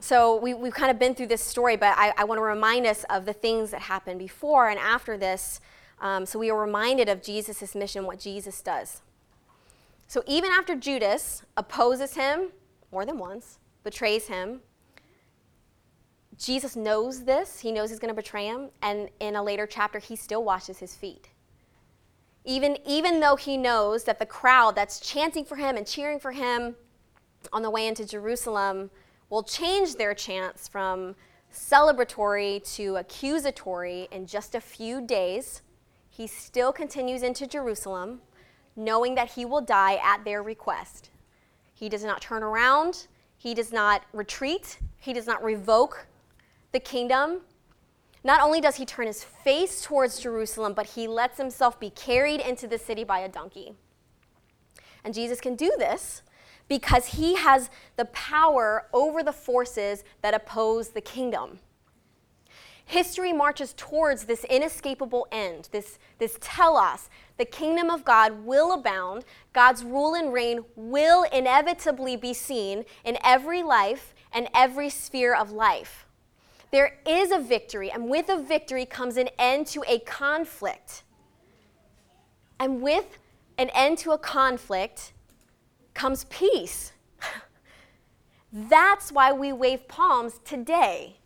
So 0.00 0.36
we, 0.36 0.50
have 0.50 0.74
kind 0.74 0.90
of 0.90 0.98
been 0.98 1.14
through 1.14 1.28
this 1.28 1.42
story, 1.42 1.76
but 1.76 1.94
I, 1.96 2.12
I 2.18 2.24
want 2.24 2.38
to 2.38 2.42
remind 2.42 2.84
us 2.84 3.04
of 3.08 3.24
the 3.24 3.32
things 3.32 3.70
that 3.70 3.82
happened 3.82 4.18
before 4.18 4.68
and 4.68 4.78
after 4.78 5.16
this 5.16 5.60
um, 6.00 6.26
so 6.26 6.38
we 6.38 6.50
are 6.50 6.60
reminded 6.60 7.08
of 7.08 7.22
Jesus' 7.22 7.74
mission, 7.74 8.04
what 8.04 8.18
Jesus 8.18 8.60
does. 8.60 9.00
So 10.08 10.22
even 10.26 10.50
after 10.50 10.76
Judas 10.76 11.42
opposes 11.56 12.14
him 12.14 12.50
more 12.92 13.06
than 13.06 13.18
once, 13.18 13.58
betrays 13.82 14.28
him, 14.28 14.60
Jesus 16.38 16.76
knows 16.76 17.24
this. 17.24 17.60
He 17.60 17.72
knows 17.72 17.90
he's 17.90 17.98
going 17.98 18.14
to 18.14 18.22
betray 18.22 18.46
him. 18.46 18.70
And 18.82 19.08
in 19.20 19.36
a 19.36 19.42
later 19.42 19.66
chapter, 19.66 19.98
he 19.98 20.16
still 20.16 20.44
washes 20.44 20.78
his 20.78 20.94
feet. 20.94 21.30
Even, 22.44 22.76
even 22.86 23.20
though 23.20 23.36
he 23.36 23.56
knows 23.56 24.04
that 24.04 24.18
the 24.18 24.26
crowd 24.26 24.76
that's 24.76 25.00
chanting 25.00 25.44
for 25.44 25.56
him 25.56 25.76
and 25.76 25.86
cheering 25.86 26.20
for 26.20 26.32
him 26.32 26.76
on 27.52 27.62
the 27.62 27.70
way 27.70 27.86
into 27.86 28.06
Jerusalem 28.06 28.90
will 29.30 29.42
change 29.42 29.96
their 29.96 30.14
chants 30.14 30.68
from 30.68 31.16
celebratory 31.52 32.62
to 32.76 32.96
accusatory 32.96 34.08
in 34.10 34.26
just 34.26 34.54
a 34.54 34.60
few 34.60 35.00
days, 35.00 35.62
he 36.10 36.26
still 36.26 36.72
continues 36.72 37.22
into 37.22 37.46
Jerusalem, 37.46 38.20
knowing 38.76 39.14
that 39.14 39.32
he 39.32 39.44
will 39.44 39.60
die 39.60 39.98
at 40.02 40.24
their 40.24 40.42
request. 40.42 41.10
He 41.74 41.88
does 41.88 42.04
not 42.04 42.20
turn 42.20 42.42
around, 42.42 43.06
he 43.36 43.54
does 43.54 43.72
not 43.72 44.02
retreat, 44.12 44.78
he 44.98 45.12
does 45.12 45.26
not 45.26 45.42
revoke 45.42 46.06
the 46.76 46.80
kingdom. 46.80 47.40
Not 48.22 48.42
only 48.42 48.60
does 48.60 48.76
he 48.76 48.84
turn 48.84 49.06
his 49.06 49.24
face 49.24 49.80
towards 49.80 50.20
Jerusalem, 50.20 50.74
but 50.74 50.88
he 50.88 51.08
lets 51.08 51.38
himself 51.38 51.80
be 51.80 51.88
carried 51.88 52.38
into 52.38 52.66
the 52.68 52.76
city 52.76 53.02
by 53.02 53.20
a 53.20 53.30
donkey. 53.30 53.72
And 55.02 55.14
Jesus 55.14 55.40
can 55.40 55.54
do 55.56 55.72
this 55.78 56.20
because 56.68 57.06
he 57.06 57.36
has 57.36 57.70
the 57.96 58.04
power 58.04 58.88
over 58.92 59.22
the 59.22 59.32
forces 59.32 60.04
that 60.20 60.34
oppose 60.34 60.90
the 60.90 61.00
kingdom 61.00 61.60
history 62.86 63.32
marches 63.32 63.74
towards 63.76 64.24
this 64.24 64.44
inescapable 64.44 65.26
end, 65.30 65.68
this, 65.72 65.98
this 66.18 66.38
telos. 66.40 67.10
The 67.36 67.44
kingdom 67.44 67.90
of 67.90 68.04
God 68.04 68.44
will 68.46 68.72
abound. 68.72 69.24
God's 69.52 69.84
rule 69.84 70.14
and 70.14 70.32
reign 70.32 70.64
will 70.76 71.24
inevitably 71.24 72.16
be 72.16 72.32
seen 72.32 72.84
in 73.04 73.18
every 73.22 73.62
life 73.62 74.14
and 74.32 74.48
every 74.54 74.88
sphere 74.88 75.34
of 75.34 75.50
life. 75.50 76.05
There 76.76 76.98
is 77.06 77.30
a 77.30 77.38
victory, 77.38 77.90
and 77.90 78.06
with 78.06 78.28
a 78.28 78.36
victory 78.36 78.84
comes 78.84 79.16
an 79.16 79.30
end 79.38 79.66
to 79.68 79.82
a 79.88 79.98
conflict. 80.00 81.04
And 82.60 82.82
with 82.82 83.16
an 83.56 83.70
end 83.70 83.96
to 84.00 84.10
a 84.10 84.18
conflict 84.18 85.14
comes 85.94 86.24
peace. 86.24 86.92
That's 88.52 89.10
why 89.10 89.32
we 89.32 89.54
wave 89.54 89.88
palms 89.88 90.38
today. 90.44 91.16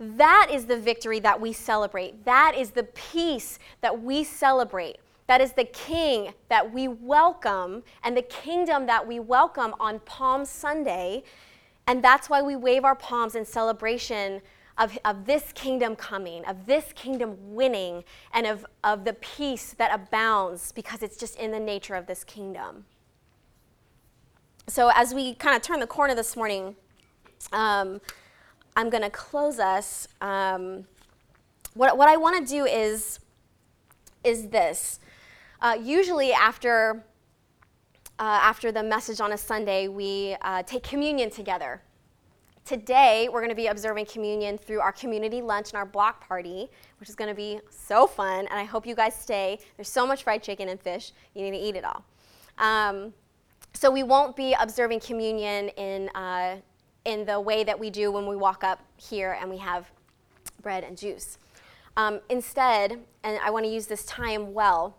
That 0.00 0.48
is 0.52 0.66
the 0.66 0.80
victory 0.80 1.20
that 1.20 1.40
we 1.40 1.52
celebrate. 1.52 2.24
That 2.24 2.56
is 2.58 2.72
the 2.72 2.82
peace 2.82 3.60
that 3.82 4.02
we 4.02 4.24
celebrate. 4.24 4.96
That 5.28 5.40
is 5.40 5.52
the 5.52 5.62
king 5.62 6.34
that 6.48 6.74
we 6.74 6.88
welcome 6.88 7.84
and 8.02 8.16
the 8.16 8.22
kingdom 8.22 8.86
that 8.86 9.06
we 9.06 9.20
welcome 9.20 9.76
on 9.78 10.00
Palm 10.00 10.44
Sunday. 10.44 11.22
And 11.86 12.02
that's 12.02 12.28
why 12.28 12.42
we 12.42 12.56
wave 12.56 12.84
our 12.84 12.96
palms 12.96 13.34
in 13.34 13.44
celebration 13.44 14.42
of, 14.78 14.98
of 15.04 15.24
this 15.24 15.52
kingdom 15.54 15.96
coming, 15.96 16.44
of 16.44 16.66
this 16.66 16.92
kingdom 16.94 17.36
winning, 17.54 18.04
and 18.32 18.46
of, 18.46 18.66
of 18.84 19.04
the 19.04 19.14
peace 19.14 19.74
that 19.78 19.94
abounds 19.94 20.72
because 20.72 21.02
it's 21.02 21.16
just 21.16 21.36
in 21.38 21.50
the 21.50 21.60
nature 21.60 21.94
of 21.94 22.06
this 22.06 22.24
kingdom. 22.24 22.84
So, 24.68 24.90
as 24.94 25.14
we 25.14 25.34
kind 25.34 25.54
of 25.54 25.62
turn 25.62 25.80
the 25.80 25.86
corner 25.86 26.14
this 26.14 26.36
morning, 26.36 26.74
um, 27.52 28.00
I'm 28.74 28.90
going 28.90 29.02
to 29.02 29.10
close 29.10 29.58
us. 29.58 30.08
Um, 30.20 30.86
what, 31.74 31.96
what 31.96 32.08
I 32.08 32.16
want 32.16 32.44
to 32.44 32.52
do 32.52 32.66
is, 32.66 33.20
is 34.24 34.48
this. 34.48 34.98
Uh, 35.62 35.76
usually, 35.80 36.32
after, 36.32 37.04
uh, 38.18 38.40
after 38.42 38.72
the 38.72 38.82
message 38.82 39.20
on 39.20 39.32
a 39.32 39.38
Sunday, 39.38 39.88
we 39.88 40.36
uh, 40.42 40.62
take 40.62 40.82
communion 40.82 41.30
together. 41.30 41.82
Today, 42.64 43.28
we're 43.30 43.40
going 43.40 43.50
to 43.50 43.56
be 43.56 43.66
observing 43.66 44.06
communion 44.06 44.58
through 44.58 44.80
our 44.80 44.90
community 44.92 45.42
lunch 45.42 45.70
and 45.70 45.76
our 45.76 45.84
block 45.84 46.26
party, 46.26 46.68
which 46.98 47.08
is 47.08 47.14
going 47.14 47.28
to 47.28 47.34
be 47.34 47.60
so 47.70 48.06
fun, 48.06 48.40
and 48.46 48.58
I 48.58 48.64
hope 48.64 48.86
you 48.86 48.94
guys 48.94 49.14
stay. 49.14 49.58
There's 49.76 49.88
so 49.88 50.06
much 50.06 50.24
fried 50.24 50.42
chicken 50.42 50.68
and 50.68 50.80
fish, 50.80 51.12
you 51.34 51.42
need 51.42 51.52
to 51.52 51.58
eat 51.58 51.76
it 51.76 51.84
all. 51.84 52.04
Um, 52.58 53.12
so, 53.74 53.90
we 53.90 54.02
won't 54.02 54.34
be 54.34 54.54
observing 54.58 55.00
communion 55.00 55.68
in 55.70 56.08
uh, 56.14 56.56
in 57.04 57.24
the 57.24 57.38
way 57.38 57.62
that 57.62 57.78
we 57.78 57.88
do 57.88 58.10
when 58.10 58.26
we 58.26 58.34
walk 58.34 58.64
up 58.64 58.80
here 58.96 59.36
and 59.40 59.48
we 59.48 59.58
have 59.58 59.90
bread 60.62 60.82
and 60.82 60.98
juice. 60.98 61.38
Um, 61.96 62.20
instead, 62.28 62.98
and 63.22 63.38
I 63.44 63.50
want 63.50 63.64
to 63.64 63.70
use 63.70 63.86
this 63.86 64.04
time 64.04 64.52
well, 64.52 64.96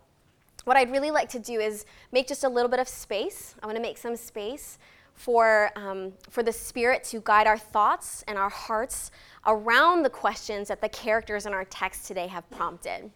what 0.64 0.76
I'd 0.76 0.90
really 0.90 1.10
like 1.10 1.28
to 1.30 1.38
do 1.38 1.60
is 1.60 1.86
make 2.12 2.28
just 2.28 2.44
a 2.44 2.48
little 2.48 2.70
bit 2.70 2.80
of 2.80 2.88
space. 2.88 3.54
I 3.62 3.66
want 3.66 3.76
to 3.76 3.82
make 3.82 3.98
some 3.98 4.16
space 4.16 4.78
for, 5.14 5.70
um, 5.76 6.12
for 6.30 6.42
the 6.42 6.52
Spirit 6.52 7.02
to 7.04 7.20
guide 7.24 7.46
our 7.46 7.58
thoughts 7.58 8.24
and 8.28 8.38
our 8.38 8.48
hearts 8.48 9.10
around 9.46 10.02
the 10.02 10.10
questions 10.10 10.68
that 10.68 10.80
the 10.80 10.88
characters 10.88 11.46
in 11.46 11.52
our 11.52 11.64
text 11.64 12.06
today 12.06 12.28
have 12.28 12.48
prompted. 12.50 13.10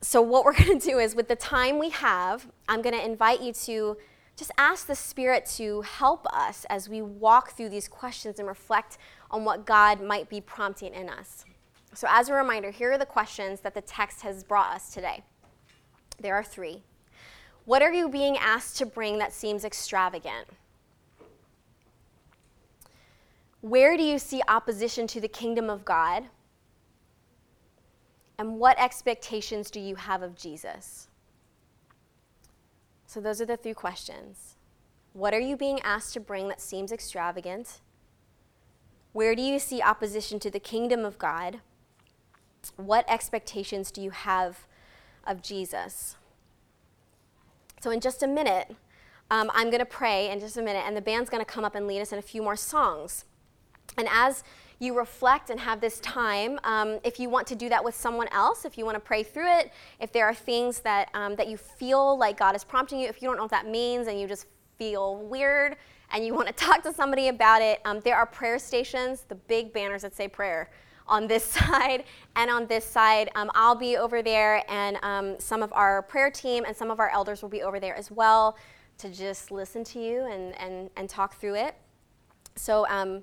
So, 0.00 0.20
what 0.20 0.44
we're 0.44 0.52
going 0.64 0.78
to 0.78 0.86
do 0.86 0.98
is, 0.98 1.14
with 1.14 1.28
the 1.28 1.36
time 1.36 1.78
we 1.78 1.90
have, 1.90 2.48
I'm 2.68 2.82
going 2.82 2.94
to 2.94 3.04
invite 3.04 3.40
you 3.40 3.52
to 3.52 3.96
just 4.36 4.50
ask 4.56 4.86
the 4.86 4.94
Spirit 4.94 5.46
to 5.56 5.82
help 5.82 6.26
us 6.32 6.64
as 6.70 6.88
we 6.88 7.02
walk 7.02 7.56
through 7.56 7.70
these 7.70 7.88
questions 7.88 8.38
and 8.38 8.46
reflect 8.46 8.98
on 9.30 9.44
what 9.44 9.66
God 9.66 10.00
might 10.00 10.28
be 10.28 10.40
prompting 10.40 10.94
in 10.94 11.08
us. 11.08 11.44
So, 11.98 12.06
as 12.08 12.28
a 12.28 12.32
reminder, 12.32 12.70
here 12.70 12.92
are 12.92 12.96
the 12.96 13.04
questions 13.04 13.58
that 13.62 13.74
the 13.74 13.80
text 13.80 14.20
has 14.20 14.44
brought 14.44 14.72
us 14.72 14.90
today. 14.94 15.24
There 16.20 16.36
are 16.36 16.44
three. 16.44 16.84
What 17.64 17.82
are 17.82 17.92
you 17.92 18.08
being 18.08 18.36
asked 18.36 18.76
to 18.76 18.86
bring 18.86 19.18
that 19.18 19.32
seems 19.32 19.64
extravagant? 19.64 20.46
Where 23.62 23.96
do 23.96 24.04
you 24.04 24.20
see 24.20 24.40
opposition 24.46 25.08
to 25.08 25.20
the 25.20 25.26
kingdom 25.26 25.68
of 25.68 25.84
God? 25.84 26.26
And 28.38 28.60
what 28.60 28.78
expectations 28.78 29.68
do 29.68 29.80
you 29.80 29.96
have 29.96 30.22
of 30.22 30.36
Jesus? 30.36 31.08
So, 33.08 33.20
those 33.20 33.40
are 33.40 33.46
the 33.46 33.56
three 33.56 33.74
questions. 33.74 34.54
What 35.14 35.34
are 35.34 35.40
you 35.40 35.56
being 35.56 35.80
asked 35.80 36.12
to 36.12 36.20
bring 36.20 36.46
that 36.46 36.60
seems 36.60 36.92
extravagant? 36.92 37.80
Where 39.12 39.34
do 39.34 39.42
you 39.42 39.58
see 39.58 39.82
opposition 39.82 40.38
to 40.38 40.48
the 40.48 40.60
kingdom 40.60 41.04
of 41.04 41.18
God? 41.18 41.58
What 42.76 43.04
expectations 43.08 43.90
do 43.90 44.00
you 44.00 44.10
have 44.10 44.66
of 45.26 45.42
Jesus? 45.42 46.16
So, 47.80 47.90
in 47.90 48.00
just 48.00 48.22
a 48.22 48.26
minute, 48.26 48.74
um, 49.30 49.50
I'm 49.54 49.68
going 49.68 49.80
to 49.80 49.86
pray 49.86 50.30
in 50.30 50.40
just 50.40 50.56
a 50.56 50.62
minute, 50.62 50.84
and 50.86 50.96
the 50.96 51.00
band's 51.00 51.30
going 51.30 51.44
to 51.44 51.50
come 51.50 51.64
up 51.64 51.74
and 51.74 51.86
lead 51.86 52.00
us 52.00 52.12
in 52.12 52.18
a 52.18 52.22
few 52.22 52.42
more 52.42 52.56
songs. 52.56 53.24
And 53.96 54.08
as 54.10 54.42
you 54.78 54.96
reflect 54.96 55.50
and 55.50 55.58
have 55.58 55.80
this 55.80 56.00
time. 56.00 56.58
Um, 56.64 56.98
if 57.02 57.18
you 57.18 57.28
want 57.28 57.46
to 57.48 57.56
do 57.56 57.68
that 57.68 57.82
with 57.82 57.94
someone 57.94 58.28
else, 58.28 58.64
if 58.64 58.78
you 58.78 58.84
want 58.84 58.94
to 58.94 59.00
pray 59.00 59.22
through 59.22 59.50
it, 59.58 59.72
if 60.00 60.12
there 60.12 60.26
are 60.26 60.34
things 60.34 60.80
that, 60.80 61.10
um, 61.14 61.34
that 61.36 61.48
you 61.48 61.56
feel 61.56 62.16
like 62.16 62.38
God 62.38 62.54
is 62.54 62.64
prompting 62.64 63.00
you, 63.00 63.08
if 63.08 63.20
you 63.20 63.28
don't 63.28 63.36
know 63.36 63.44
what 63.44 63.50
that 63.50 63.66
means 63.66 64.06
and 64.06 64.20
you 64.20 64.28
just 64.28 64.46
feel 64.76 65.16
weird 65.16 65.76
and 66.12 66.24
you 66.24 66.34
want 66.34 66.46
to 66.46 66.52
talk 66.64 66.82
to 66.84 66.92
somebody 66.92 67.28
about 67.28 67.60
it, 67.60 67.80
um, 67.84 68.00
there 68.00 68.16
are 68.16 68.26
prayer 68.26 68.58
stations, 68.58 69.22
the 69.28 69.34
big 69.34 69.72
banners 69.72 70.02
that 70.02 70.14
say 70.14 70.28
prayer 70.28 70.70
on 71.08 71.26
this 71.26 71.44
side 71.58 72.04
and 72.36 72.50
on 72.50 72.66
this 72.66 72.84
side. 72.84 73.30
Um, 73.34 73.50
I'll 73.54 73.74
be 73.74 73.96
over 73.96 74.22
there, 74.22 74.62
and 74.70 74.98
um, 75.02 75.38
some 75.38 75.62
of 75.62 75.72
our 75.72 76.02
prayer 76.02 76.30
team 76.30 76.64
and 76.64 76.76
some 76.76 76.90
of 76.90 77.00
our 77.00 77.10
elders 77.10 77.42
will 77.42 77.48
be 77.48 77.62
over 77.62 77.80
there 77.80 77.96
as 77.96 78.10
well 78.10 78.56
to 78.98 79.10
just 79.10 79.50
listen 79.50 79.84
to 79.84 80.00
you 80.00 80.26
and, 80.26 80.58
and, 80.60 80.90
and 80.96 81.08
talk 81.08 81.36
through 81.36 81.54
it. 81.54 81.74
So, 82.56 82.86
um, 82.88 83.22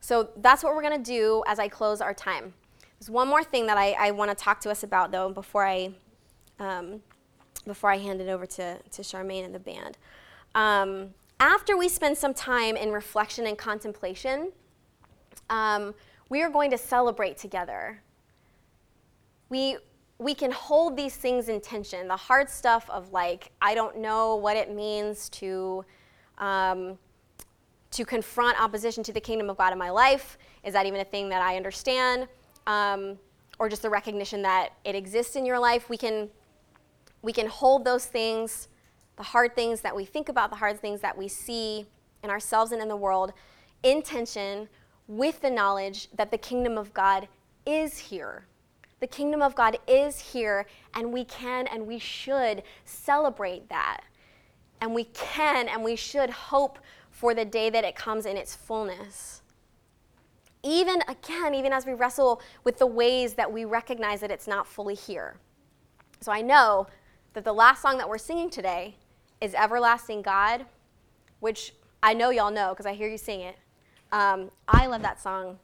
so 0.00 0.28
that's 0.36 0.62
what 0.62 0.74
we're 0.74 0.82
going 0.82 1.02
to 1.02 1.10
do 1.10 1.42
as 1.46 1.58
I 1.58 1.68
close 1.68 2.00
our 2.00 2.12
time. 2.12 2.52
There's 2.98 3.10
one 3.10 3.26
more 3.26 3.42
thing 3.42 3.66
that 3.66 3.78
I, 3.78 3.92
I 3.92 4.10
want 4.10 4.30
to 4.30 4.34
talk 4.34 4.60
to 4.60 4.70
us 4.70 4.82
about, 4.82 5.10
though, 5.10 5.30
before 5.30 5.66
I, 5.66 5.92
um, 6.60 7.00
before 7.66 7.90
I 7.90 7.96
hand 7.96 8.20
it 8.20 8.28
over 8.28 8.46
to, 8.46 8.78
to 8.78 9.02
Charmaine 9.02 9.44
and 9.44 9.54
the 9.54 9.58
band. 9.58 9.96
Um, 10.54 11.14
after 11.40 11.76
we 11.76 11.88
spend 11.88 12.18
some 12.18 12.34
time 12.34 12.76
in 12.76 12.92
reflection 12.92 13.46
and 13.46 13.56
contemplation, 13.56 14.52
um, 15.50 15.94
we 16.32 16.40
are 16.40 16.48
going 16.48 16.70
to 16.70 16.78
celebrate 16.78 17.36
together. 17.36 18.00
We, 19.50 19.76
we 20.16 20.34
can 20.34 20.50
hold 20.50 20.96
these 20.96 21.14
things 21.14 21.50
in 21.50 21.60
tension 21.60 22.08
the 22.08 22.16
hard 22.16 22.48
stuff 22.48 22.88
of, 22.88 23.12
like, 23.12 23.52
I 23.60 23.74
don't 23.74 23.98
know 23.98 24.36
what 24.36 24.56
it 24.56 24.74
means 24.74 25.28
to. 25.40 25.84
Um, 26.38 26.98
to 27.90 28.06
confront 28.06 28.58
opposition 28.58 29.02
to 29.04 29.12
the 29.12 29.20
kingdom 29.20 29.50
of 29.50 29.58
God 29.58 29.70
in 29.70 29.78
my 29.78 29.90
life. 29.90 30.38
Is 30.64 30.72
that 30.72 30.86
even 30.86 31.00
a 31.00 31.04
thing 31.04 31.28
that 31.28 31.42
I 31.42 31.58
understand? 31.58 32.26
Um, 32.66 33.18
or 33.58 33.68
just 33.68 33.82
the 33.82 33.90
recognition 33.90 34.40
that 34.40 34.70
it 34.86 34.94
exists 34.94 35.36
in 35.36 35.44
your 35.44 35.58
life. 35.58 35.90
We 35.90 35.98
can, 35.98 36.30
we 37.20 37.34
can 37.34 37.46
hold 37.46 37.84
those 37.84 38.06
things, 38.06 38.68
the 39.16 39.22
hard 39.22 39.54
things 39.54 39.82
that 39.82 39.94
we 39.94 40.06
think 40.06 40.30
about, 40.30 40.48
the 40.48 40.56
hard 40.56 40.80
things 40.80 41.02
that 41.02 41.18
we 41.18 41.28
see 41.28 41.84
in 42.24 42.30
ourselves 42.30 42.72
and 42.72 42.80
in 42.80 42.88
the 42.88 42.96
world, 42.96 43.34
in 43.82 44.00
tension 44.00 44.70
with 45.16 45.42
the 45.42 45.50
knowledge 45.50 46.08
that 46.16 46.30
the 46.30 46.38
kingdom 46.38 46.78
of 46.78 46.94
God 46.94 47.28
is 47.66 47.98
here. 47.98 48.46
The 49.00 49.06
kingdom 49.06 49.42
of 49.42 49.54
God 49.54 49.78
is 49.86 50.18
here, 50.18 50.64
and 50.94 51.12
we 51.12 51.24
can 51.24 51.66
and 51.66 51.86
we 51.86 51.98
should 51.98 52.62
celebrate 52.84 53.68
that. 53.68 54.02
And 54.80 54.94
we 54.94 55.04
can 55.12 55.68
and 55.68 55.84
we 55.84 55.96
should 55.96 56.30
hope 56.30 56.78
for 57.10 57.34
the 57.34 57.44
day 57.44 57.68
that 57.68 57.84
it 57.84 57.94
comes 57.94 58.24
in 58.24 58.36
its 58.36 58.56
fullness. 58.56 59.42
Even 60.62 61.02
again, 61.06 61.54
even 61.54 61.72
as 61.72 61.84
we 61.84 61.92
wrestle 61.92 62.40
with 62.64 62.78
the 62.78 62.86
ways 62.86 63.34
that 63.34 63.52
we 63.52 63.64
recognize 63.64 64.20
that 64.20 64.30
it's 64.30 64.46
not 64.46 64.66
fully 64.66 64.94
here. 64.94 65.36
So 66.20 66.32
I 66.32 66.40
know 66.40 66.86
that 67.34 67.44
the 67.44 67.52
last 67.52 67.82
song 67.82 67.98
that 67.98 68.08
we're 68.08 68.18
singing 68.18 68.48
today 68.48 68.96
is 69.40 69.54
Everlasting 69.54 70.22
God, 70.22 70.64
which 71.40 71.74
I 72.02 72.14
know 72.14 72.30
y'all 72.30 72.50
know 72.50 72.70
because 72.70 72.86
I 72.86 72.94
hear 72.94 73.08
you 73.08 73.18
sing 73.18 73.40
it. 73.40 73.56
Um, 74.12 74.50
I 74.68 74.86
love 74.86 75.02
that 75.02 75.20
song. 75.20 75.58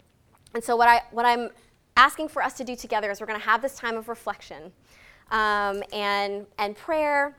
And 0.54 0.64
so, 0.64 0.74
what, 0.74 0.88
I, 0.88 1.02
what 1.12 1.26
I'm 1.26 1.50
asking 1.96 2.28
for 2.28 2.42
us 2.42 2.54
to 2.54 2.64
do 2.64 2.74
together 2.74 3.10
is 3.10 3.20
we're 3.20 3.26
going 3.26 3.38
to 3.38 3.46
have 3.46 3.62
this 3.62 3.76
time 3.76 3.96
of 3.96 4.08
reflection 4.08 4.72
um, 5.30 5.82
and, 5.92 6.46
and 6.58 6.74
prayer. 6.74 7.36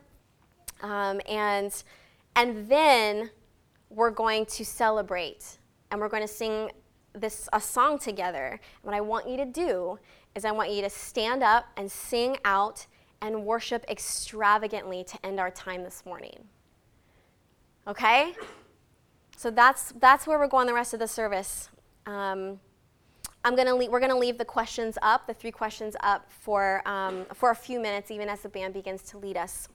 Um, 0.82 1.20
and, 1.28 1.84
and 2.36 2.70
then 2.70 3.32
we're 3.90 4.12
going 4.12 4.46
to 4.46 4.64
celebrate 4.64 5.58
and 5.92 6.00
we're 6.00 6.10
going 6.10 6.22
to 6.22 6.28
sing 6.28 6.70
this 7.14 7.50
a 7.54 7.60
song 7.60 7.98
together. 7.98 8.60
What 8.84 8.94
I 8.94 9.02
want 9.02 9.28
you 9.28 9.38
to 9.38 9.46
do 9.46 9.98
is 10.36 10.46
I 10.46 10.52
want 10.52 10.72
you 10.72 10.82
to 10.84 10.90
stand 10.90 11.44
up 11.44 11.66
and 11.76 11.92
sing 11.92 12.38
out 12.46 12.86
and 13.22 13.46
worship 13.46 13.84
extravagantly 13.90 15.04
to 15.04 15.26
end 15.26 15.40
our 15.40 15.52
time 15.52 15.84
this 15.84 16.06
morning. 16.06 16.46
Okay? 17.88 18.34
So 19.40 19.50
that's 19.50 19.94
that's 20.02 20.28
where 20.28 20.38
we're 20.38 20.50
going 20.50 20.68
the 20.68 20.74
rest 20.74 20.94
of 20.94 21.00
the 21.00 21.08
service. 21.08 21.70
Um, 22.06 22.60
I'm 23.46 23.56
gonna 23.56 23.74
leave, 23.74 23.90
we're 23.90 24.02
gonna 24.02 24.18
leave 24.18 24.38
the 24.38 24.44
questions 24.44 24.98
up, 25.02 25.28
the 25.28 25.34
three 25.34 25.50
questions 25.50 25.96
up 26.02 26.30
for 26.30 26.86
um, 26.86 27.26
for 27.34 27.52
a 27.52 27.56
few 27.56 27.80
minutes, 27.80 28.12
even 28.12 28.28
as 28.28 28.42
the 28.42 28.50
band 28.50 28.74
begins 28.74 29.02
to 29.04 29.18
lead 29.18 29.38
us. 29.38 29.70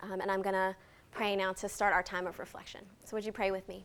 Um, 0.00 0.20
and 0.20 0.28
I'm 0.32 0.42
gonna 0.42 0.74
pray 1.12 1.36
now 1.36 1.52
to 1.52 1.68
start 1.68 1.94
our 1.94 2.02
time 2.02 2.26
of 2.26 2.40
reflection. 2.40 2.80
So, 3.04 3.16
would 3.16 3.24
you 3.24 3.30
pray 3.30 3.52
with 3.52 3.68
me? 3.68 3.84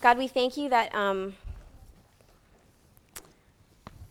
God, 0.00 0.18
we 0.18 0.26
thank 0.26 0.56
you 0.56 0.68
that 0.70 0.92
um, 0.92 1.36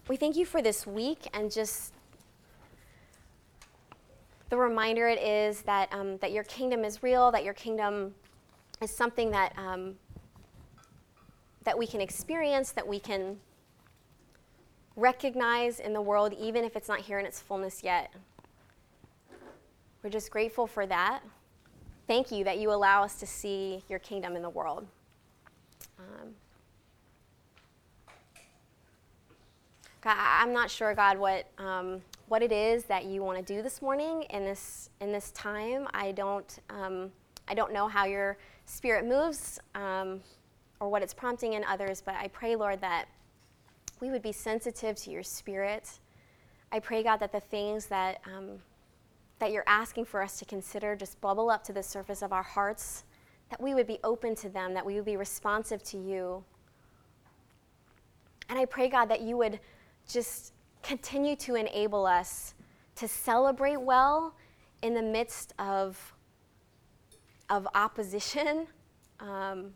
we 0.08 0.16
thank 0.16 0.38
you 0.38 0.46
for 0.46 0.62
this 0.62 0.88
week 0.88 1.28
and 1.34 1.52
just 1.52 1.92
the 4.52 4.58
reminder 4.58 5.08
it 5.08 5.18
is 5.20 5.62
that 5.62 5.92
um, 5.94 6.18
that 6.18 6.34
your 6.34 6.44
kingdom 6.44 6.84
is 6.84 7.02
real, 7.02 7.32
that 7.32 7.46
your 7.46 7.54
kingdom 7.54 8.14
is 8.82 8.92
something 8.92 9.32
that 9.32 9.58
um, 9.58 9.96
that 11.64 11.78
we 11.78 11.88
can 11.88 12.02
experience, 12.02 12.72
that 12.72 12.86
we 12.86 13.00
can 13.00 13.38
recognize 14.98 15.80
in 15.80 15.94
the 15.94 16.02
world, 16.02 16.34
even 16.38 16.66
if 16.66 16.76
it's 16.76 16.90
not 16.90 17.00
here 17.00 17.18
in 17.18 17.26
its 17.26 17.40
fullness 17.40 17.82
yet. 17.82 18.14
We're 20.04 20.10
just 20.10 20.30
grateful 20.30 20.68
for 20.68 20.86
that. 20.86 21.22
Thank 22.08 22.30
you 22.30 22.44
that 22.44 22.58
you 22.58 22.74
allow 22.74 23.04
us 23.04 23.22
to 23.22 23.26
see 23.26 23.82
your 23.88 24.00
kingdom 24.00 24.36
in 24.36 24.42
the 24.42 24.50
world. 24.50 24.86
Um, 25.98 26.30
God, 30.02 30.18
I'm 30.18 30.52
not 30.52 30.70
sure, 30.70 30.94
God, 30.94 31.18
what 31.18 31.46
um, 31.58 32.02
what 32.32 32.42
it 32.42 32.54
is 32.54 32.86
that 32.86 33.04
you 33.04 33.22
want 33.22 33.38
to 33.38 33.44
do 33.54 33.62
this 33.62 33.82
morning 33.82 34.24
in 34.30 34.46
this 34.46 34.90
in 35.02 35.12
this 35.12 35.32
time. 35.32 35.86
I 35.94 36.14
don't 36.14 36.60
um, 36.70 37.12
I 37.46 37.54
don't 37.54 37.74
know 37.74 37.90
how 37.90 38.06
your 38.06 38.38
spirit 38.64 39.06
moves 39.06 39.60
um, 39.76 40.22
or 40.80 40.88
what 40.88 41.04
it's 41.04 41.14
prompting 41.14 41.54
in 41.54 41.66
others, 41.66 42.02
but 42.02 42.16
I 42.16 42.30
pray, 42.30 42.56
Lord, 42.56 42.80
that 42.80 43.10
we 44.00 44.12
would 44.12 44.22
be 44.22 44.32
sensitive 44.32 44.96
to 44.96 45.12
your 45.12 45.24
spirit. 45.24 46.00
I 46.72 46.80
pray, 46.80 47.04
God, 47.04 47.18
that 47.18 47.34
the 47.34 47.42
things 47.42 47.88
that, 47.88 48.22
um, 48.26 48.60
that 49.40 49.52
you're 49.52 49.68
asking 49.68 50.06
for 50.06 50.24
us 50.24 50.40
to 50.40 50.46
consider 50.46 50.96
just 50.96 51.20
bubble 51.20 51.50
up 51.50 51.66
to 51.66 51.74
the 51.74 51.84
surface 51.84 52.22
of 52.22 52.32
our 52.32 52.44
hearts, 52.44 53.04
that 53.50 53.60
we 53.60 53.76
would 53.76 53.88
be 53.88 54.00
open 54.06 54.36
to 54.36 54.48
them, 54.48 54.74
that 54.74 54.86
we 54.86 54.96
would 54.96 55.04
be 55.04 55.18
responsive 55.18 55.84
to 55.84 55.98
you. 55.98 56.46
And 58.48 58.58
I 58.58 58.64
pray, 58.64 58.88
God, 58.88 59.10
that 59.10 59.20
you 59.20 59.36
would 59.36 59.60
just 60.08 60.51
continue 60.84 61.36
to 61.38 61.56
enable 61.56 62.06
us 62.06 62.54
to 62.96 63.08
celebrate 63.08 63.78
well 63.78 64.36
in 64.82 64.94
the 64.94 65.02
midst 65.02 65.54
of, 65.60 66.14
of 67.50 67.68
opposition. 67.76 68.68
Um, 69.20 69.72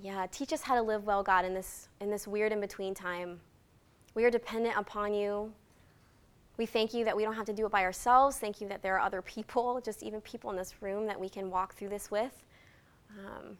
yeah, 0.00 0.26
teach 0.30 0.52
us 0.52 0.62
how 0.62 0.74
to 0.74 0.82
live 0.82 1.04
well, 1.04 1.22
God, 1.22 1.44
in 1.44 1.54
this, 1.54 1.88
in 2.00 2.10
this 2.10 2.26
weird 2.26 2.52
in 2.52 2.60
between 2.60 2.94
time. 2.94 3.40
We 4.14 4.24
are 4.24 4.30
dependent 4.30 4.76
upon 4.76 5.14
you. 5.14 5.52
We 6.56 6.64
thank 6.64 6.94
you 6.94 7.04
that 7.04 7.14
we 7.14 7.22
don't 7.22 7.34
have 7.34 7.46
to 7.46 7.52
do 7.52 7.66
it 7.66 7.72
by 7.72 7.82
ourselves. 7.82 8.38
Thank 8.38 8.60
you 8.60 8.68
that 8.68 8.82
there 8.82 8.94
are 8.94 9.00
other 9.00 9.20
people, 9.20 9.80
just 9.84 10.02
even 10.02 10.20
people 10.22 10.50
in 10.50 10.56
this 10.56 10.74
room, 10.80 11.06
that 11.06 11.20
we 11.20 11.28
can 11.28 11.50
walk 11.50 11.74
through 11.74 11.90
this 11.90 12.10
with. 12.10 12.44
Um, 13.18 13.58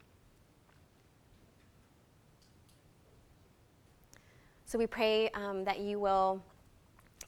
so 4.77 4.79
we 4.79 4.87
pray 4.87 5.31
um, 5.31 5.65
that 5.65 5.81
you 5.81 5.99
will, 5.99 6.43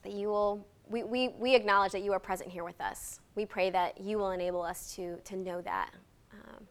that 0.02 0.12
you 0.12 0.28
will, 0.28 0.66
we, 0.90 1.02
we, 1.02 1.28
we 1.38 1.54
acknowledge 1.54 1.92
that 1.92 2.02
you 2.02 2.12
are 2.12 2.18
present 2.18 2.50
here 2.50 2.62
with 2.62 2.78
us. 2.78 3.20
We 3.36 3.46
pray 3.46 3.70
that 3.70 3.98
you 3.98 4.18
will 4.18 4.32
enable 4.32 4.60
us 4.60 4.94
to, 4.96 5.16
to 5.16 5.34
know 5.34 5.62
that. 5.62 5.94
Um, 6.30 6.66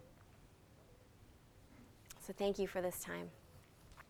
so 2.20 2.32
thank 2.38 2.60
you 2.60 2.68
for 2.68 2.80
this 2.80 3.00
time. 3.00 3.28